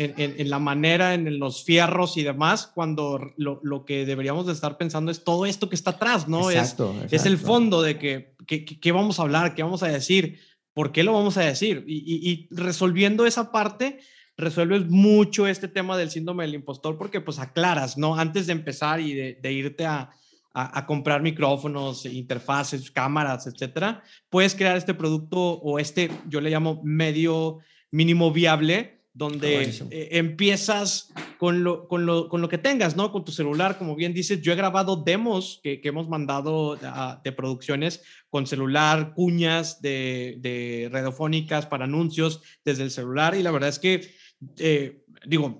la 0.48 0.60
manera, 0.60 1.14
en 1.14 1.40
los 1.40 1.64
fierros 1.64 2.16
y 2.16 2.22
demás, 2.22 2.70
cuando 2.72 3.34
lo, 3.36 3.84
que 3.84 4.06
deberíamos 4.06 4.46
de 4.46 4.52
estar 4.52 4.78
pensando 4.78 5.10
es 5.10 5.24
todo 5.24 5.46
esto 5.46 5.68
que 5.68 5.74
está 5.74 5.90
atrás, 5.90 6.28
¿no? 6.28 6.52
Exacto, 6.52 6.94
es, 7.04 7.14
es 7.14 7.26
el 7.26 7.36
fondo 7.36 7.82
de 7.82 7.98
que, 7.98 8.36
qué 8.46 8.92
vamos 8.92 9.18
a 9.18 9.22
hablar, 9.22 9.56
qué 9.56 9.64
vamos 9.64 9.82
a 9.82 9.88
decir, 9.88 10.38
por 10.72 10.92
qué 10.92 11.02
lo 11.02 11.14
vamos 11.14 11.36
a 11.36 11.42
decir. 11.42 11.84
Y, 11.88 12.46
resolviendo 12.52 13.26
esa 13.26 13.50
parte, 13.50 13.98
resuelves 14.36 14.86
mucho 14.86 15.46
este 15.46 15.68
tema 15.68 15.96
del 15.96 16.10
síndrome 16.10 16.44
del 16.44 16.54
impostor 16.54 16.98
porque 16.98 17.20
pues 17.20 17.38
aclaras, 17.38 17.96
¿no? 17.96 18.16
Antes 18.16 18.46
de 18.46 18.52
empezar 18.52 19.00
y 19.00 19.14
de 19.14 19.52
irte 19.52 19.86
a, 19.86 20.10
a, 20.54 20.86
comprar 20.86 21.20
micrófonos, 21.20 22.06
interfaces, 22.06 22.90
cámaras, 22.90 23.48
etcétera, 23.48 24.04
puedes 24.30 24.54
crear 24.54 24.76
este 24.76 24.94
producto 24.94 25.38
o 25.38 25.80
este, 25.80 26.10
yo 26.28 26.40
le 26.40 26.50
llamo 26.50 26.80
medio 26.84 27.58
mínimo 27.90 28.30
viable, 28.30 29.00
donde 29.12 29.62
eh, 29.62 30.08
empiezas 30.12 31.12
con 31.38 31.64
lo, 31.64 31.88
con, 31.88 32.06
lo, 32.06 32.28
con 32.28 32.40
lo, 32.40 32.48
que 32.48 32.58
tengas, 32.58 32.96
¿no? 32.96 33.10
Con 33.10 33.24
tu 33.24 33.32
celular, 33.32 33.78
como 33.78 33.96
bien 33.96 34.14
dices, 34.14 34.42
yo 34.42 34.52
he 34.52 34.56
grabado 34.56 34.96
demos 34.96 35.60
que, 35.62 35.80
que 35.80 35.88
hemos 35.88 36.08
mandado 36.08 36.76
de 36.76 37.32
producciones 37.32 38.02
con 38.30 38.46
celular, 38.46 39.12
cuñas 39.12 39.82
de, 39.82 40.36
de 40.38 40.88
radiofónicas 40.92 41.66
para 41.66 41.84
anuncios 41.84 42.42
desde 42.64 42.84
el 42.84 42.92
celular 42.92 43.34
y 43.34 43.42
la 43.42 43.50
verdad 43.50 43.70
es 43.70 43.80
que, 43.80 44.14
eh, 44.58 45.04
digo, 45.26 45.58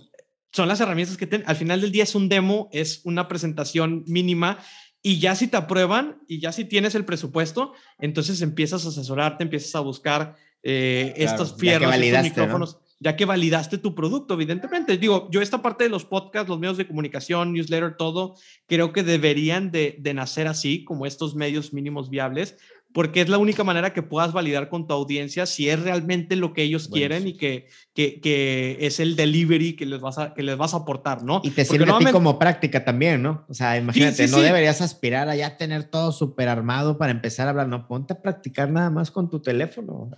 son 0.53 0.69
las 0.69 0.81
herramientas 0.81 1.17
que 1.17 1.43
al 1.45 1.57
final 1.57 1.81
del 1.81 1.93
día 1.93 2.05
es 2.05 2.15
un 2.15 2.29
demo, 2.29 2.69
es 2.73 3.01
una 3.05 3.27
presentación 3.27 4.05
mínima 4.07 4.59
y 5.03 5.19
ya 5.19 5.35
si 5.35 5.49
te 5.49 5.57
aprueban 5.57 6.23
y 6.29 6.39
ya 6.41 6.53
si 6.53 6.65
tienes 6.65 6.95
el 6.95 7.05
presupuesto, 7.05 7.75
entonces 7.99 8.41
empiezas 8.41 8.87
a 8.87 8.89
asesorarte, 8.89 9.45
empiezas 9.45 9.75
a 9.75 9.81
buscar 9.81 10.37
eh, 10.63 11.13
estos 11.17 11.57
fierros, 11.57 11.95
estos 11.95 12.23
micrófonos, 12.23 12.79
ya 13.01 13.17
que 13.17 13.27
validaste 13.27 13.77
tu 13.77 13.95
producto, 13.95 14.33
evidentemente. 14.33 14.97
Digo, 14.97 15.29
yo 15.31 15.43
esta 15.43 15.61
parte 15.61 15.85
de 15.85 15.91
los 15.91 16.07
podcasts, 16.07 16.49
los 16.49 16.59
medios 16.59 16.79
de 16.79 16.87
comunicación, 16.87 17.53
newsletter, 17.53 17.99
todo, 17.99 18.37
creo 18.67 18.95
que 18.95 19.03
deberían 19.03 19.71
de, 19.71 19.97
de 19.99 20.15
nacer 20.15 20.47
así, 20.47 20.85
como 20.85 21.05
estos 21.05 21.35
medios 21.35 21.75
mínimos 21.75 22.09
viables, 22.09 22.57
porque 22.95 23.21
es 23.21 23.29
la 23.29 23.39
única 23.39 23.65
manera 23.65 23.93
que 23.93 24.03
puedas 24.03 24.33
validar 24.33 24.69
con 24.69 24.87
tu 24.87 24.95
audiencia 24.95 25.47
si 25.47 25.69
es 25.69 25.83
realmente 25.83 26.37
lo 26.37 26.53
que 26.53 26.63
ellos 26.63 26.87
quieren 26.87 27.27
y 27.27 27.37
que, 27.37 27.67
que, 27.93 28.21
que, 28.21 28.79
es 28.83 29.01
el 29.01 29.17
delivery 29.17 29.75
que 29.75 29.85
les, 29.85 30.01
vas 30.01 30.17
a, 30.17 30.33
que 30.33 30.45
les 30.45 30.57
vas 30.57 30.75
a 30.75 30.79
aportar, 30.79 31.25
¿no? 31.25 31.41
Y 31.43 31.51
te 31.51 31.65
sirve 31.65 31.91
a 31.91 31.99
ti 31.99 32.05
como 32.13 32.39
práctica 32.39 32.85
también, 32.85 33.21
¿no? 33.21 33.45
O 33.49 33.55
sea, 33.55 33.77
imagínate, 33.77 34.29
no 34.29 34.39
deberías 34.39 34.81
aspirar 34.81 35.29
a 35.29 35.35
ya 35.35 35.57
tener 35.57 35.83
todo 35.91 36.13
súper 36.13 36.49
armado 36.49 36.97
para 36.97 37.11
empezar 37.11 37.49
a 37.49 37.51
hablar, 37.51 37.67
no, 37.67 37.89
ponte 37.89 38.13
a 38.13 38.23
practicar 38.23 38.71
nada 38.71 38.91
más 38.91 39.11
con 39.11 39.29
tu 39.29 39.43
teléfono. 39.43 40.13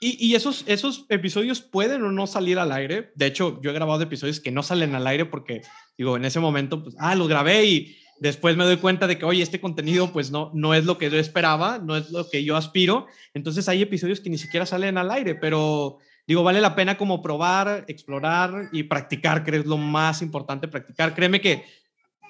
Y, 0.00 0.16
y, 0.18 0.34
esos, 0.34 0.64
esos 0.66 1.04
episodios 1.10 1.60
pueden 1.60 2.02
o 2.02 2.10
no 2.12 2.26
salir 2.26 2.58
al 2.58 2.72
aire. 2.72 3.12
De 3.14 3.26
hecho, 3.26 3.60
yo 3.60 3.70
he 3.70 3.74
grabado 3.74 4.00
episodios 4.00 4.40
que 4.40 4.50
no 4.50 4.62
salen 4.62 4.94
al 4.94 5.06
aire 5.06 5.26
porque, 5.26 5.60
digo, 5.98 6.16
en 6.16 6.24
ese 6.24 6.40
momento, 6.40 6.82
pues, 6.82 6.96
ah, 6.98 7.14
los 7.14 7.28
grabé 7.28 7.66
y 7.66 7.96
Después 8.22 8.56
me 8.56 8.62
doy 8.62 8.76
cuenta 8.76 9.08
de 9.08 9.18
que, 9.18 9.24
oye, 9.24 9.42
este 9.42 9.60
contenido 9.60 10.12
pues 10.12 10.30
no, 10.30 10.52
no 10.54 10.74
es 10.74 10.84
lo 10.84 10.96
que 10.96 11.10
yo 11.10 11.18
esperaba, 11.18 11.80
no 11.80 11.96
es 11.96 12.10
lo 12.10 12.30
que 12.30 12.44
yo 12.44 12.56
aspiro. 12.56 13.08
Entonces 13.34 13.68
hay 13.68 13.82
episodios 13.82 14.20
que 14.20 14.30
ni 14.30 14.38
siquiera 14.38 14.64
salen 14.64 14.96
al 14.96 15.10
aire, 15.10 15.34
pero 15.34 15.98
digo, 16.24 16.44
vale 16.44 16.60
la 16.60 16.76
pena 16.76 16.96
como 16.96 17.20
probar, 17.20 17.84
explorar 17.88 18.68
y 18.70 18.84
practicar, 18.84 19.42
creo 19.42 19.62
es 19.62 19.66
lo 19.66 19.76
más 19.76 20.22
importante, 20.22 20.68
practicar. 20.68 21.16
Créeme 21.16 21.40
que 21.40 21.64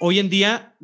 hoy 0.01 0.19
en 0.19 0.31
día, 0.31 0.75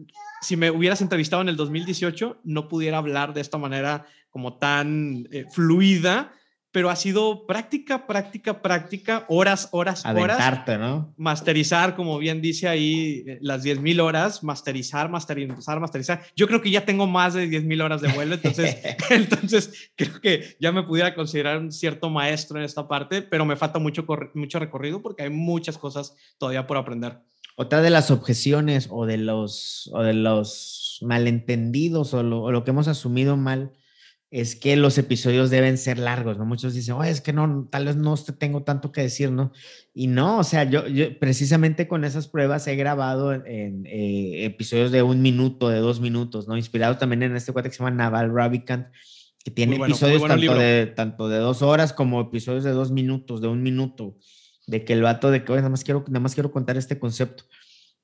si 0.43 0.59
me 0.59 0.71
hubieras 0.71 1.01
entrevistado 1.01 1.41
en 1.41 1.49
el 1.49 1.57
2018, 1.57 2.43
no 2.45 2.69
pudiera 2.69 2.99
hablar 2.99 3.33
de 3.33 3.41
esta 3.41 3.57
manera 3.57 4.05
como 4.29 4.59
tan 4.59 5.27
eh, 5.33 5.47
fluida 5.51 6.35
pero 6.79 6.91
ha 6.91 6.95
sido 6.95 7.45
práctica, 7.45 8.07
práctica, 8.07 8.63
práctica, 8.63 9.25
horas, 9.27 9.69
horas, 9.73 10.07
Aventarte, 10.07 10.77
horas. 10.77 10.89
¿no? 10.89 11.13
Masterizar, 11.17 11.97
como 11.97 12.19
bien 12.19 12.41
dice 12.41 12.69
ahí, 12.69 13.25
eh, 13.27 13.39
las 13.41 13.65
10.000 13.65 14.01
horas, 14.01 14.45
masterizar, 14.45 15.11
masterizar, 15.11 15.81
masterizar. 15.81 16.23
Yo 16.37 16.47
creo 16.47 16.63
que 16.63 16.71
ya 16.71 16.85
tengo 16.85 17.09
más 17.09 17.35
de 17.35 17.51
10.000 17.51 17.83
horas 17.83 18.01
de 18.01 18.13
vuelo, 18.13 18.37
entonces, 18.37 18.77
entonces 19.11 19.91
creo 19.97 20.21
que 20.21 20.57
ya 20.61 20.71
me 20.71 20.85
pudiera 20.85 21.17
considerar 21.17 21.59
un 21.59 21.73
cierto 21.73 22.11
maestro 22.11 22.61
en 22.61 22.65
esta 22.65 22.87
parte, 22.87 23.23
pero 23.23 23.45
me 23.45 23.57
falta 23.57 23.81
mucho, 23.81 24.07
mucho 24.35 24.61
recorrido 24.61 25.03
porque 25.03 25.25
hay 25.25 25.31
muchas 25.31 25.79
cosas 25.79 26.15
todavía 26.39 26.65
por 26.69 26.77
aprender. 26.77 27.19
Otra 27.57 27.83
de 27.83 27.91
las 27.91 28.13
objeciones 28.13 28.87
o 28.89 29.05
de 29.05 29.17
los, 29.17 29.91
o 29.93 30.05
de 30.05 30.15
los 30.15 31.01
malentendidos 31.03 32.15
o 32.15 32.23
lo, 32.23 32.41
o 32.41 32.53
lo 32.53 32.63
que 32.63 32.71
hemos 32.71 32.87
asumido 32.87 33.37
mal 33.37 33.73
es 34.31 34.57
que 34.57 34.77
los 34.77 34.99
episodios 34.99 35.49
deben 35.49 35.79
ser 35.79 35.99
largos, 35.99 36.37
¿no? 36.37 36.45
Muchos 36.45 36.75
dicen, 36.75 36.95
oye, 36.95 37.11
es 37.11 37.23
que 37.23 37.33
no, 37.33 37.67
tal 37.71 37.87
vez 37.87 37.97
no 37.97 38.15
tengo 38.17 38.63
tanto 38.63 38.93
que 38.93 39.01
decir, 39.01 39.31
¿no? 39.31 39.53
Y 39.95 40.07
no, 40.07 40.39
o 40.39 40.45
sea, 40.45 40.65
yo, 40.65 40.83
precisamente 41.19 41.89
con 41.89 42.05
esas 42.05 42.29
pruebas 42.29 42.67
he 42.67 42.77
grabado 42.77 43.33
en, 43.33 43.87
eh, 43.87 44.45
episodios 44.45 44.93
de 44.93 45.03
un 45.03 45.23
minuto, 45.23 45.71
de 45.71 45.79
dos 45.79 46.01
minutos, 46.01 46.47
¿no? 46.47 46.59
Inspirado 46.59 46.99
también 46.99 47.23
en 47.23 47.37
este 47.37 47.53
cuate 47.53 47.71
que 47.71 47.75
se 47.75 47.83
llama 47.83 47.97
Naval 47.97 48.31
Ravikant, 48.35 48.89
que 49.43 49.51
tiene 49.51 49.77
episodios 49.77 50.23
tanto, 50.23 50.55
de, 50.55 50.93
tanto 50.95 51.29
de 51.29 51.39
dos 51.39 51.63
horas 51.63 51.95
como 51.95 52.21
episodios 52.21 52.65
de 52.65 52.73
dos 52.73 52.91
minutos, 52.91 53.41
de 53.41 53.49
un 53.49 53.63
minuto, 53.63 54.19
de 54.67 54.85
que 54.85 54.93
el 54.93 55.01
vato 55.01 55.31
de 55.31 55.43
que, 55.43 55.53
oye, 55.53 55.63
nada 55.63 55.71
más 55.71 55.85
quiero, 55.85 56.05
nada 56.09 56.21
más 56.21 56.35
quiero 56.35 56.53
contar 56.53 56.77
este 56.77 56.99
concepto. 56.99 57.45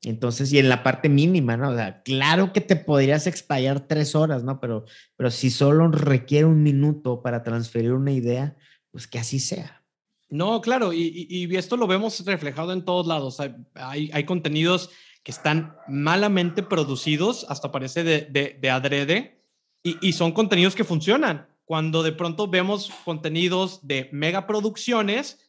Entonces, 0.05 0.53
y 0.53 0.59
en 0.59 0.69
la 0.69 0.83
parte 0.83 1.09
mínima, 1.09 1.57
¿no? 1.57 1.71
O 1.71 1.75
sea, 1.75 2.03
claro 2.03 2.53
que 2.53 2.61
te 2.61 2.77
podrías 2.77 3.27
explayar 3.27 3.87
tres 3.87 4.15
horas, 4.15 4.45
¿no? 4.45 4.61
Pero, 4.61 4.85
pero 5.17 5.31
si 5.31 5.51
solo 5.51 5.89
requiere 5.89 6.45
un 6.45 6.63
minuto 6.63 7.23
para 7.23 7.43
transferir 7.43 7.93
una 7.93 8.13
idea, 8.13 8.57
pues 8.91 9.07
que 9.07 9.19
así 9.19 9.39
sea. 9.39 9.83
No, 10.29 10.61
claro, 10.61 10.93
y, 10.93 11.27
y, 11.29 11.57
esto 11.57 11.77
lo 11.77 11.87
vemos 11.87 12.25
reflejado 12.25 12.73
en 12.73 12.85
todos 12.85 13.07
lados. 13.07 13.41
Hay, 13.75 14.11
hay, 14.13 14.25
contenidos 14.25 14.91
que 15.23 15.31
están 15.31 15.77
malamente 15.87 16.63
producidos, 16.63 17.47
hasta 17.49 17.71
parece 17.71 18.03
de, 18.03 18.23
de, 18.23 18.59
de 18.61 18.71
adrede, 18.71 19.43
y, 19.83 19.97
y 20.07 20.13
son 20.13 20.33
contenidos 20.33 20.75
que 20.75 20.85
funcionan. 20.85 21.47
Cuando 21.65 22.03
de 22.03 22.13
pronto 22.13 22.49
vemos 22.49 22.91
contenidos 23.05 23.87
de 23.87 24.09
megaproducciones 24.13 25.44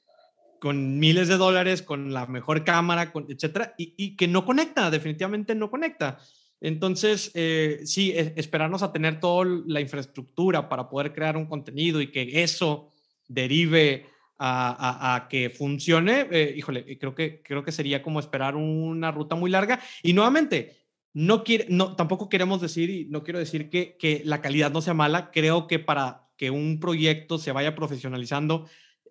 con 0.65 0.97
miles 0.97 1.27
de 1.27 1.37
dólares, 1.37 1.83
con 1.83 2.11
la 2.11 2.25
mejor 2.25 2.63
cámara, 2.63 3.11
con, 3.11 3.27
etcétera, 3.29 3.75
y, 3.77 4.15
que 4.15 4.27
no 4.27 4.45
conecta, 4.45 4.89
definitivamente 4.89 5.53
no 5.53 5.69
conecta. 5.69 6.17
Entonces, 6.59 7.29
eh, 7.35 7.81
sí, 7.83 8.13
e, 8.13 8.33
esperarnos 8.35 8.81
a 8.81 8.91
tener 8.91 9.19
toda 9.19 9.45
la 9.67 9.79
infraestructura 9.79 10.67
para 10.67 10.89
poder 10.89 11.13
crear 11.13 11.37
un 11.37 11.45
contenido 11.45 12.01
y 12.01 12.07
que 12.07 12.41
eso 12.41 12.91
derive 13.27 14.07
a, 14.39 15.27
que 15.29 15.51
funcione, 15.51 16.27
eh, 16.31 16.55
híjole, 16.57 16.97
creo 16.97 17.13
que, 17.13 17.43
creo 17.43 17.63
que 17.63 17.71
sería 17.71 18.01
como 18.01 18.19
esperar 18.19 18.55
una 18.55 19.11
ruta 19.11 19.35
muy 19.35 19.51
larga. 19.51 19.79
Y 20.01 20.13
nuevamente, 20.13 20.77
no, 21.13 21.43
quiere, 21.43 21.67
no 21.69 21.95
tampoco 21.95 22.27
queremos 22.27 22.59
decir, 22.59 22.89
y 22.89 23.05
no 23.05 23.23
quiero 23.23 23.37
decir 23.37 23.69
que, 23.69 23.97
que 23.99 24.23
la 24.25 24.41
calidad 24.41 24.71
no 24.71 24.81
sea 24.81 24.95
mala, 24.95 25.29
creo 25.29 25.67
que 25.67 25.77
para 25.77 26.25
que 26.37 26.49
un 26.49 26.79
proyecto 26.79 27.37
se 27.37 27.51
vaya 27.51 27.75
profesionalizando, 27.75 28.67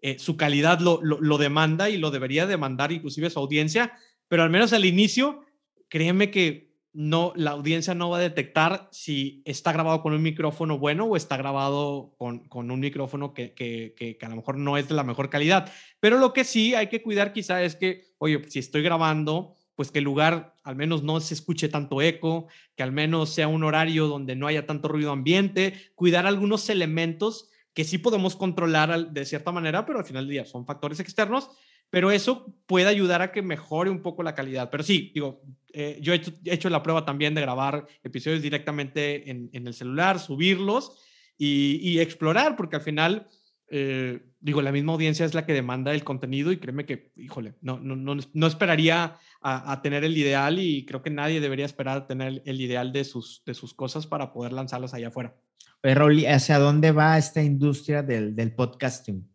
eh, 0.06 0.18
su 0.18 0.36
calidad 0.36 0.80
lo, 0.80 1.00
lo, 1.02 1.38
demanda 1.38 1.88
y 1.88 1.96
lo 1.96 2.10
debería 2.10 2.46
demandar 2.46 2.92
inclusive 2.92 3.30
su 3.30 3.38
audiencia, 3.38 3.94
pero 4.28 4.42
al 4.42 4.50
menos 4.50 4.74
al 4.74 4.84
inicio, 4.84 5.46
créeme 5.88 6.30
que 6.30 6.74
no, 6.92 7.32
la 7.36 7.52
audiencia 7.52 7.94
no 7.94 8.10
va 8.10 8.18
a 8.18 8.20
detectar 8.20 8.86
si 8.92 9.40
está 9.46 9.72
grabado 9.72 10.02
con 10.02 10.12
un 10.12 10.20
micrófono 10.20 10.78
bueno 10.78 11.06
o 11.06 11.16
está 11.16 11.38
grabado 11.38 12.12
con, 12.18 12.40
con 12.50 12.70
un 12.70 12.80
micrófono 12.80 13.32
que, 13.32 13.54
que, 13.54 13.94
que, 13.96 14.18
a 14.20 14.28
lo 14.28 14.36
mejor 14.36 14.58
no 14.58 14.76
es 14.76 14.88
de 14.88 14.94
la 14.94 15.04
mejor 15.04 15.30
calidad. 15.30 15.72
Pero 16.00 16.18
lo 16.18 16.34
que 16.34 16.44
sí 16.44 16.74
hay 16.74 16.88
que 16.88 17.00
cuidar 17.00 17.32
quizá 17.32 17.62
es 17.62 17.74
que, 17.74 18.12
oye, 18.18 18.42
si 18.50 18.58
estoy 18.58 18.82
grabando, 18.82 19.54
pues 19.74 19.90
que 19.90 20.00
el 20.00 20.04
lugar 20.04 20.54
al 20.64 20.76
menos 20.76 21.02
no 21.02 21.18
se 21.20 21.32
escuche 21.32 21.70
tanto 21.70 22.02
eco, 22.02 22.48
que 22.76 22.82
al 22.82 22.92
menos 22.92 23.30
sea 23.30 23.48
un 23.48 23.64
horario 23.64 24.06
donde 24.06 24.36
no 24.36 24.48
haya 24.48 24.66
tanto 24.66 24.88
ruido 24.88 25.12
ambiente, 25.12 25.72
cuidar 25.94 26.26
algunos 26.26 26.68
elementos 26.68 27.48
que 27.74 27.84
sí 27.84 27.98
podemos 27.98 28.36
controlar 28.36 29.10
de 29.10 29.24
cierta 29.26 29.52
manera, 29.52 29.84
pero 29.84 29.98
al 29.98 30.04
final 30.04 30.24
del 30.24 30.32
día 30.32 30.46
son 30.46 30.64
factores 30.64 31.00
externos, 31.00 31.50
pero 31.90 32.10
eso 32.10 32.54
puede 32.66 32.88
ayudar 32.88 33.20
a 33.20 33.32
que 33.32 33.42
mejore 33.42 33.90
un 33.90 34.00
poco 34.00 34.22
la 34.22 34.34
calidad. 34.34 34.70
Pero 34.70 34.82
sí, 34.84 35.10
digo, 35.12 35.42
eh, 35.72 35.98
yo 36.00 36.14
he 36.14 36.22
hecho, 36.44 36.70
la 36.70 36.82
prueba 36.82 37.04
también 37.04 37.34
de 37.34 37.40
grabar 37.40 37.86
episodios 38.02 38.42
directamente 38.42 39.30
en, 39.30 39.50
el 39.52 39.74
celular, 39.74 40.18
subirlos 40.20 40.98
y, 41.36 41.98
explorar, 41.98 42.56
porque 42.56 42.76
al 42.76 42.82
final, 42.82 43.26
eh, 43.68 44.24
digo, 44.40 44.62
la 44.62 44.72
misma 44.72 44.92
audiencia 44.92 45.26
es 45.26 45.34
la 45.34 45.44
que 45.44 45.52
demanda 45.52 45.92
el 45.92 46.04
contenido 46.04 46.52
y 46.52 46.58
créeme 46.58 46.86
que, 46.86 47.12
híjole, 47.16 47.54
no, 47.60 47.80
no, 47.80 47.96
no, 47.96 48.16
no 48.32 48.46
esperaría 48.46 49.18
a, 49.40 49.72
a, 49.72 49.82
tener 49.82 50.04
el 50.04 50.16
ideal 50.16 50.60
y 50.60 50.84
creo 50.86 51.02
que 51.02 51.10
nadie 51.10 51.40
debería 51.40 51.66
esperar 51.66 51.98
a 51.98 52.06
tener 52.06 52.40
el 52.46 52.60
ideal 52.60 52.92
de 52.92 53.04
sus, 53.04 53.42
de 53.44 53.54
sus 53.54 53.74
cosas 53.74 54.06
para 54.06 54.32
poder 54.32 54.52
lanzarlas 54.52 54.94
allá 54.94 55.08
afuera. 55.08 55.34
¿Hacia 55.84 56.58
dónde 56.58 56.92
va 56.92 57.18
esta 57.18 57.42
industria 57.42 58.02
del, 58.02 58.34
del 58.34 58.54
podcasting? 58.54 59.28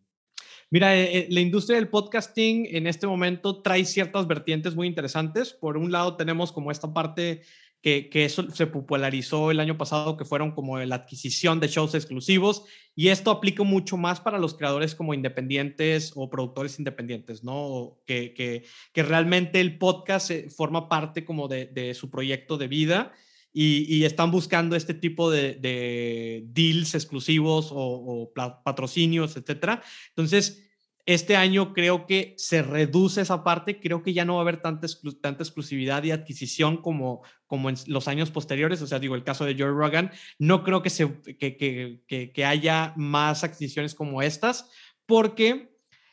Mira, 0.70 0.96
eh, 0.96 1.18
eh, 1.18 1.26
la 1.30 1.40
industria 1.40 1.76
del 1.76 1.88
podcasting 1.88 2.66
en 2.70 2.86
este 2.86 3.06
momento 3.06 3.62
trae 3.62 3.84
ciertas 3.84 4.26
vertientes 4.26 4.74
muy 4.74 4.86
interesantes. 4.86 5.52
Por 5.52 5.76
un 5.76 5.92
lado 5.92 6.16
tenemos 6.16 6.52
como 6.52 6.70
esta 6.70 6.92
parte 6.92 7.42
que, 7.82 8.08
que, 8.08 8.24
eso 8.24 8.50
se 8.50 8.66
popularizó 8.66 9.50
el 9.50 9.58
año 9.58 9.78
pasado, 9.78 10.16
que 10.16 10.24
fueron 10.24 10.52
como 10.52 10.78
la 10.78 10.96
adquisición 10.96 11.60
de 11.60 11.68
shows 11.68 11.94
exclusivos, 11.94 12.64
y 12.94 13.08
esto 13.08 13.30
aplica 13.30 13.62
mucho 13.62 13.96
más 13.96 14.20
para 14.20 14.38
los 14.38 14.54
creadores 14.54 14.94
como 14.94 15.14
independientes 15.14 16.12
o 16.14 16.28
productores 16.28 16.78
independientes, 16.78 17.42
¿no? 17.42 17.98
Que, 18.04 18.34
que, 18.34 18.64
que 18.92 19.02
realmente 19.02 19.60
el 19.60 19.78
podcast 19.78 20.30
eh, 20.30 20.50
forma 20.50 20.88
parte 20.88 21.24
como 21.24 21.48
de, 21.48 21.66
de 21.66 21.94
su 21.94 22.10
proyecto 22.10 22.58
de 22.58 22.68
vida 22.68 23.12
y, 23.52 24.04
están 24.04 24.30
buscando 24.30 24.76
este 24.76 24.94
tipo 24.94 25.30
de, 25.30 26.42
deals 26.46 26.94
exclusivos 26.94 27.70
o, 27.72 28.32
patrocinios, 28.64 29.36
etcétera. 29.36 29.82
Entonces, 30.10 30.66
este 31.06 31.36
año 31.36 31.72
creo 31.72 32.06
que 32.06 32.34
se 32.36 32.62
reduce 32.62 33.22
esa 33.22 33.42
parte, 33.42 33.80
creo 33.80 34.02
que 34.02 34.12
ya 34.12 34.24
no 34.24 34.34
va 34.34 34.40
a 34.40 34.42
haber 34.42 34.60
tanta, 34.60 34.86
tanta 35.20 35.42
exclusividad 35.42 36.04
y 36.04 36.10
adquisición 36.12 36.76
como, 36.82 37.22
como 37.46 37.68
en 37.70 37.76
los 37.86 38.06
años 38.06 38.30
posteriores, 38.30 38.80
o 38.82 38.86
sea, 38.86 38.98
digo, 38.98 39.14
el 39.14 39.24
caso 39.24 39.44
de 39.44 39.54
Joe 39.54 39.70
Rogan, 39.70 40.12
no 40.38 40.62
creo 40.62 40.82
que, 40.82 40.90
se, 40.90 41.20
que, 41.38 41.56
que, 41.56 42.32
que 42.32 42.44
haya 42.44 42.92
más 42.96 43.42
adquisiciones 43.42 43.94
como 43.94 44.22
estas, 44.22 44.70
porque 45.06 45.70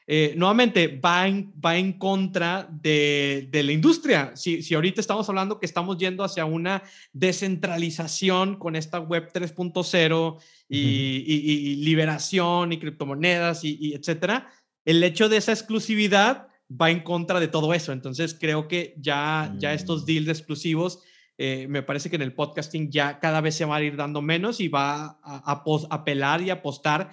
eh, 0.09 0.33
nuevamente 0.37 0.87
va 0.87 1.27
en, 1.27 1.53
va 1.63 1.75
en 1.75 1.91
contra 1.99 2.65
de, 2.71 3.49
de 3.51 3.61
la 3.61 3.73
industria. 3.73 4.31
Si, 4.35 4.63
si, 4.63 4.73
ahorita 4.73 5.01
estamos 5.01 5.27
hablando 5.27 5.59
que 5.59 5.65
estamos 5.65 5.97
yendo 5.97 6.23
hacia 6.23 6.45
una 6.45 6.81
descentralización 7.11 8.55
con 8.55 8.77
esta 8.77 9.01
web 9.01 9.29
3.0 9.33 10.41
y, 10.69 10.77
y, 10.79 11.75
liberación 11.83 12.71
y 12.71 12.79
criptomonedas 12.79 13.65
y, 13.65 13.93
etcétera, 13.93 14.49
el 14.85 15.03
hecho 15.03 15.27
de 15.27 15.37
esa 15.37 15.51
exclusividad 15.51 16.47
va 16.69 16.89
en 16.89 17.01
contra 17.01 17.41
de 17.41 17.49
todo 17.49 17.73
eso. 17.73 17.91
Entonces 17.91 18.33
creo 18.33 18.69
que 18.69 18.95
ya, 18.97 19.53
ya 19.57 19.73
estos 19.73 20.03
mm. 20.03 20.05
deals 20.05 20.29
exclusivos 20.29 21.03
eh, 21.37 21.67
me 21.67 21.83
parece 21.83 22.09
que 22.09 22.15
en 22.15 22.21
el 22.21 22.33
podcasting 22.33 22.89
ya 22.89 23.19
cada 23.19 23.41
vez 23.41 23.55
se 23.55 23.65
va 23.65 23.75
a 23.75 23.83
ir 23.83 23.95
dando 23.97 24.21
menos 24.21 24.59
y 24.59 24.69
va 24.69 25.19
a, 25.21 25.51
a, 25.51 25.63
apelar 25.89 26.41
y 26.41 26.49
apostar 26.49 27.11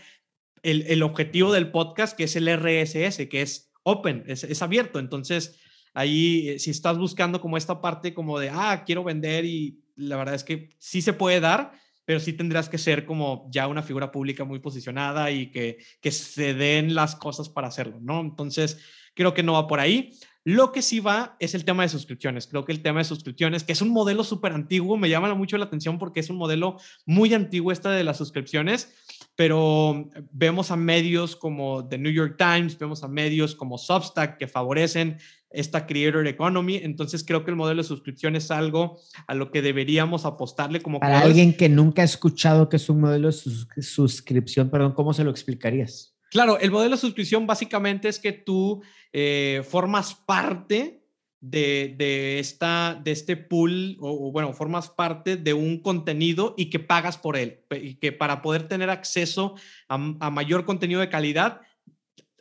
el, 0.65 1.03
objetivo 1.03 1.53
del 1.53 1.71
podcast, 1.71 2.17
que 2.17 2.25
es 2.25 2.37
el 2.37 2.49
RSS, 2.49 3.29
que 3.29 3.43
es 3.43 3.71
open, 3.83 4.25
es, 4.27 4.63
abierto. 4.63 4.99
Entonces, 4.99 5.61
ahí, 5.93 6.49
eh, 6.49 6.59
si 6.59 6.71
estás 6.71 6.99
buscando 6.99 7.41
como 7.41 7.57
esta 7.57 7.81
parte 7.81 8.15
como 8.15 8.39
de, 8.39 8.51
ah, 8.51 8.83
quiero 8.87 9.05
vender 9.05 9.45
y 9.45 9.79
la 9.97 10.17
verdad 10.17 10.35
es 10.35 10.43
que 10.43 10.71
sí 10.79 11.03
se 11.03 11.13
puede 11.13 11.41
dar, 11.41 11.73
pero 12.05 12.19
sí 12.19 12.33
tendrás 12.33 12.69
que 12.69 12.79
ser 12.79 13.05
como 13.05 13.49
ya 13.51 13.69
una 13.69 13.83
figura 13.83 14.11
pública 14.11 14.45
muy 14.45 14.59
posicionada 14.59 15.31
y 15.31 15.51
que, 15.51 15.79
que 16.01 16.11
se 16.11 16.55
den 16.55 16.95
las 16.95 17.15
cosas 17.15 17.49
para 17.49 17.69
hacerlo, 17.69 17.99
¿no? 18.01 18.21
Entonces, 18.21 18.79
creo 19.15 19.35
que 19.35 19.43
no 19.43 19.53
va 19.53 19.67
por 19.67 19.81
ahí. 19.81 20.13
Lo 20.47 20.73
que 20.73 20.83
sí 20.83 21.01
va 21.01 21.37
es 21.41 21.55
el 21.55 21.65
tema 21.65 21.85
de 21.85 21.89
suscripciones. 21.89 22.47
Creo 22.47 22.67
que 22.67 22.73
el 22.73 22.83
tema 22.83 22.99
de 22.99 23.05
suscripciones, 23.05 23.65
que 23.65 23.73
es 23.73 23.81
un 23.81 23.89
modelo 23.89 24.25
súper 24.25 24.53
antiguo, 24.53 24.99
me 24.99 25.09
llama 25.09 25.35
mucho 25.35 25.57
la 25.57 25.65
atención 25.65 25.99
porque 25.99 26.21
es 26.21 26.29
un 26.29 26.37
modelo 26.37 26.79
muy 27.07 27.33
antiguo 27.33 27.73
esta 27.73 27.91
de 27.91 28.05
las 28.05 28.19
suscripciones, 28.19 28.93
pero 29.37 30.11
vemos 30.31 30.71
a 30.71 30.77
medios 30.77 31.35
como 31.35 31.87
The 31.89 31.99
New 31.99 32.13
York 32.13 32.37
Times, 32.39 32.79
vemos 32.79 33.03
a 33.03 33.09
medios 33.09 33.55
como 33.55 33.79
Substack 33.79 34.39
que 34.39 34.47
favorecen 34.47 35.19
esta 35.51 35.87
creator 35.87 36.27
economy. 36.27 36.77
Entonces 36.77 37.25
creo 37.25 37.45
que 37.45 37.51
el 37.51 37.57
modelo 37.57 37.83
de 37.83 37.89
suscripción 37.89 38.37
es 38.37 38.51
algo 38.51 38.99
a 39.27 39.35
lo 39.35 39.51
que 39.51 39.63
deberíamos 39.63 40.25
apostarle 40.25 40.81
como... 40.81 41.01
Para 41.01 41.21
alguien 41.21 41.57
que 41.57 41.69
nunca 41.69 42.03
ha 42.03 42.05
escuchado 42.05 42.69
que 42.69 42.77
es 42.77 42.89
un 42.89 43.01
modelo 43.01 43.29
de 43.29 43.83
suscripción, 43.83 44.71
perdón, 44.71 44.93
¿cómo 44.93 45.13
se 45.13 45.25
lo 45.25 45.31
explicarías? 45.31 46.15
Claro, 46.31 46.59
el 46.59 46.71
modelo 46.71 46.97
de 46.97 47.01
suscripción 47.01 47.47
básicamente 47.47 48.09
es 48.09 48.19
que 48.19 48.33
tú 48.33 48.83
eh, 49.13 49.63
formas 49.69 50.15
parte 50.15 51.04
de, 51.51 52.39
esta, 52.39 53.01
de 53.03 53.11
este 53.13 53.37
pool, 53.37 53.97
o, 54.01 54.33
bueno, 54.33 54.53
formas 54.55 54.89
parte 54.89 55.37
de 55.37 55.53
un 55.53 55.81
contenido 55.81 56.55
y 56.57 56.71
que 56.71 56.79
pagas 56.79 57.19
por 57.19 57.37
él. 57.37 57.61
Y 57.71 57.97
que 57.97 58.13
para 58.13 58.41
poder 58.41 58.67
tener 58.67 58.89
acceso 58.89 59.55
a, 59.89 59.99
mayor 59.99 60.65
contenido 60.65 61.01
de 61.01 61.11
calidad, 61.11 61.61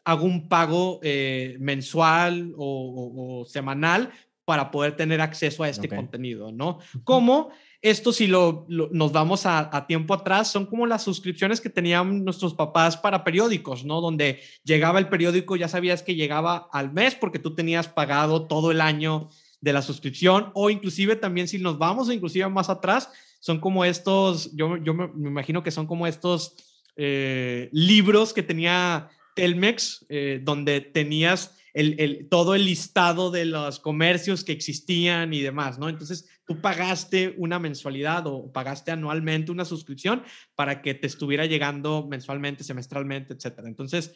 hago 0.06 0.26
un 0.26 0.47
pago 0.47 0.99
eh, 1.04 1.58
mensual 1.60 2.54
o, 2.58 3.45
semanal 3.47 4.12
para 4.45 4.72
poder 4.72 4.95
tener 4.95 5.22
acceso 5.22 5.64
a 5.64 5.70
este 5.70 5.88
contenido, 5.88 6.51
¿no? 6.51 6.80
Como 7.04 7.51
esto, 7.84 8.14
si 8.14 8.28
lo, 8.28 8.66
nos 8.70 9.12
vamos 9.12 9.46
a, 9.46 9.86
tiempo 9.88 10.14
atrás, 10.14 10.50
son 10.50 10.66
como 10.66 10.88
las 10.88 11.04
suscripciones 11.04 11.60
que 11.60 11.70
tenían 11.70 12.24
nuestros 12.24 12.54
papás 12.54 12.96
para 12.96 13.26
periódicos, 13.26 13.84
¿no? 13.84 14.00
Donde 14.00 14.40
llegaba 14.64 15.00
el 15.00 15.10
periódico, 15.10 15.58
ya 15.58 15.68
sabías 15.68 16.02
que 16.02 16.16
llegaba 16.16 16.70
al 16.72 16.94
mes 16.94 17.14
porque 17.14 17.40
tú 17.40 17.56
tenías 17.56 17.90
pagado 17.90 18.48
todo 18.48 18.72
el 18.72 18.80
año 18.80 19.28
de 19.60 19.74
la 19.74 19.82
suscripción, 19.82 20.50
o 20.54 20.70
inclusive 20.70 21.18
también 21.18 21.50
si 21.50 21.58
nos 21.60 21.78
vamos, 21.78 22.10
inclusive 22.10 22.48
más 22.48 22.70
atrás, 22.70 23.10
son 23.42 23.60
como 23.60 23.84
estos, 23.84 24.56
yo, 24.56 24.78
yo 24.78 24.94
me, 24.94 25.10
imagino 25.28 25.62
que 25.62 25.72
son 25.72 25.86
como 25.86 26.08
estos 26.08 26.56
eh, 26.96 27.68
libros 27.74 28.32
que 28.32 28.44
tenía 28.44 29.10
Telmex, 29.36 30.06
eh, 30.08 30.40
donde 30.42 30.80
tenías 30.80 31.58
el, 31.74 32.28
todo 32.30 32.55
el 32.55 32.65
listado 32.65 33.32
de 33.32 33.45
los 33.45 33.80
comercios 33.80 34.43
que 34.43 34.51
existían 34.51 35.34
y 35.34 35.41
demás, 35.41 35.80
¿no? 35.80 35.89
Entonces, 35.89 36.28
tú 36.45 36.61
pagaste 36.61 37.34
una 37.38 37.59
mensualidad 37.59 38.28
o 38.28 38.51
pagaste 38.51 38.91
anualmente 38.91 39.51
una 39.51 39.65
suscripción 39.65 40.24
para 40.55 40.82
que 40.82 40.93
te 40.93 41.07
estuviera 41.07 41.45
llegando 41.45 42.07
mensualmente, 42.07 42.63
semestralmente, 42.63 43.34
etcétera. 43.34 43.67
Entonces, 43.67 44.13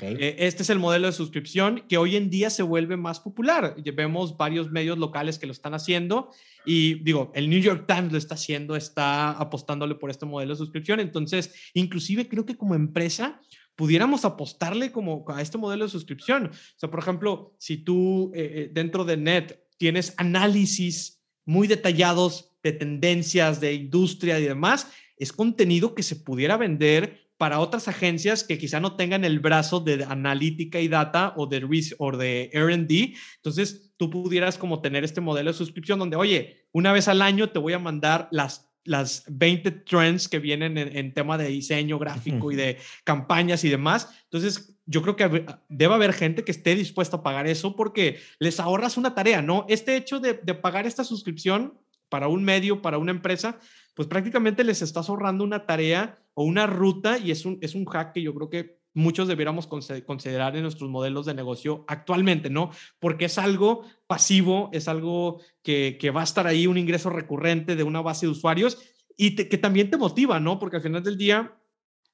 eh, 0.00 0.36
este 0.38 0.62
es 0.62 0.70
el 0.70 0.78
modelo 0.78 1.08
de 1.08 1.12
suscripción 1.12 1.82
que 1.88 1.98
hoy 1.98 2.14
en 2.14 2.30
día 2.30 2.50
se 2.50 2.62
vuelve 2.62 2.96
más 2.96 3.18
popular. 3.18 3.74
Vemos 3.94 4.36
varios 4.36 4.70
medios 4.70 4.96
locales 4.96 5.40
que 5.40 5.46
lo 5.46 5.52
están 5.52 5.74
haciendo 5.74 6.30
y 6.64 7.02
digo, 7.02 7.32
el 7.34 7.50
New 7.50 7.60
York 7.60 7.86
Times 7.88 8.12
lo 8.12 8.18
está 8.18 8.34
haciendo, 8.34 8.76
está 8.76 9.32
apostándole 9.32 9.96
por 9.96 10.10
este 10.10 10.24
modelo 10.24 10.52
de 10.52 10.58
suscripción. 10.58 11.00
Entonces, 11.00 11.52
inclusive 11.74 12.28
creo 12.28 12.46
que 12.46 12.56
como 12.56 12.76
empresa 12.76 13.40
pudiéramos 13.76 14.24
apostarle 14.24 14.92
como 14.92 15.24
a 15.28 15.42
este 15.42 15.58
modelo 15.58 15.84
de 15.84 15.90
suscripción. 15.90 16.46
O 16.46 16.78
sea, 16.78 16.90
por 16.90 17.00
ejemplo, 17.00 17.54
si 17.58 17.78
tú 17.78 18.32
eh, 18.34 18.52
eh, 18.54 18.70
dentro 18.72 19.04
de 19.04 19.16
Net 19.16 19.58
tienes 19.78 20.14
análisis 20.16 21.22
muy 21.44 21.66
detallados 21.66 22.50
de 22.62 22.72
tendencias, 22.72 23.60
de 23.60 23.74
industria 23.74 24.38
y 24.38 24.44
demás, 24.44 24.88
es 25.16 25.32
contenido 25.32 25.94
que 25.94 26.02
se 26.02 26.16
pudiera 26.16 26.56
vender 26.56 27.22
para 27.36 27.58
otras 27.58 27.88
agencias 27.88 28.44
que 28.44 28.56
quizá 28.56 28.78
no 28.78 28.94
tengan 28.94 29.24
el 29.24 29.40
brazo 29.40 29.80
de 29.80 30.04
analítica 30.04 30.78
y 30.80 30.86
data 30.86 31.34
o 31.36 31.46
de, 31.48 31.66
o 31.98 32.16
de 32.16 32.50
R&D. 32.52 33.14
Entonces, 33.36 33.92
tú 33.96 34.10
pudieras 34.10 34.58
como 34.58 34.80
tener 34.80 35.02
este 35.02 35.20
modelo 35.20 35.50
de 35.50 35.58
suscripción 35.58 35.98
donde, 35.98 36.16
oye, 36.16 36.68
una 36.70 36.92
vez 36.92 37.08
al 37.08 37.20
año 37.20 37.50
te 37.50 37.58
voy 37.58 37.72
a 37.72 37.80
mandar 37.80 38.28
las 38.30 38.71
las 38.84 39.24
20 39.28 39.70
trends 39.70 40.28
que 40.28 40.38
vienen 40.38 40.76
en, 40.76 41.14
tema 41.14 41.38
de 41.38 41.48
diseño 41.48 41.98
gráfico 41.98 42.50
y 42.50 42.56
de 42.56 42.78
campañas 43.04 43.64
y 43.64 43.68
demás. 43.68 44.08
Entonces, 44.24 44.76
yo 44.86 45.02
creo 45.02 45.16
que 45.16 45.46
debe 45.68 45.94
haber 45.94 46.12
gente 46.12 46.44
que 46.44 46.52
esté 46.52 46.74
dispuesta 46.74 47.18
a 47.18 47.22
pagar 47.22 47.46
eso 47.46 47.76
porque 47.76 48.20
les 48.38 48.58
ahorras 48.58 48.96
una 48.96 49.14
tarea, 49.14 49.42
¿no? 49.42 49.64
Este 49.68 49.96
hecho 49.96 50.18
de, 50.18 50.34
de 50.34 50.54
pagar 50.54 50.86
esta 50.86 51.04
suscripción 51.04 51.78
para 52.08 52.28
un 52.28 52.44
medio, 52.44 52.82
para 52.82 52.98
una 52.98 53.12
empresa, 53.12 53.58
pues 53.94 54.08
prácticamente 54.08 54.64
les 54.64 54.82
estás 54.82 55.08
ahorrando 55.08 55.44
una 55.44 55.64
tarea 55.64 56.18
o 56.34 56.44
una 56.44 56.66
ruta 56.66 57.18
y 57.18 57.30
es 57.30 57.46
un, 57.46 57.58
es 57.62 57.74
un 57.74 57.84
hack 57.86 58.12
que 58.12 58.22
yo 58.22 58.34
creo 58.34 58.50
que 58.50 58.81
muchos 58.94 59.28
debiéramos 59.28 59.66
considerar 59.66 60.56
en 60.56 60.62
nuestros 60.62 60.90
modelos 60.90 61.26
de 61.26 61.34
negocio 61.34 61.84
actualmente, 61.88 62.50
¿no? 62.50 62.70
Porque 62.98 63.26
es 63.26 63.38
algo 63.38 63.84
pasivo, 64.06 64.70
es 64.72 64.88
algo 64.88 65.40
que, 65.62 65.98
va 66.14 66.20
a 66.20 66.24
estar 66.24 66.46
ahí, 66.46 66.66
un 66.66 66.78
ingreso 66.78 67.10
recurrente 67.10 67.76
de 67.76 67.82
una 67.82 68.00
base 68.02 68.26
de 68.26 68.32
usuarios 68.32 68.78
y 69.16 69.34
que 69.34 69.58
también 69.58 69.90
te 69.90 69.96
motiva, 69.96 70.40
¿no? 70.40 70.58
Porque 70.58 70.76
al 70.76 70.82
final 70.82 71.02
del 71.02 71.16
día, 71.16 71.58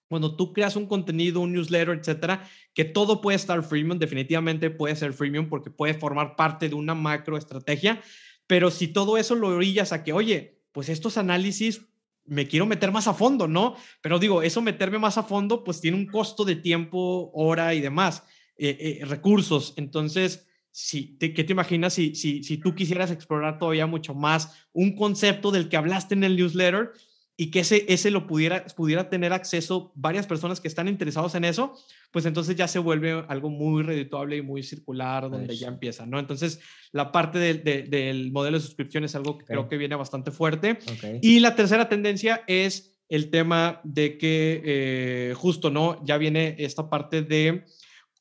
cuando 0.09 0.37
tú 0.37 0.53
creas 0.53 0.76
un 0.76 0.87
contenido, 0.87 1.41
un 1.41 1.53
newsletter, 1.53 1.99
etcétera, 1.99 2.49
que 2.74 2.85
todo 2.85 3.20
puede 3.20 3.37
estar 3.37 3.62
freemium, 3.62 3.99
definitivamente 3.99 4.70
puede 4.70 4.97
ser 4.97 5.12
freemium 5.12 5.49
porque 5.49 5.70
puede 5.70 5.95
formar 5.95 6.37
parte 6.37 6.68
de 6.68 6.74
una 6.74 6.95
macro 6.95 7.37
estrategia, 7.37 8.01
pero 8.47 8.70
si 8.70 8.89
todo 8.89 9.18
eso 9.18 9.35
lo 9.35 9.49
orillas 9.49 9.93
a 9.93 10.05
que, 10.05 10.12
oye, 10.12 10.62
pues 10.72 10.89
estos 10.89 11.18
análisis 11.18 11.89
me 12.29 12.47
quiero 12.47 12.66
meter 12.66 12.93
más 12.93 13.09
a 13.09 13.14
fondo, 13.14 13.49
¿no? 13.49 13.74
Pero 14.01 14.18
digo, 14.18 14.43
eso 14.43 14.62
meterme 14.62 14.99
más 14.99 15.18
a 15.18 15.22
fondo, 15.22 15.64
pues 15.64 15.81
tiene 15.81 15.97
un 15.97 16.07
costo 16.07 16.45
de 16.45 16.57
tiempo, 16.57 17.31
hora 17.35 17.74
y 17.74 17.81
demás, 17.81 18.22
eh, 18.57 19.01
eh, 19.01 19.05
recursos. 19.05 19.74
Entonces, 19.76 20.47
si, 20.70 21.16
¿qué 21.18 21.45
te 21.45 21.53
imaginas 21.53 21.95
si, 21.95 22.14
si, 22.14 22.43
si 22.43 22.59
tú 22.59 22.74
quisieras 22.74 23.11
explorar 23.11 23.59
todavía 23.59 23.87
mucho 23.87 24.14
más 24.14 24.53
un 24.72 24.95
concepto 24.95 25.51
del 25.51 25.68
que 25.68 25.76
hablaste 25.76 26.14
en 26.14 26.24
el 26.24 26.37
newsletter? 26.37 26.93
Y 27.41 27.53
que 27.53 27.61
ese, 27.61 27.86
ese 27.89 28.11
lo 28.11 28.26
pudiera, 28.26 28.66
pudiera 28.66 29.09
tener 29.09 29.32
acceso 29.32 29.93
varias 29.95 30.26
personas 30.26 30.61
que 30.61 30.66
están 30.66 30.89
interesados 30.89 31.36
en 31.36 31.45
eso, 31.45 31.72
pues 32.11 32.26
entonces 32.26 32.57
ya 32.57 32.66
se 32.66 32.80
vuelve 32.80 33.24
algo 33.28 33.49
muy 33.49 33.84
redituable 33.84 34.36
y 34.36 34.43
muy 34.43 34.64
circular 34.64 35.30
donde 35.30 35.57
ya 35.57 35.68
empieza, 35.68 36.05
¿no? 36.05 36.18
Entonces, 36.18 36.59
la 36.91 37.12
parte 37.12 37.39
del 37.39 38.32
modelo 38.32 38.59
de 38.59 38.64
suscripción 38.64 39.05
es 39.05 39.14
algo 39.14 39.39
que 39.39 39.45
creo 39.45 39.68
que 39.68 39.76
viene 39.76 39.95
bastante 39.95 40.32
fuerte. 40.32 40.80
Y 41.22 41.39
la 41.39 41.55
tercera 41.55 41.89
tendencia 41.89 42.43
es 42.49 42.99
el 43.09 43.30
tema 43.30 43.80
de 43.84 44.18
que 44.18 44.61
eh, 44.64 45.34
justo, 45.36 45.70
¿no? 45.70 46.05
Ya 46.05 46.18
viene 46.18 46.57
esta 46.59 46.91
parte 46.91 47.22
de 47.22 47.66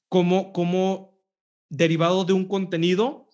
cómo, 0.09 0.53
cómo 0.53 1.19
derivado 1.69 2.23
de 2.23 2.33
un 2.33 2.45
contenido 2.45 3.26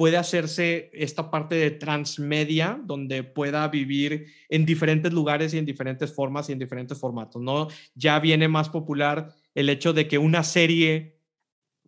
puede 0.00 0.16
hacerse 0.16 0.88
esta 0.94 1.30
parte 1.30 1.56
de 1.56 1.72
transmedia 1.72 2.80
donde 2.82 3.22
pueda 3.22 3.68
vivir 3.68 4.28
en 4.48 4.64
diferentes 4.64 5.12
lugares 5.12 5.52
y 5.52 5.58
en 5.58 5.66
diferentes 5.66 6.14
formas 6.14 6.48
y 6.48 6.54
en 6.54 6.58
diferentes 6.58 6.98
formatos, 6.98 7.42
¿no? 7.42 7.68
Ya 7.94 8.18
viene 8.18 8.48
más 8.48 8.70
popular 8.70 9.34
el 9.54 9.68
hecho 9.68 9.92
de 9.92 10.08
que 10.08 10.16
una 10.16 10.42
serie 10.42 11.18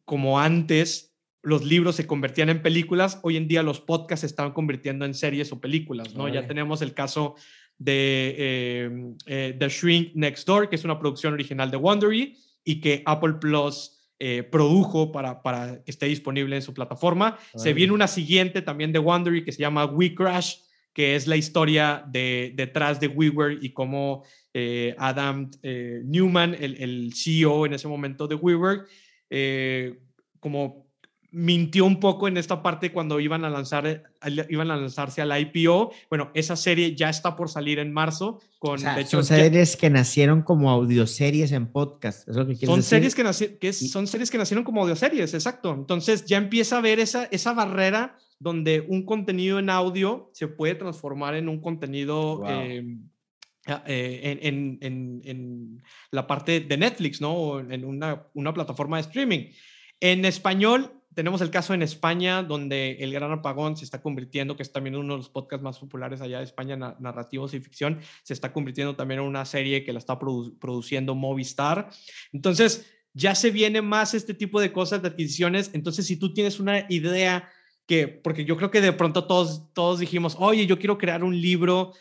como 0.04 0.38
antes 0.38 1.16
los 1.42 1.64
libros 1.64 1.96
se 1.96 2.06
convertían 2.06 2.50
en 2.50 2.60
películas, 2.60 3.18
hoy 3.22 3.38
en 3.38 3.48
día 3.48 3.62
los 3.62 3.80
podcasts 3.80 4.20
se 4.20 4.26
están 4.26 4.52
convirtiendo 4.52 5.06
en 5.06 5.14
series 5.14 5.50
o 5.50 5.58
películas, 5.62 6.14
¿no? 6.14 6.28
Ya 6.28 6.46
tenemos 6.46 6.82
el 6.82 6.92
caso 6.92 7.36
de 7.78 8.34
eh, 8.36 8.90
eh, 9.24 9.56
The 9.58 9.68
Shrink 9.70 10.14
Next 10.16 10.46
Door, 10.46 10.68
que 10.68 10.76
es 10.76 10.84
una 10.84 10.98
producción 10.98 11.32
original 11.32 11.70
de 11.70 11.78
Wondery 11.78 12.36
y 12.62 12.78
que 12.82 13.02
Apple 13.06 13.36
Plus 13.40 14.01
eh, 14.24 14.44
produjo 14.44 15.10
para, 15.10 15.42
para 15.42 15.82
que 15.82 15.90
esté 15.90 16.06
disponible 16.06 16.54
en 16.54 16.62
su 16.62 16.72
plataforma. 16.72 17.40
Se 17.56 17.72
viene 17.72 17.92
una 17.92 18.06
siguiente 18.06 18.62
también 18.62 18.92
de 18.92 19.00
Wondery 19.00 19.44
que 19.44 19.50
se 19.50 19.58
llama 19.58 19.84
We 19.84 20.14
Crash, 20.14 20.58
que 20.92 21.16
es 21.16 21.26
la 21.26 21.34
historia 21.34 22.04
de, 22.06 22.52
detrás 22.54 23.00
de 23.00 23.08
WeWork 23.08 23.58
y 23.60 23.72
cómo 23.72 24.22
eh, 24.54 24.94
Adam 24.96 25.50
eh, 25.64 26.02
Newman, 26.04 26.54
el, 26.54 26.76
el, 26.80 27.12
CEO 27.16 27.66
en 27.66 27.72
ese 27.72 27.88
momento 27.88 28.28
de 28.28 28.36
WeWork, 28.36 28.88
como 30.38 30.86
mintió 31.32 31.86
un 31.86 31.98
poco 31.98 32.28
en 32.28 32.36
esta 32.36 32.62
parte 32.62 32.92
cuando 32.92 33.18
iban 33.18 33.44
a 33.44 33.50
lanzar 33.50 34.04
iban 34.48 34.70
a 34.70 34.76
lanzarse 34.76 35.22
al 35.22 35.32
IPO. 35.40 35.90
Bueno, 36.10 36.30
esa 36.34 36.56
serie 36.56 36.94
ya 36.94 37.08
está 37.08 37.34
por 37.34 37.48
salir 37.48 37.78
en 37.78 37.92
marzo 37.92 38.40
con 38.58 38.78
son 39.06 39.24
series 39.24 39.76
que 39.76 39.90
nacieron 39.90 40.42
como 40.42 40.70
audioseries 40.70 41.50
en 41.52 41.66
podcast, 41.72 42.28
¿es 42.28 42.36
lo 42.36 42.46
que 42.46 42.54
son 42.54 42.82
series 42.82 43.14
que, 43.14 43.58
que 43.58 43.72
son 43.72 44.06
series 44.06 44.30
que 44.30 44.38
nacieron 44.38 44.62
como 44.62 44.82
audioseries, 44.82 45.32
exacto. 45.34 45.74
Entonces 45.74 46.26
ya 46.26 46.36
empieza 46.36 46.78
a 46.78 46.80
ver 46.82 47.00
esa 47.00 47.24
esa 47.24 47.54
barrera 47.54 48.18
donde 48.38 48.84
un 48.86 49.04
contenido 49.06 49.58
en 49.58 49.70
audio 49.70 50.30
se 50.34 50.48
puede 50.48 50.74
transformar 50.74 51.34
en 51.34 51.48
un 51.48 51.60
contenido 51.60 52.46
em, 52.46 53.08
eh, 53.86 54.38
en, 54.42 54.78
en, 54.80 55.22
en, 55.24 55.82
la 56.10 56.26
parte 56.26 56.60
de 56.60 56.76
Netflix, 56.76 57.20
¿no? 57.20 57.32
O 57.32 57.60
en 57.60 57.84
una, 57.84 58.26
una 58.34 58.52
plataforma 58.52 58.96
de 58.96 59.02
streaming. 59.02 59.50
En 60.00 60.24
español 60.24 61.01
tenemos 61.14 61.40
el 61.40 61.50
caso 61.50 61.74
en 61.74 61.82
España, 61.82 62.42
donde 62.42 62.92
El 63.00 63.12
Gran 63.12 63.32
Apagón 63.32 63.76
se 63.76 63.84
está 63.84 64.00
convirtiendo, 64.00 64.56
que 64.56 64.62
es 64.62 64.72
también 64.72 64.96
uno 64.96 65.14
de 65.14 65.18
los 65.18 65.28
podcasts 65.28 65.62
más 65.62 65.78
populares 65.78 66.20
allá 66.20 66.38
de 66.38 66.44
España, 66.44 66.76
narrativos 66.76 67.54
y 67.54 67.60
ficción, 67.60 68.00
se 68.22 68.32
está 68.32 68.52
convirtiendo 68.52 68.96
también 68.96 69.20
en 69.20 69.26
una 69.26 69.44
serie 69.44 69.84
que 69.84 69.92
la 69.92 69.98
está 69.98 70.18
produciendo 70.18 71.14
Movistar. 71.14 71.90
Entonces, 72.32 72.86
ya 73.14 73.34
se 73.34 73.50
viene 73.50 73.82
más 73.82 74.14
este 74.14 74.34
tipo 74.34 74.60
de 74.60 74.72
cosas, 74.72 75.02
de 75.02 75.08
adquisiciones. 75.08 75.70
Entonces, 75.74 76.06
si 76.06 76.16
tú 76.16 76.32
tienes 76.32 76.60
una 76.60 76.86
idea 76.88 77.48
que, 77.86 78.08
porque 78.08 78.44
yo 78.44 78.56
creo 78.56 78.70
que 78.70 78.80
de 78.80 78.92
pronto 78.92 79.26
todos, 79.26 79.72
todos 79.74 80.00
dijimos, 80.00 80.36
oye, 80.38 80.66
yo 80.66 80.78
quiero 80.78 80.98
crear 80.98 81.22
un 81.22 81.38
libro 81.40 81.92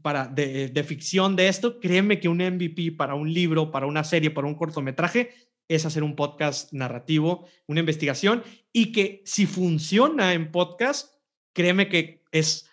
para, 0.00 0.28
de, 0.28 0.68
de 0.68 0.84
ficción 0.84 1.36
de 1.36 1.48
esto, 1.48 1.80
créeme 1.80 2.20
que 2.20 2.28
un 2.28 2.38
MVP 2.38 2.92
para 2.92 3.14
un 3.14 3.32
libro, 3.32 3.70
para 3.70 3.86
una 3.86 4.04
serie, 4.04 4.30
para 4.30 4.46
un 4.46 4.54
cortometraje, 4.54 5.30
es 5.68 5.86
hacer 5.86 6.02
un 6.02 6.16
podcast 6.16 6.72
narrativo, 6.72 7.46
una 7.66 7.80
investigación, 7.80 8.42
y 8.72 8.92
que 8.92 9.22
si 9.24 9.46
funciona 9.46 10.34
en 10.34 10.50
podcast, 10.52 11.14
créeme 11.52 11.88
que 11.88 12.22
es, 12.32 12.68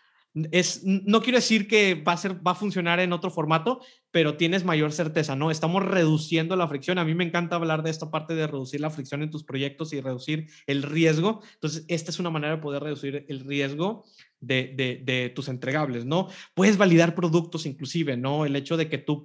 es, 0.51 0.83
no 0.83 1.21
quiero 1.21 1.37
decir 1.37 1.67
que 1.67 1.95
va 1.95 2.13
a, 2.13 2.17
ser, 2.17 2.45
va 2.45 2.51
a 2.51 2.55
funcionar 2.55 2.99
en 2.99 3.13
otro 3.13 3.29
formato, 3.31 3.81
pero 4.11 4.35
tienes 4.35 4.63
mayor 4.63 4.91
certeza, 4.91 5.35
¿no? 5.35 5.49
Estamos 5.49 5.83
reduciendo 5.83 6.55
la 6.55 6.67
fricción. 6.67 6.97
A 6.97 7.05
mí 7.05 7.15
me 7.15 7.23
encanta 7.23 7.55
hablar 7.55 7.81
de 7.83 7.89
esta 7.89 8.11
parte 8.11 8.35
de 8.35 8.45
reducir 8.47 8.81
la 8.81 8.89
fricción 8.89 9.23
en 9.23 9.31
tus 9.31 9.43
proyectos 9.43 9.93
y 9.93 10.01
reducir 10.01 10.49
el 10.67 10.83
riesgo. 10.83 11.41
Entonces, 11.53 11.85
esta 11.87 12.11
es 12.11 12.19
una 12.19 12.29
manera 12.29 12.55
de 12.55 12.61
poder 12.61 12.83
reducir 12.83 13.25
el 13.27 13.39
riesgo 13.39 14.05
de, 14.39 14.73
de, 14.75 15.01
de 15.03 15.29
tus 15.29 15.47
entregables, 15.47 16.05
¿no? 16.05 16.27
Puedes 16.53 16.77
validar 16.77 17.15
productos 17.15 17.65
inclusive, 17.65 18.17
¿no? 18.17 18.45
El 18.45 18.55
hecho 18.55 18.77
de 18.77 18.89
que 18.89 18.97
tú 18.97 19.23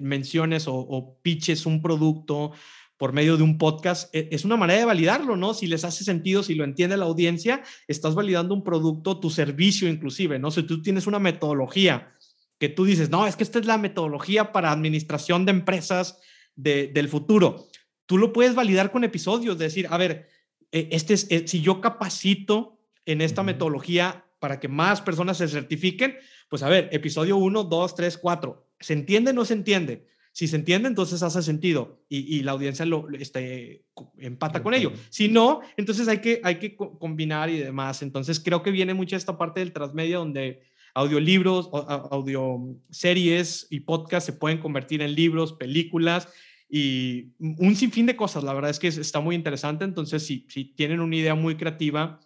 menciones 0.00 0.68
o, 0.68 0.74
o 0.74 1.18
pitches 1.22 1.66
un 1.66 1.82
producto 1.82 2.52
por 2.96 3.12
medio 3.12 3.36
de 3.36 3.42
un 3.42 3.58
podcast, 3.58 4.14
e, 4.14 4.28
es 4.30 4.44
una 4.44 4.56
manera 4.56 4.80
de 4.80 4.86
validarlo, 4.86 5.36
¿no? 5.36 5.54
Si 5.54 5.66
les 5.66 5.84
hace 5.84 6.04
sentido, 6.04 6.42
si 6.42 6.54
lo 6.54 6.64
entiende 6.64 6.96
la 6.96 7.06
audiencia, 7.06 7.62
estás 7.88 8.14
validando 8.14 8.54
un 8.54 8.62
producto, 8.62 9.18
tu 9.18 9.30
servicio 9.30 9.88
inclusive, 9.88 10.38
¿no? 10.38 10.50
Si 10.50 10.62
tú 10.62 10.80
tienes 10.80 11.06
una 11.06 11.18
metodología 11.18 12.14
que 12.58 12.68
tú 12.68 12.84
dices, 12.84 13.10
no, 13.10 13.26
es 13.26 13.36
que 13.36 13.42
esta 13.42 13.58
es 13.58 13.66
la 13.66 13.78
metodología 13.78 14.52
para 14.52 14.70
administración 14.70 15.44
de 15.44 15.50
empresas 15.50 16.18
del 16.56 17.08
futuro, 17.08 17.66
tú 18.06 18.16
lo 18.16 18.32
puedes 18.32 18.54
validar 18.54 18.92
con 18.92 19.02
episodios, 19.02 19.58
decir, 19.58 19.88
a 19.90 19.96
ver, 19.96 20.28
e, 20.70 20.88
este 20.92 21.14
es, 21.14 21.26
e, 21.30 21.48
si 21.48 21.60
yo 21.60 21.80
capacito 21.80 22.80
en 23.06 23.20
esta 23.20 23.42
metodología 23.42 24.24
para 24.38 24.60
que 24.60 24.68
más 24.68 25.00
personas 25.00 25.38
se 25.38 25.48
certifiquen, 25.48 26.16
pues 26.48 26.62
a 26.62 26.68
ver, 26.68 26.88
episodio 26.92 27.36
1, 27.38 27.64
2, 27.64 27.94
3, 27.94 28.18
4, 28.18 28.63
¿se 28.84 28.92
entiende 28.92 29.30
o 29.30 29.34
no 29.34 29.44
se 29.44 29.54
entiende? 29.54 30.06
Si 30.32 30.48
se 30.48 30.56
entiende, 30.56 30.88
entonces 30.88 31.22
hace 31.22 31.42
sentido 31.42 32.04
y, 32.08 32.42
la 32.42 32.52
audiencia 32.52 32.84
lo, 32.84 33.08
este, 33.10 33.84
empata 34.18 34.64
con 34.64 34.74
ello. 34.74 34.92
Si 35.08 35.28
no, 35.28 35.60
entonces 35.76 36.08
hay 36.08 36.18
que, 36.18 36.40
hay 36.42 36.58
que 36.58 36.76
combinar 36.76 37.50
y 37.50 37.58
demás. 37.58 38.02
Entonces 38.02 38.40
creo 38.40 38.60
que 38.62 38.72
viene 38.72 38.94
mucho 38.94 39.14
esta 39.14 39.38
parte 39.38 39.60
del 39.60 39.72
transmedia 39.72 40.18
donde 40.18 40.62
audiolibros, 40.92 41.70
audio 41.72 42.58
series 42.90 43.68
y 43.70 43.80
podcasts 43.80 44.26
se 44.26 44.32
pueden 44.32 44.58
convertir 44.58 45.02
en 45.02 45.14
libros, 45.14 45.52
películas 45.52 46.28
y 46.68 47.32
un 47.38 47.76
sinfín 47.76 48.06
de 48.06 48.16
cosas. 48.16 48.42
La 48.42 48.54
verdad 48.54 48.72
es 48.72 48.80
que 48.80 48.88
está 48.88 49.20
muy 49.20 49.36
interesante. 49.36 49.84
Entonces, 49.84 50.26
si, 50.26 50.46
si 50.48 50.64
tienen 50.64 50.98
una 50.98 51.14
idea 51.14 51.36
muy 51.36 51.56
creativa 51.56 52.18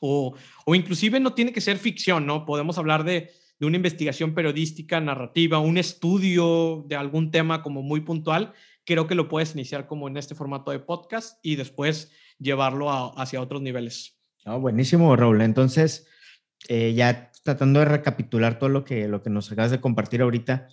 o, 0.00 0.34
o 0.64 0.74
inclusive 0.74 1.20
no 1.20 1.34
tiene 1.34 1.52
que 1.52 1.60
ser 1.60 1.76
ficción, 1.76 2.24
¿no? 2.24 2.46
Podemos 2.46 2.78
hablar 2.78 3.04
de 3.04 3.43
de 3.64 3.68
una 3.68 3.76
investigación 3.76 4.34
periodística, 4.34 5.00
narrativa, 5.00 5.58
un 5.58 5.78
estudio 5.78 6.84
de 6.86 6.96
algún 6.96 7.30
tema 7.30 7.62
como 7.62 7.82
muy 7.82 8.02
puntual, 8.02 8.52
creo 8.84 9.06
que 9.06 9.14
lo 9.14 9.28
puedes 9.28 9.54
iniciar 9.54 9.86
como 9.86 10.06
en 10.06 10.18
este 10.18 10.34
formato 10.34 10.70
de 10.70 10.80
podcast 10.80 11.38
y 11.42 11.56
después 11.56 12.12
llevarlo 12.38 13.18
hacia 13.18 13.40
otros 13.40 13.62
niveles. 13.62 14.18
Oh, 14.44 14.60
buenísimo, 14.60 15.16
Raúl. 15.16 15.40
Entonces, 15.40 16.06
eh, 16.68 16.92
ya 16.94 17.32
tratando 17.42 17.80
de 17.80 17.86
recapitular 17.86 18.58
todo 18.58 18.68
lo 18.68 18.84
que, 18.84 19.08
lo 19.08 19.22
que 19.22 19.30
nos 19.30 19.50
acabas 19.50 19.70
de 19.70 19.80
compartir 19.80 20.20
ahorita, 20.20 20.68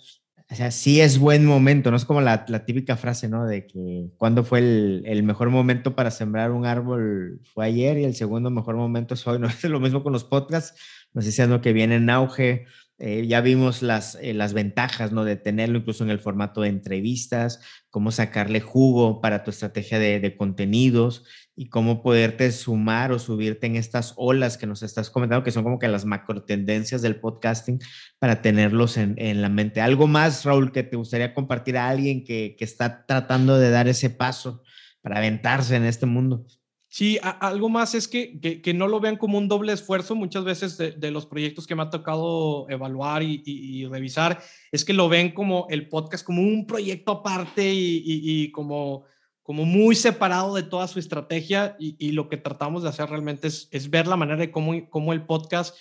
o 0.50 0.54
sea, 0.54 0.70
sí 0.70 1.00
es 1.00 1.18
buen 1.18 1.46
momento, 1.46 1.90
no 1.90 1.96
es 1.96 2.04
como 2.04 2.20
la, 2.20 2.44
la 2.48 2.64
típica 2.64 2.96
frase, 2.96 3.28
¿no? 3.28 3.46
De 3.46 3.66
que 3.66 4.10
cuando 4.18 4.44
fue 4.44 4.58
el, 4.58 5.02
el, 5.06 5.22
mejor 5.22 5.50
momento 5.50 5.94
para 5.94 6.10
sembrar 6.10 6.50
un 6.52 6.66
árbol 6.66 7.40
fue 7.54 7.66
ayer 7.66 7.98
y 7.98 8.04
el 8.04 8.14
segundo 8.14 8.50
mejor 8.50 8.76
momento 8.76 9.14
es 9.14 9.26
hoy, 9.26 9.38
¿no? 9.38 9.46
Es 9.48 9.64
lo 9.64 9.80
mismo 9.80 10.02
con 10.02 10.12
los 10.12 10.24
podcasts, 10.24 10.78
nos 11.14 11.24
diciendo 11.24 11.60
que 11.60 11.72
viene 11.72 11.96
en 11.96 12.10
auge. 12.10 12.66
Eh, 13.04 13.26
ya 13.26 13.40
vimos 13.40 13.82
las, 13.82 14.16
eh, 14.22 14.32
las 14.32 14.52
ventajas 14.52 15.10
¿no? 15.10 15.24
de 15.24 15.34
tenerlo 15.34 15.78
incluso 15.78 16.04
en 16.04 16.10
el 16.10 16.20
formato 16.20 16.60
de 16.60 16.68
entrevistas, 16.68 17.60
cómo 17.90 18.12
sacarle 18.12 18.60
jugo 18.60 19.20
para 19.20 19.42
tu 19.42 19.50
estrategia 19.50 19.98
de, 19.98 20.20
de, 20.20 20.36
contenidos 20.36 21.24
y 21.56 21.68
cómo 21.68 22.00
poderte 22.00 22.52
sumar 22.52 23.10
o 23.10 23.18
subirte 23.18 23.66
en 23.66 23.74
estas 23.74 24.14
olas 24.16 24.56
que 24.56 24.68
nos 24.68 24.84
estás 24.84 25.10
comentando, 25.10 25.42
que 25.42 25.50
son 25.50 25.64
como 25.64 25.80
que 25.80 25.88
las 25.88 26.04
macro 26.04 26.44
tendencias 26.44 27.02
del 27.02 27.16
podcasting 27.16 27.80
para 28.20 28.40
tenerlos 28.40 28.96
en, 28.96 29.16
en 29.18 29.42
la 29.42 29.48
mente. 29.48 29.80
¿Algo 29.80 30.06
más, 30.06 30.44
Raúl, 30.44 30.70
que 30.70 30.84
te 30.84 30.94
gustaría 30.94 31.34
compartir 31.34 31.78
a 31.78 31.88
alguien 31.88 32.22
que, 32.22 32.54
que 32.56 32.64
está 32.64 33.04
tratando 33.04 33.58
de 33.58 33.70
dar 33.70 33.88
ese 33.88 34.10
paso 34.10 34.62
para 35.00 35.18
aventarse 35.18 35.74
en 35.74 35.86
este 35.86 36.06
mundo? 36.06 36.46
Sí, 36.94 37.18
algo 37.22 37.70
más 37.70 37.94
es 37.94 38.06
que, 38.06 38.38
que, 38.38 38.74
no 38.74 38.86
lo 38.86 39.00
vean 39.00 39.16
como 39.16 39.38
un 39.38 39.48
doble 39.48 39.72
esfuerzo. 39.72 40.14
Muchas 40.14 40.44
veces 40.44 40.76
de, 40.76 41.10
los 41.10 41.24
proyectos 41.24 41.66
que 41.66 41.74
me 41.74 41.80
ha 41.84 41.88
tocado 41.88 42.68
evaluar 42.68 43.22
y, 43.22 43.86
revisar, 43.86 44.42
es 44.70 44.84
que 44.84 44.92
lo 44.92 45.08
ven 45.08 45.32
como 45.32 45.66
el 45.70 45.88
podcast, 45.88 46.22
como 46.22 46.42
un 46.42 46.66
proyecto 46.66 47.12
aparte 47.12 47.72
y, 47.74 48.52
como, 48.52 49.04
como 49.42 49.64
muy 49.64 49.94
separado 49.94 50.54
de 50.54 50.64
toda 50.64 50.86
su 50.86 50.98
estrategia. 50.98 51.76
Y, 51.78 52.12
lo 52.12 52.28
que 52.28 52.36
tratamos 52.36 52.82
de 52.82 52.90
hacer 52.90 53.08
realmente 53.08 53.48
es, 53.48 53.68
es 53.70 53.88
ver 53.88 54.06
la 54.06 54.16
manera 54.16 54.40
de 54.40 54.50
cómo, 54.50 54.90
cómo 54.90 55.14
el 55.14 55.24
podcast 55.24 55.74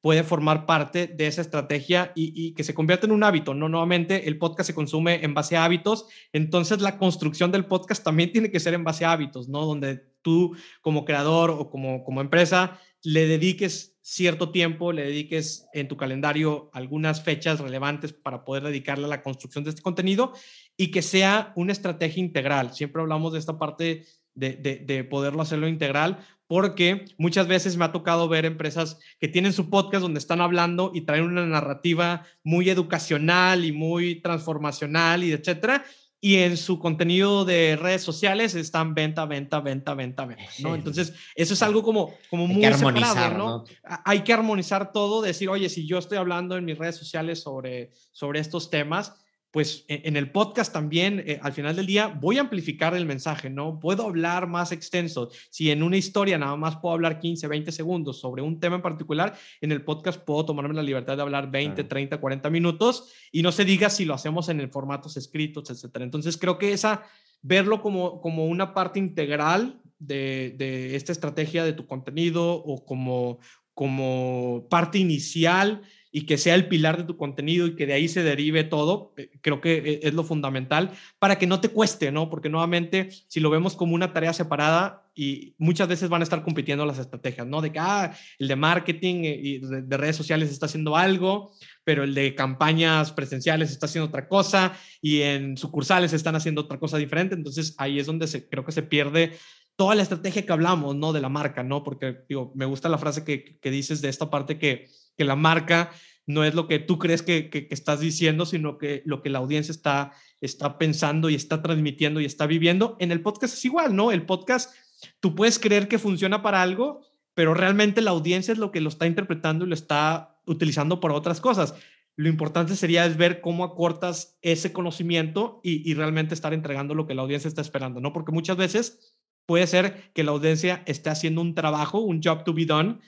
puede 0.00 0.22
formar 0.22 0.64
parte 0.64 1.08
de 1.08 1.26
esa 1.26 1.42
estrategia 1.42 2.10
y, 2.14 2.54
que 2.54 2.64
se 2.64 2.72
convierta 2.72 3.04
en 3.04 3.12
un 3.12 3.22
hábito. 3.22 3.52
No, 3.52 3.68
nuevamente, 3.68 4.26
el 4.30 4.38
podcast 4.38 4.68
se 4.68 4.74
consume 4.74 5.22
en 5.26 5.34
base 5.34 5.58
a 5.58 5.64
hábitos, 5.66 6.06
entonces 6.32 6.80
la 6.80 6.96
construcción 6.96 7.52
del 7.52 7.66
podcast 7.66 8.02
también 8.02 8.32
tiene 8.32 8.50
que 8.50 8.60
ser 8.60 8.72
en 8.72 8.84
base 8.84 9.04
a 9.04 9.12
hábitos, 9.12 9.46
¿no? 9.46 9.66
Donde 9.66 10.13
tú 10.24 10.56
como 10.80 11.04
creador 11.04 11.50
o 11.50 11.70
como, 11.70 12.02
como 12.02 12.20
empresa 12.20 12.80
le 13.04 13.26
dediques 13.26 13.96
cierto 14.00 14.50
tiempo, 14.50 14.92
le 14.92 15.04
dediques 15.04 15.66
en 15.72 15.88
tu 15.88 15.96
calendario 15.96 16.70
algunas 16.72 17.22
fechas 17.22 17.60
relevantes 17.60 18.12
para 18.12 18.44
poder 18.44 18.64
dedicarle 18.64 19.04
a 19.04 19.08
la 19.08 19.22
construcción 19.22 19.62
de 19.62 19.70
este 19.70 19.82
contenido 19.82 20.32
y 20.76 20.90
que 20.90 21.02
sea 21.02 21.52
una 21.54 21.72
estrategia 21.72 22.22
integral. 22.22 22.74
Siempre 22.74 23.02
hablamos 23.02 23.32
de 23.32 23.38
esta 23.38 23.58
parte 23.58 24.04
de, 24.34 24.54
de, 24.54 24.76
de, 24.76 25.04
poderlo 25.04 25.42
hacerlo 25.42 25.68
integral, 25.68 26.18
porque 26.46 27.04
muchas 27.18 27.46
veces 27.46 27.76
me 27.76 27.84
ha 27.84 27.92
tocado 27.92 28.28
ver 28.28 28.44
empresas 28.44 28.98
que 29.20 29.28
tienen 29.28 29.52
su 29.52 29.70
podcast 29.70 30.02
donde 30.02 30.18
están 30.18 30.40
hablando 30.40 30.90
y 30.92 31.02
traen 31.02 31.24
una 31.24 31.46
narrativa 31.46 32.24
muy 32.42 32.68
educacional 32.68 33.64
y 33.64 33.72
muy 33.72 34.16
transformacional 34.16 35.24
y 35.24 35.32
etcétera. 35.32 35.84
Y 36.24 36.36
en 36.36 36.56
su 36.56 36.78
contenido 36.78 37.44
de 37.44 37.76
redes 37.76 38.02
sociales 38.02 38.54
están 38.54 38.94
venta, 38.94 39.26
venta, 39.26 39.60
venta, 39.60 39.92
venta, 39.92 40.24
venta, 40.24 40.42
¿no? 40.60 40.74
Entonces, 40.74 41.12
eso 41.34 41.52
es 41.52 41.62
algo 41.62 41.82
como, 41.82 42.14
como 42.30 42.46
muy 42.46 42.64
separado, 42.72 43.36
¿no? 43.36 43.64
Hay 44.06 44.20
que 44.20 44.32
armonizar 44.32 44.90
todo, 44.90 45.20
decir, 45.20 45.50
oye, 45.50 45.68
si 45.68 45.86
yo 45.86 45.98
estoy 45.98 46.16
hablando 46.16 46.56
en 46.56 46.64
mis 46.64 46.78
redes 46.78 46.96
sociales 46.96 47.42
sobre, 47.42 47.90
sobre 48.12 48.40
estos 48.40 48.70
temas, 48.70 49.12
pues 49.54 49.84
e, 49.86 50.02
en 50.06 50.16
el 50.16 50.32
podcast 50.32 50.72
también, 50.72 51.22
eh, 51.24 51.38
al 51.40 51.52
final 51.52 51.76
del 51.76 51.86
día, 51.86 52.08
voy 52.08 52.38
a 52.38 52.40
amplificar 52.40 52.92
el 52.96 53.06
mensaje, 53.06 53.50
¿no? 53.50 53.78
Puedo 53.78 54.02
hablar 54.02 54.48
más 54.48 54.72
extenso. 54.72 55.30
Si 55.48 55.70
en 55.70 55.84
una 55.84 55.96
historia 55.96 56.36
nada 56.38 56.56
más 56.56 56.78
puedo 56.78 56.92
hablar 56.92 57.20
15, 57.20 57.46
20 57.46 57.70
segundos 57.70 58.18
sobre 58.18 58.42
un 58.42 58.58
tema 58.58 58.74
en 58.74 58.82
particular, 58.82 59.38
en 59.60 59.70
el 59.70 59.84
podcast 59.84 60.20
puedo 60.20 60.44
tomarme 60.44 60.74
la 60.74 60.82
libertad 60.82 61.14
de 61.16 61.22
hablar 61.22 61.52
20, 61.52 61.84
30, 61.84 62.18
40 62.18 62.50
minutos 62.50 63.12
y 63.30 63.42
no 63.42 63.52
se 63.52 63.64
diga 63.64 63.90
si 63.90 64.04
lo 64.04 64.14
hacemos 64.14 64.48
en 64.48 64.58
el 64.58 64.70
formatos 64.70 65.16
escritos, 65.16 65.70
etcétera. 65.70 66.04
Entonces 66.04 66.36
creo 66.36 66.58
que 66.58 66.72
esa, 66.72 67.04
verlo 67.40 67.80
como, 67.80 68.20
como 68.20 68.46
una 68.46 68.74
parte 68.74 68.98
integral 68.98 69.80
de, 70.00 70.56
de 70.58 70.96
esta 70.96 71.12
estrategia 71.12 71.62
de 71.64 71.74
tu 71.74 71.86
contenido 71.86 72.54
o 72.54 72.84
como, 72.84 73.38
como 73.72 74.66
parte 74.68 74.98
inicial 74.98 75.82
y 76.16 76.26
que 76.26 76.38
sea 76.38 76.54
el 76.54 76.68
pilar 76.68 76.96
de 76.96 77.02
tu 77.02 77.16
contenido 77.16 77.66
y 77.66 77.74
que 77.74 77.86
de 77.86 77.92
ahí 77.92 78.06
se 78.06 78.22
derive 78.22 78.62
todo, 78.62 79.12
eh, 79.16 79.32
creo 79.40 79.60
que 79.60 79.78
eh, 79.78 80.00
es 80.04 80.14
lo 80.14 80.22
fundamental 80.22 80.92
para 81.18 81.38
que 81.38 81.48
no 81.48 81.60
te 81.60 81.70
cueste, 81.70 82.12
¿no? 82.12 82.30
Porque 82.30 82.48
nuevamente, 82.48 83.08
si 83.26 83.40
lo 83.40 83.50
vemos 83.50 83.74
como 83.74 83.96
una 83.96 84.12
tarea 84.12 84.32
separada 84.32 85.10
y 85.12 85.56
muchas 85.58 85.88
veces 85.88 86.08
van 86.08 86.20
a 86.20 86.22
estar 86.22 86.44
compitiendo 86.44 86.86
las 86.86 87.00
estrategias, 87.00 87.48
¿no? 87.48 87.60
De 87.60 87.72
que, 87.72 87.80
ah, 87.80 88.14
el 88.38 88.46
de 88.46 88.54
marketing 88.54 89.24
eh, 89.24 89.40
y 89.42 89.58
de 89.58 89.96
redes 89.96 90.14
sociales 90.14 90.52
está 90.52 90.66
haciendo 90.66 90.94
algo, 90.94 91.50
pero 91.82 92.04
el 92.04 92.14
de 92.14 92.36
campañas 92.36 93.10
presenciales 93.10 93.72
está 93.72 93.86
haciendo 93.86 94.06
otra 94.06 94.28
cosa 94.28 94.72
y 95.02 95.22
en 95.22 95.56
sucursales 95.56 96.12
están 96.12 96.36
haciendo 96.36 96.60
otra 96.60 96.78
cosa 96.78 96.96
diferente. 96.96 97.34
Entonces 97.34 97.74
ahí 97.76 97.98
es 97.98 98.06
donde 98.06 98.28
creo 98.48 98.64
que 98.64 98.70
se 98.70 98.84
pierde 98.84 99.32
toda 99.74 99.96
la 99.96 100.02
estrategia 100.02 100.46
que 100.46 100.52
hablamos, 100.52 100.94
¿no? 100.94 101.12
De 101.12 101.20
la 101.20 101.28
marca, 101.28 101.64
¿no? 101.64 101.82
Porque, 101.82 102.18
digo, 102.28 102.52
me 102.54 102.66
gusta 102.66 102.88
la 102.88 102.98
frase 102.98 103.24
que, 103.24 103.58
que 103.58 103.72
dices 103.72 104.00
de 104.00 104.10
esta 104.10 104.30
parte 104.30 104.60
que 104.60 104.86
que 105.16 105.24
la 105.24 105.36
marca 105.36 105.90
no 106.26 106.44
es 106.44 106.54
lo 106.54 106.66
que 106.66 106.78
tú 106.78 106.98
crees 106.98 107.22
que, 107.22 107.50
que, 107.50 107.68
estás 107.70 108.00
diciendo, 108.00 108.46
sino 108.46 108.78
que 108.78 109.02
lo 109.04 109.22
que 109.22 109.30
la 109.30 109.38
audiencia 109.38 109.72
está, 109.72 110.12
está 110.40 110.78
pensando 110.78 111.28
y 111.28 111.34
está 111.34 111.62
transmitiendo 111.62 112.20
y 112.20 112.24
está 112.24 112.46
viviendo. 112.46 112.96
En 112.98 113.12
el 113.12 113.20
podcast 113.20 113.54
es 113.54 113.64
igual, 113.64 113.94
¿no? 113.94 114.10
El 114.10 114.24
podcast 114.24 114.74
tú 115.20 115.34
puedes 115.34 115.58
creer 115.58 115.88
que 115.88 115.98
funciona 115.98 116.42
para 116.42 116.62
algo, 116.62 117.02
pero 117.34 117.52
realmente 117.52 118.00
la 118.00 118.12
audiencia 118.12 118.52
es 118.52 118.58
lo 118.58 118.70
que 118.72 118.80
lo 118.80 118.88
está 118.88 119.06
interpretando 119.06 119.64
y 119.64 119.68
lo 119.68 119.74
está 119.74 120.38
utilizando 120.46 121.00
para 121.00 121.14
otras 121.14 121.40
cosas. 121.40 121.74
Lo 122.16 122.28
importante 122.28 122.76
sería 122.76 123.06
es 123.06 123.16
ver 123.16 123.40
cómo 123.40 123.64
acortas 123.64 124.38
ese 124.40 124.72
conocimiento 124.72 125.60
y, 125.64 125.92
realmente 125.94 126.34
estar 126.34 126.54
entregando 126.54 126.94
lo 126.94 127.06
que 127.06 127.14
la 127.14 127.22
audiencia 127.22 127.48
está 127.48 127.60
esperando, 127.60 128.00
¿no? 128.00 128.12
Porque 128.12 128.32
muchas 128.32 128.56
veces 128.56 129.16
puede 129.46 129.66
ser 129.66 130.12
que 130.14 130.22
la 130.22 130.30
audiencia 130.30 130.82
esté 130.86 131.10
haciendo 131.10 131.40
un 131.40 131.54
trabajo, 131.54 131.98
un 131.98 132.22
job 132.22 132.44
to 132.44 132.54
be 132.54 132.66
done, 132.66 133.00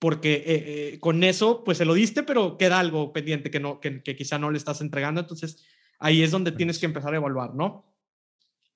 porque 0.00 0.32
eh, 0.34 0.42
eh, 0.46 0.98
con 0.98 1.22
eso, 1.22 1.62
pues 1.62 1.78
se 1.78 1.84
lo 1.84 1.94
diste, 1.94 2.22
pero 2.22 2.56
queda 2.56 2.80
algo 2.80 3.12
pendiente 3.12 3.50
que, 3.50 3.60
no, 3.60 3.80
que, 3.80 4.02
que 4.02 4.16
quizá 4.16 4.38
no 4.38 4.50
le 4.50 4.56
estás 4.56 4.80
entregando. 4.80 5.20
Entonces, 5.20 5.62
ahí 5.98 6.22
es 6.22 6.30
donde 6.30 6.52
tienes 6.52 6.78
que 6.78 6.86
empezar 6.86 7.12
a 7.12 7.18
evaluar, 7.18 7.54
¿no? 7.54 7.86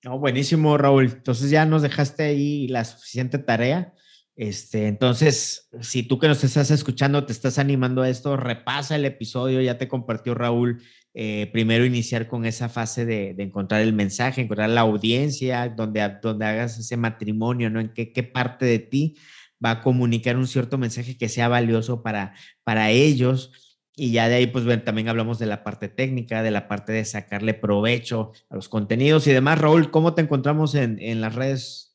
No, 0.04 0.18
buenísimo, 0.18 0.76
Raúl. 0.76 1.06
Entonces 1.06 1.50
ya 1.50 1.64
nos 1.64 1.80
dejaste 1.80 2.24
ahí 2.24 2.68
la 2.68 2.84
suficiente 2.84 3.38
tarea. 3.38 3.94
Este, 4.36 4.86
entonces, 4.86 5.70
si 5.80 6.02
tú 6.02 6.18
que 6.18 6.28
nos 6.28 6.44
estás 6.44 6.70
escuchando 6.70 7.24
te 7.24 7.32
estás 7.32 7.58
animando 7.58 8.02
a 8.02 8.10
esto, 8.10 8.36
repasa 8.36 8.96
el 8.96 9.06
episodio, 9.06 9.62
ya 9.62 9.78
te 9.78 9.88
compartió 9.88 10.34
Raúl. 10.34 10.82
Eh, 11.14 11.48
primero 11.52 11.86
iniciar 11.86 12.26
con 12.26 12.44
esa 12.44 12.68
fase 12.68 13.06
de, 13.06 13.34
encontrar 13.38 13.80
el 13.80 13.94
mensaje, 13.94 14.42
encontrar 14.42 14.68
la 14.68 14.82
audiencia, 14.82 15.70
donde, 15.70 16.18
donde 16.20 16.44
hagas 16.44 16.78
ese 16.78 16.98
matrimonio, 16.98 17.70
¿no? 17.70 17.80
En 17.80 17.94
qué, 17.94 18.12
qué 18.12 18.24
parte 18.24 18.66
de 18.66 18.80
ti 18.80 19.16
va 19.64 19.70
a 19.70 19.80
comunicar 19.82 20.36
un 20.36 20.46
cierto 20.46 20.78
mensaje 20.78 21.18
que 21.18 21.28
sea 21.28 21.48
valioso 21.48 22.02
para, 22.02 22.34
para 22.62 22.90
ellos. 22.90 23.52
Y 23.96 24.12
ya 24.12 24.28
de 24.28 24.36
ahí, 24.36 24.46
pues 24.46 24.64
también 24.84 25.08
hablamos 25.08 25.38
de 25.38 25.46
la 25.46 25.62
parte 25.62 25.88
técnica, 25.88 26.42
de 26.42 26.50
la 26.50 26.66
parte 26.68 26.92
de 26.92 27.04
sacarle 27.04 27.54
provecho 27.54 28.32
a 28.48 28.56
los 28.56 28.68
contenidos 28.68 29.26
y 29.26 29.32
demás. 29.32 29.58
Raúl, 29.58 29.90
¿cómo 29.90 30.14
te 30.14 30.22
encontramos 30.22 30.74
en, 30.74 30.98
en 31.00 31.20
las 31.20 31.34
redes 31.34 31.94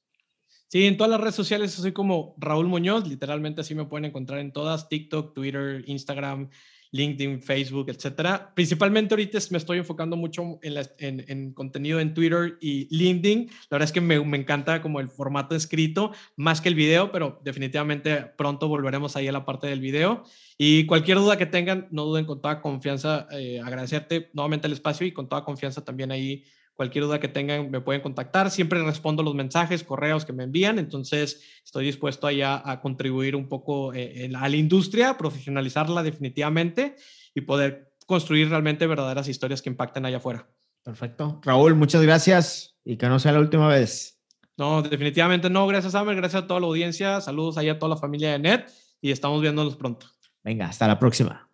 Sí, 0.70 0.86
en 0.86 0.98
todas 0.98 1.10
las 1.10 1.20
redes 1.20 1.34
sociales 1.34 1.72
soy 1.72 1.94
como 1.94 2.36
Raúl 2.38 2.68
Muñoz, 2.68 3.08
literalmente 3.08 3.62
así 3.62 3.74
me 3.74 3.86
pueden 3.86 4.06
encontrar 4.06 4.38
en 4.40 4.54
todas, 4.54 4.88
TikTok, 4.88 5.34
Twitter, 5.34 5.84
Instagram, 5.88 6.52
LinkedIn, 6.92 7.42
Facebook, 7.42 7.90
etcétera. 7.90 8.52
Principalmente 8.56 9.14
ahorita 9.14 9.38
me 9.52 9.58
estoy 9.58 9.78
enfocando 9.78 10.16
mucho 10.16 10.60
en, 10.62 11.26
en, 11.28 11.54
contenido 11.54 12.00
en 12.00 12.14
Twitter 12.14 12.58
y 12.62 12.88
LinkedIn. 12.96 13.48
La 13.70 13.76
verdad 13.76 13.86
es 13.86 13.92
que 13.92 14.02
me, 14.02 14.24
me, 14.24 14.38
encanta 14.38 14.82
como 14.82 15.00
el 15.00 15.08
formato 15.08 15.56
escrito 15.56 16.12
más 16.36 16.62
que 16.62 16.70
el 16.70 16.76
video, 16.76 17.12
pero 17.12 17.40
definitivamente 17.44 18.26
pronto 18.38 18.68
volveremos 18.68 19.16
ahí 19.16 19.28
a 19.28 19.32
la 19.32 19.46
parte 19.46 19.68
del 19.68 19.80
video. 19.80 20.24
Y 20.58 20.86
cualquier 20.86 21.18
duda 21.20 21.38
que 21.38 21.46
tengan, 21.46 21.88
no 21.92 22.06
duden 22.06 22.26
con 22.26 22.42
toda 22.42 22.62
confianza, 22.62 23.28
eh, 23.32 23.62
agradecerte 23.64 24.30
nuevamente 24.34 24.68
el 24.68 24.74
espacio 24.74 25.06
y 25.06 25.12
con 25.12 25.30
toda 25.30 25.44
confianza 25.44 25.86
también 25.86 26.12
ahí 26.12 26.44
Cualquier 26.80 27.04
duda 27.04 27.20
que 27.20 27.28
tengan 27.28 27.70
me 27.70 27.82
pueden 27.82 28.02
contactar. 28.02 28.50
Siempre 28.50 28.82
respondo 28.82 29.22
los 29.22 29.36
mensajes, 29.36 29.84
correos 29.84 30.24
que 30.24 30.32
me 30.32 30.46
envían. 30.46 30.80
Entonces, 30.80 31.44
estoy 31.62 31.84
dispuesto 31.84 32.26
allá 32.26 32.62
a 32.64 32.80
contribuir 32.80 33.36
un 33.36 33.50
poco 33.50 33.94
eh, 33.94 34.32
a 34.34 34.48
la 34.48 34.56
industria, 34.56 35.18
profesionalizarla 35.18 36.04
definitivamente 36.04 36.96
y 37.36 37.42
poder 37.42 37.92
construir 38.06 38.48
realmente 38.48 38.88
verdaderas 38.88 39.28
historias 39.28 39.62
que 39.62 39.70
impacten 39.70 40.06
allá 40.06 40.20
afuera. 40.20 40.48
Perfecto. 40.82 41.42
Raúl, 41.44 41.76
muchas 41.76 42.02
gracias 42.02 42.78
y 42.86 42.96
que 42.96 43.10
no 43.10 43.20
sea 43.20 43.34
la 43.34 43.42
última 43.42 43.68
vez. 43.68 44.18
No, 44.56 44.82
definitivamente 44.82 45.50
no. 45.50 45.68
Gracias, 45.68 45.96
Amer. 45.96 46.16
Gracias 46.16 46.44
a 46.44 46.48
toda 46.48 46.62
la 46.62 46.68
audiencia. 46.68 47.20
Saludos 47.20 47.58
allá 47.58 47.74
a 47.74 47.80
toda 47.80 47.90
la 47.96 48.00
familia 48.00 48.32
de 48.32 48.40
NET 48.40 48.72
y 49.02 49.12
estamos 49.12 49.42
viéndonos 49.42 49.76
pronto. 49.76 50.06
Venga, 50.46 50.68
hasta 50.68 50.88
la 50.88 50.98
próxima. 50.98 51.49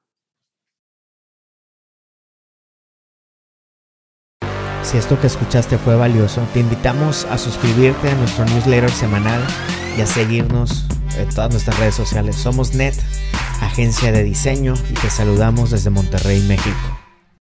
Si 4.86 5.00
esto 5.00 5.20
que 5.20 5.26
escuchaste 5.26 5.80
fue 5.80 5.96
valioso, 5.96 6.42
te 6.54 6.60
invitamos 6.60 7.26
a 7.32 7.40
suscribirte 7.40 8.08
a 8.08 8.16
nuestro 8.16 8.46
newsletter 8.46 8.92
semanal 8.92 9.42
y 9.98 10.02
a 10.02 10.06
seguirnos 10.06 10.86
en 11.18 11.28
todas 11.30 11.50
nuestras 11.50 11.80
redes 11.80 11.96
sociales. 11.96 12.36
Somos 12.36 12.76
NET, 12.76 12.94
agencia 13.62 14.12
de 14.12 14.24
diseño, 14.24 14.76
y 14.92 14.94
te 14.94 15.10
saludamos 15.10 15.72
desde 15.72 15.90
Monterrey, 15.90 16.40
México. 16.48 17.05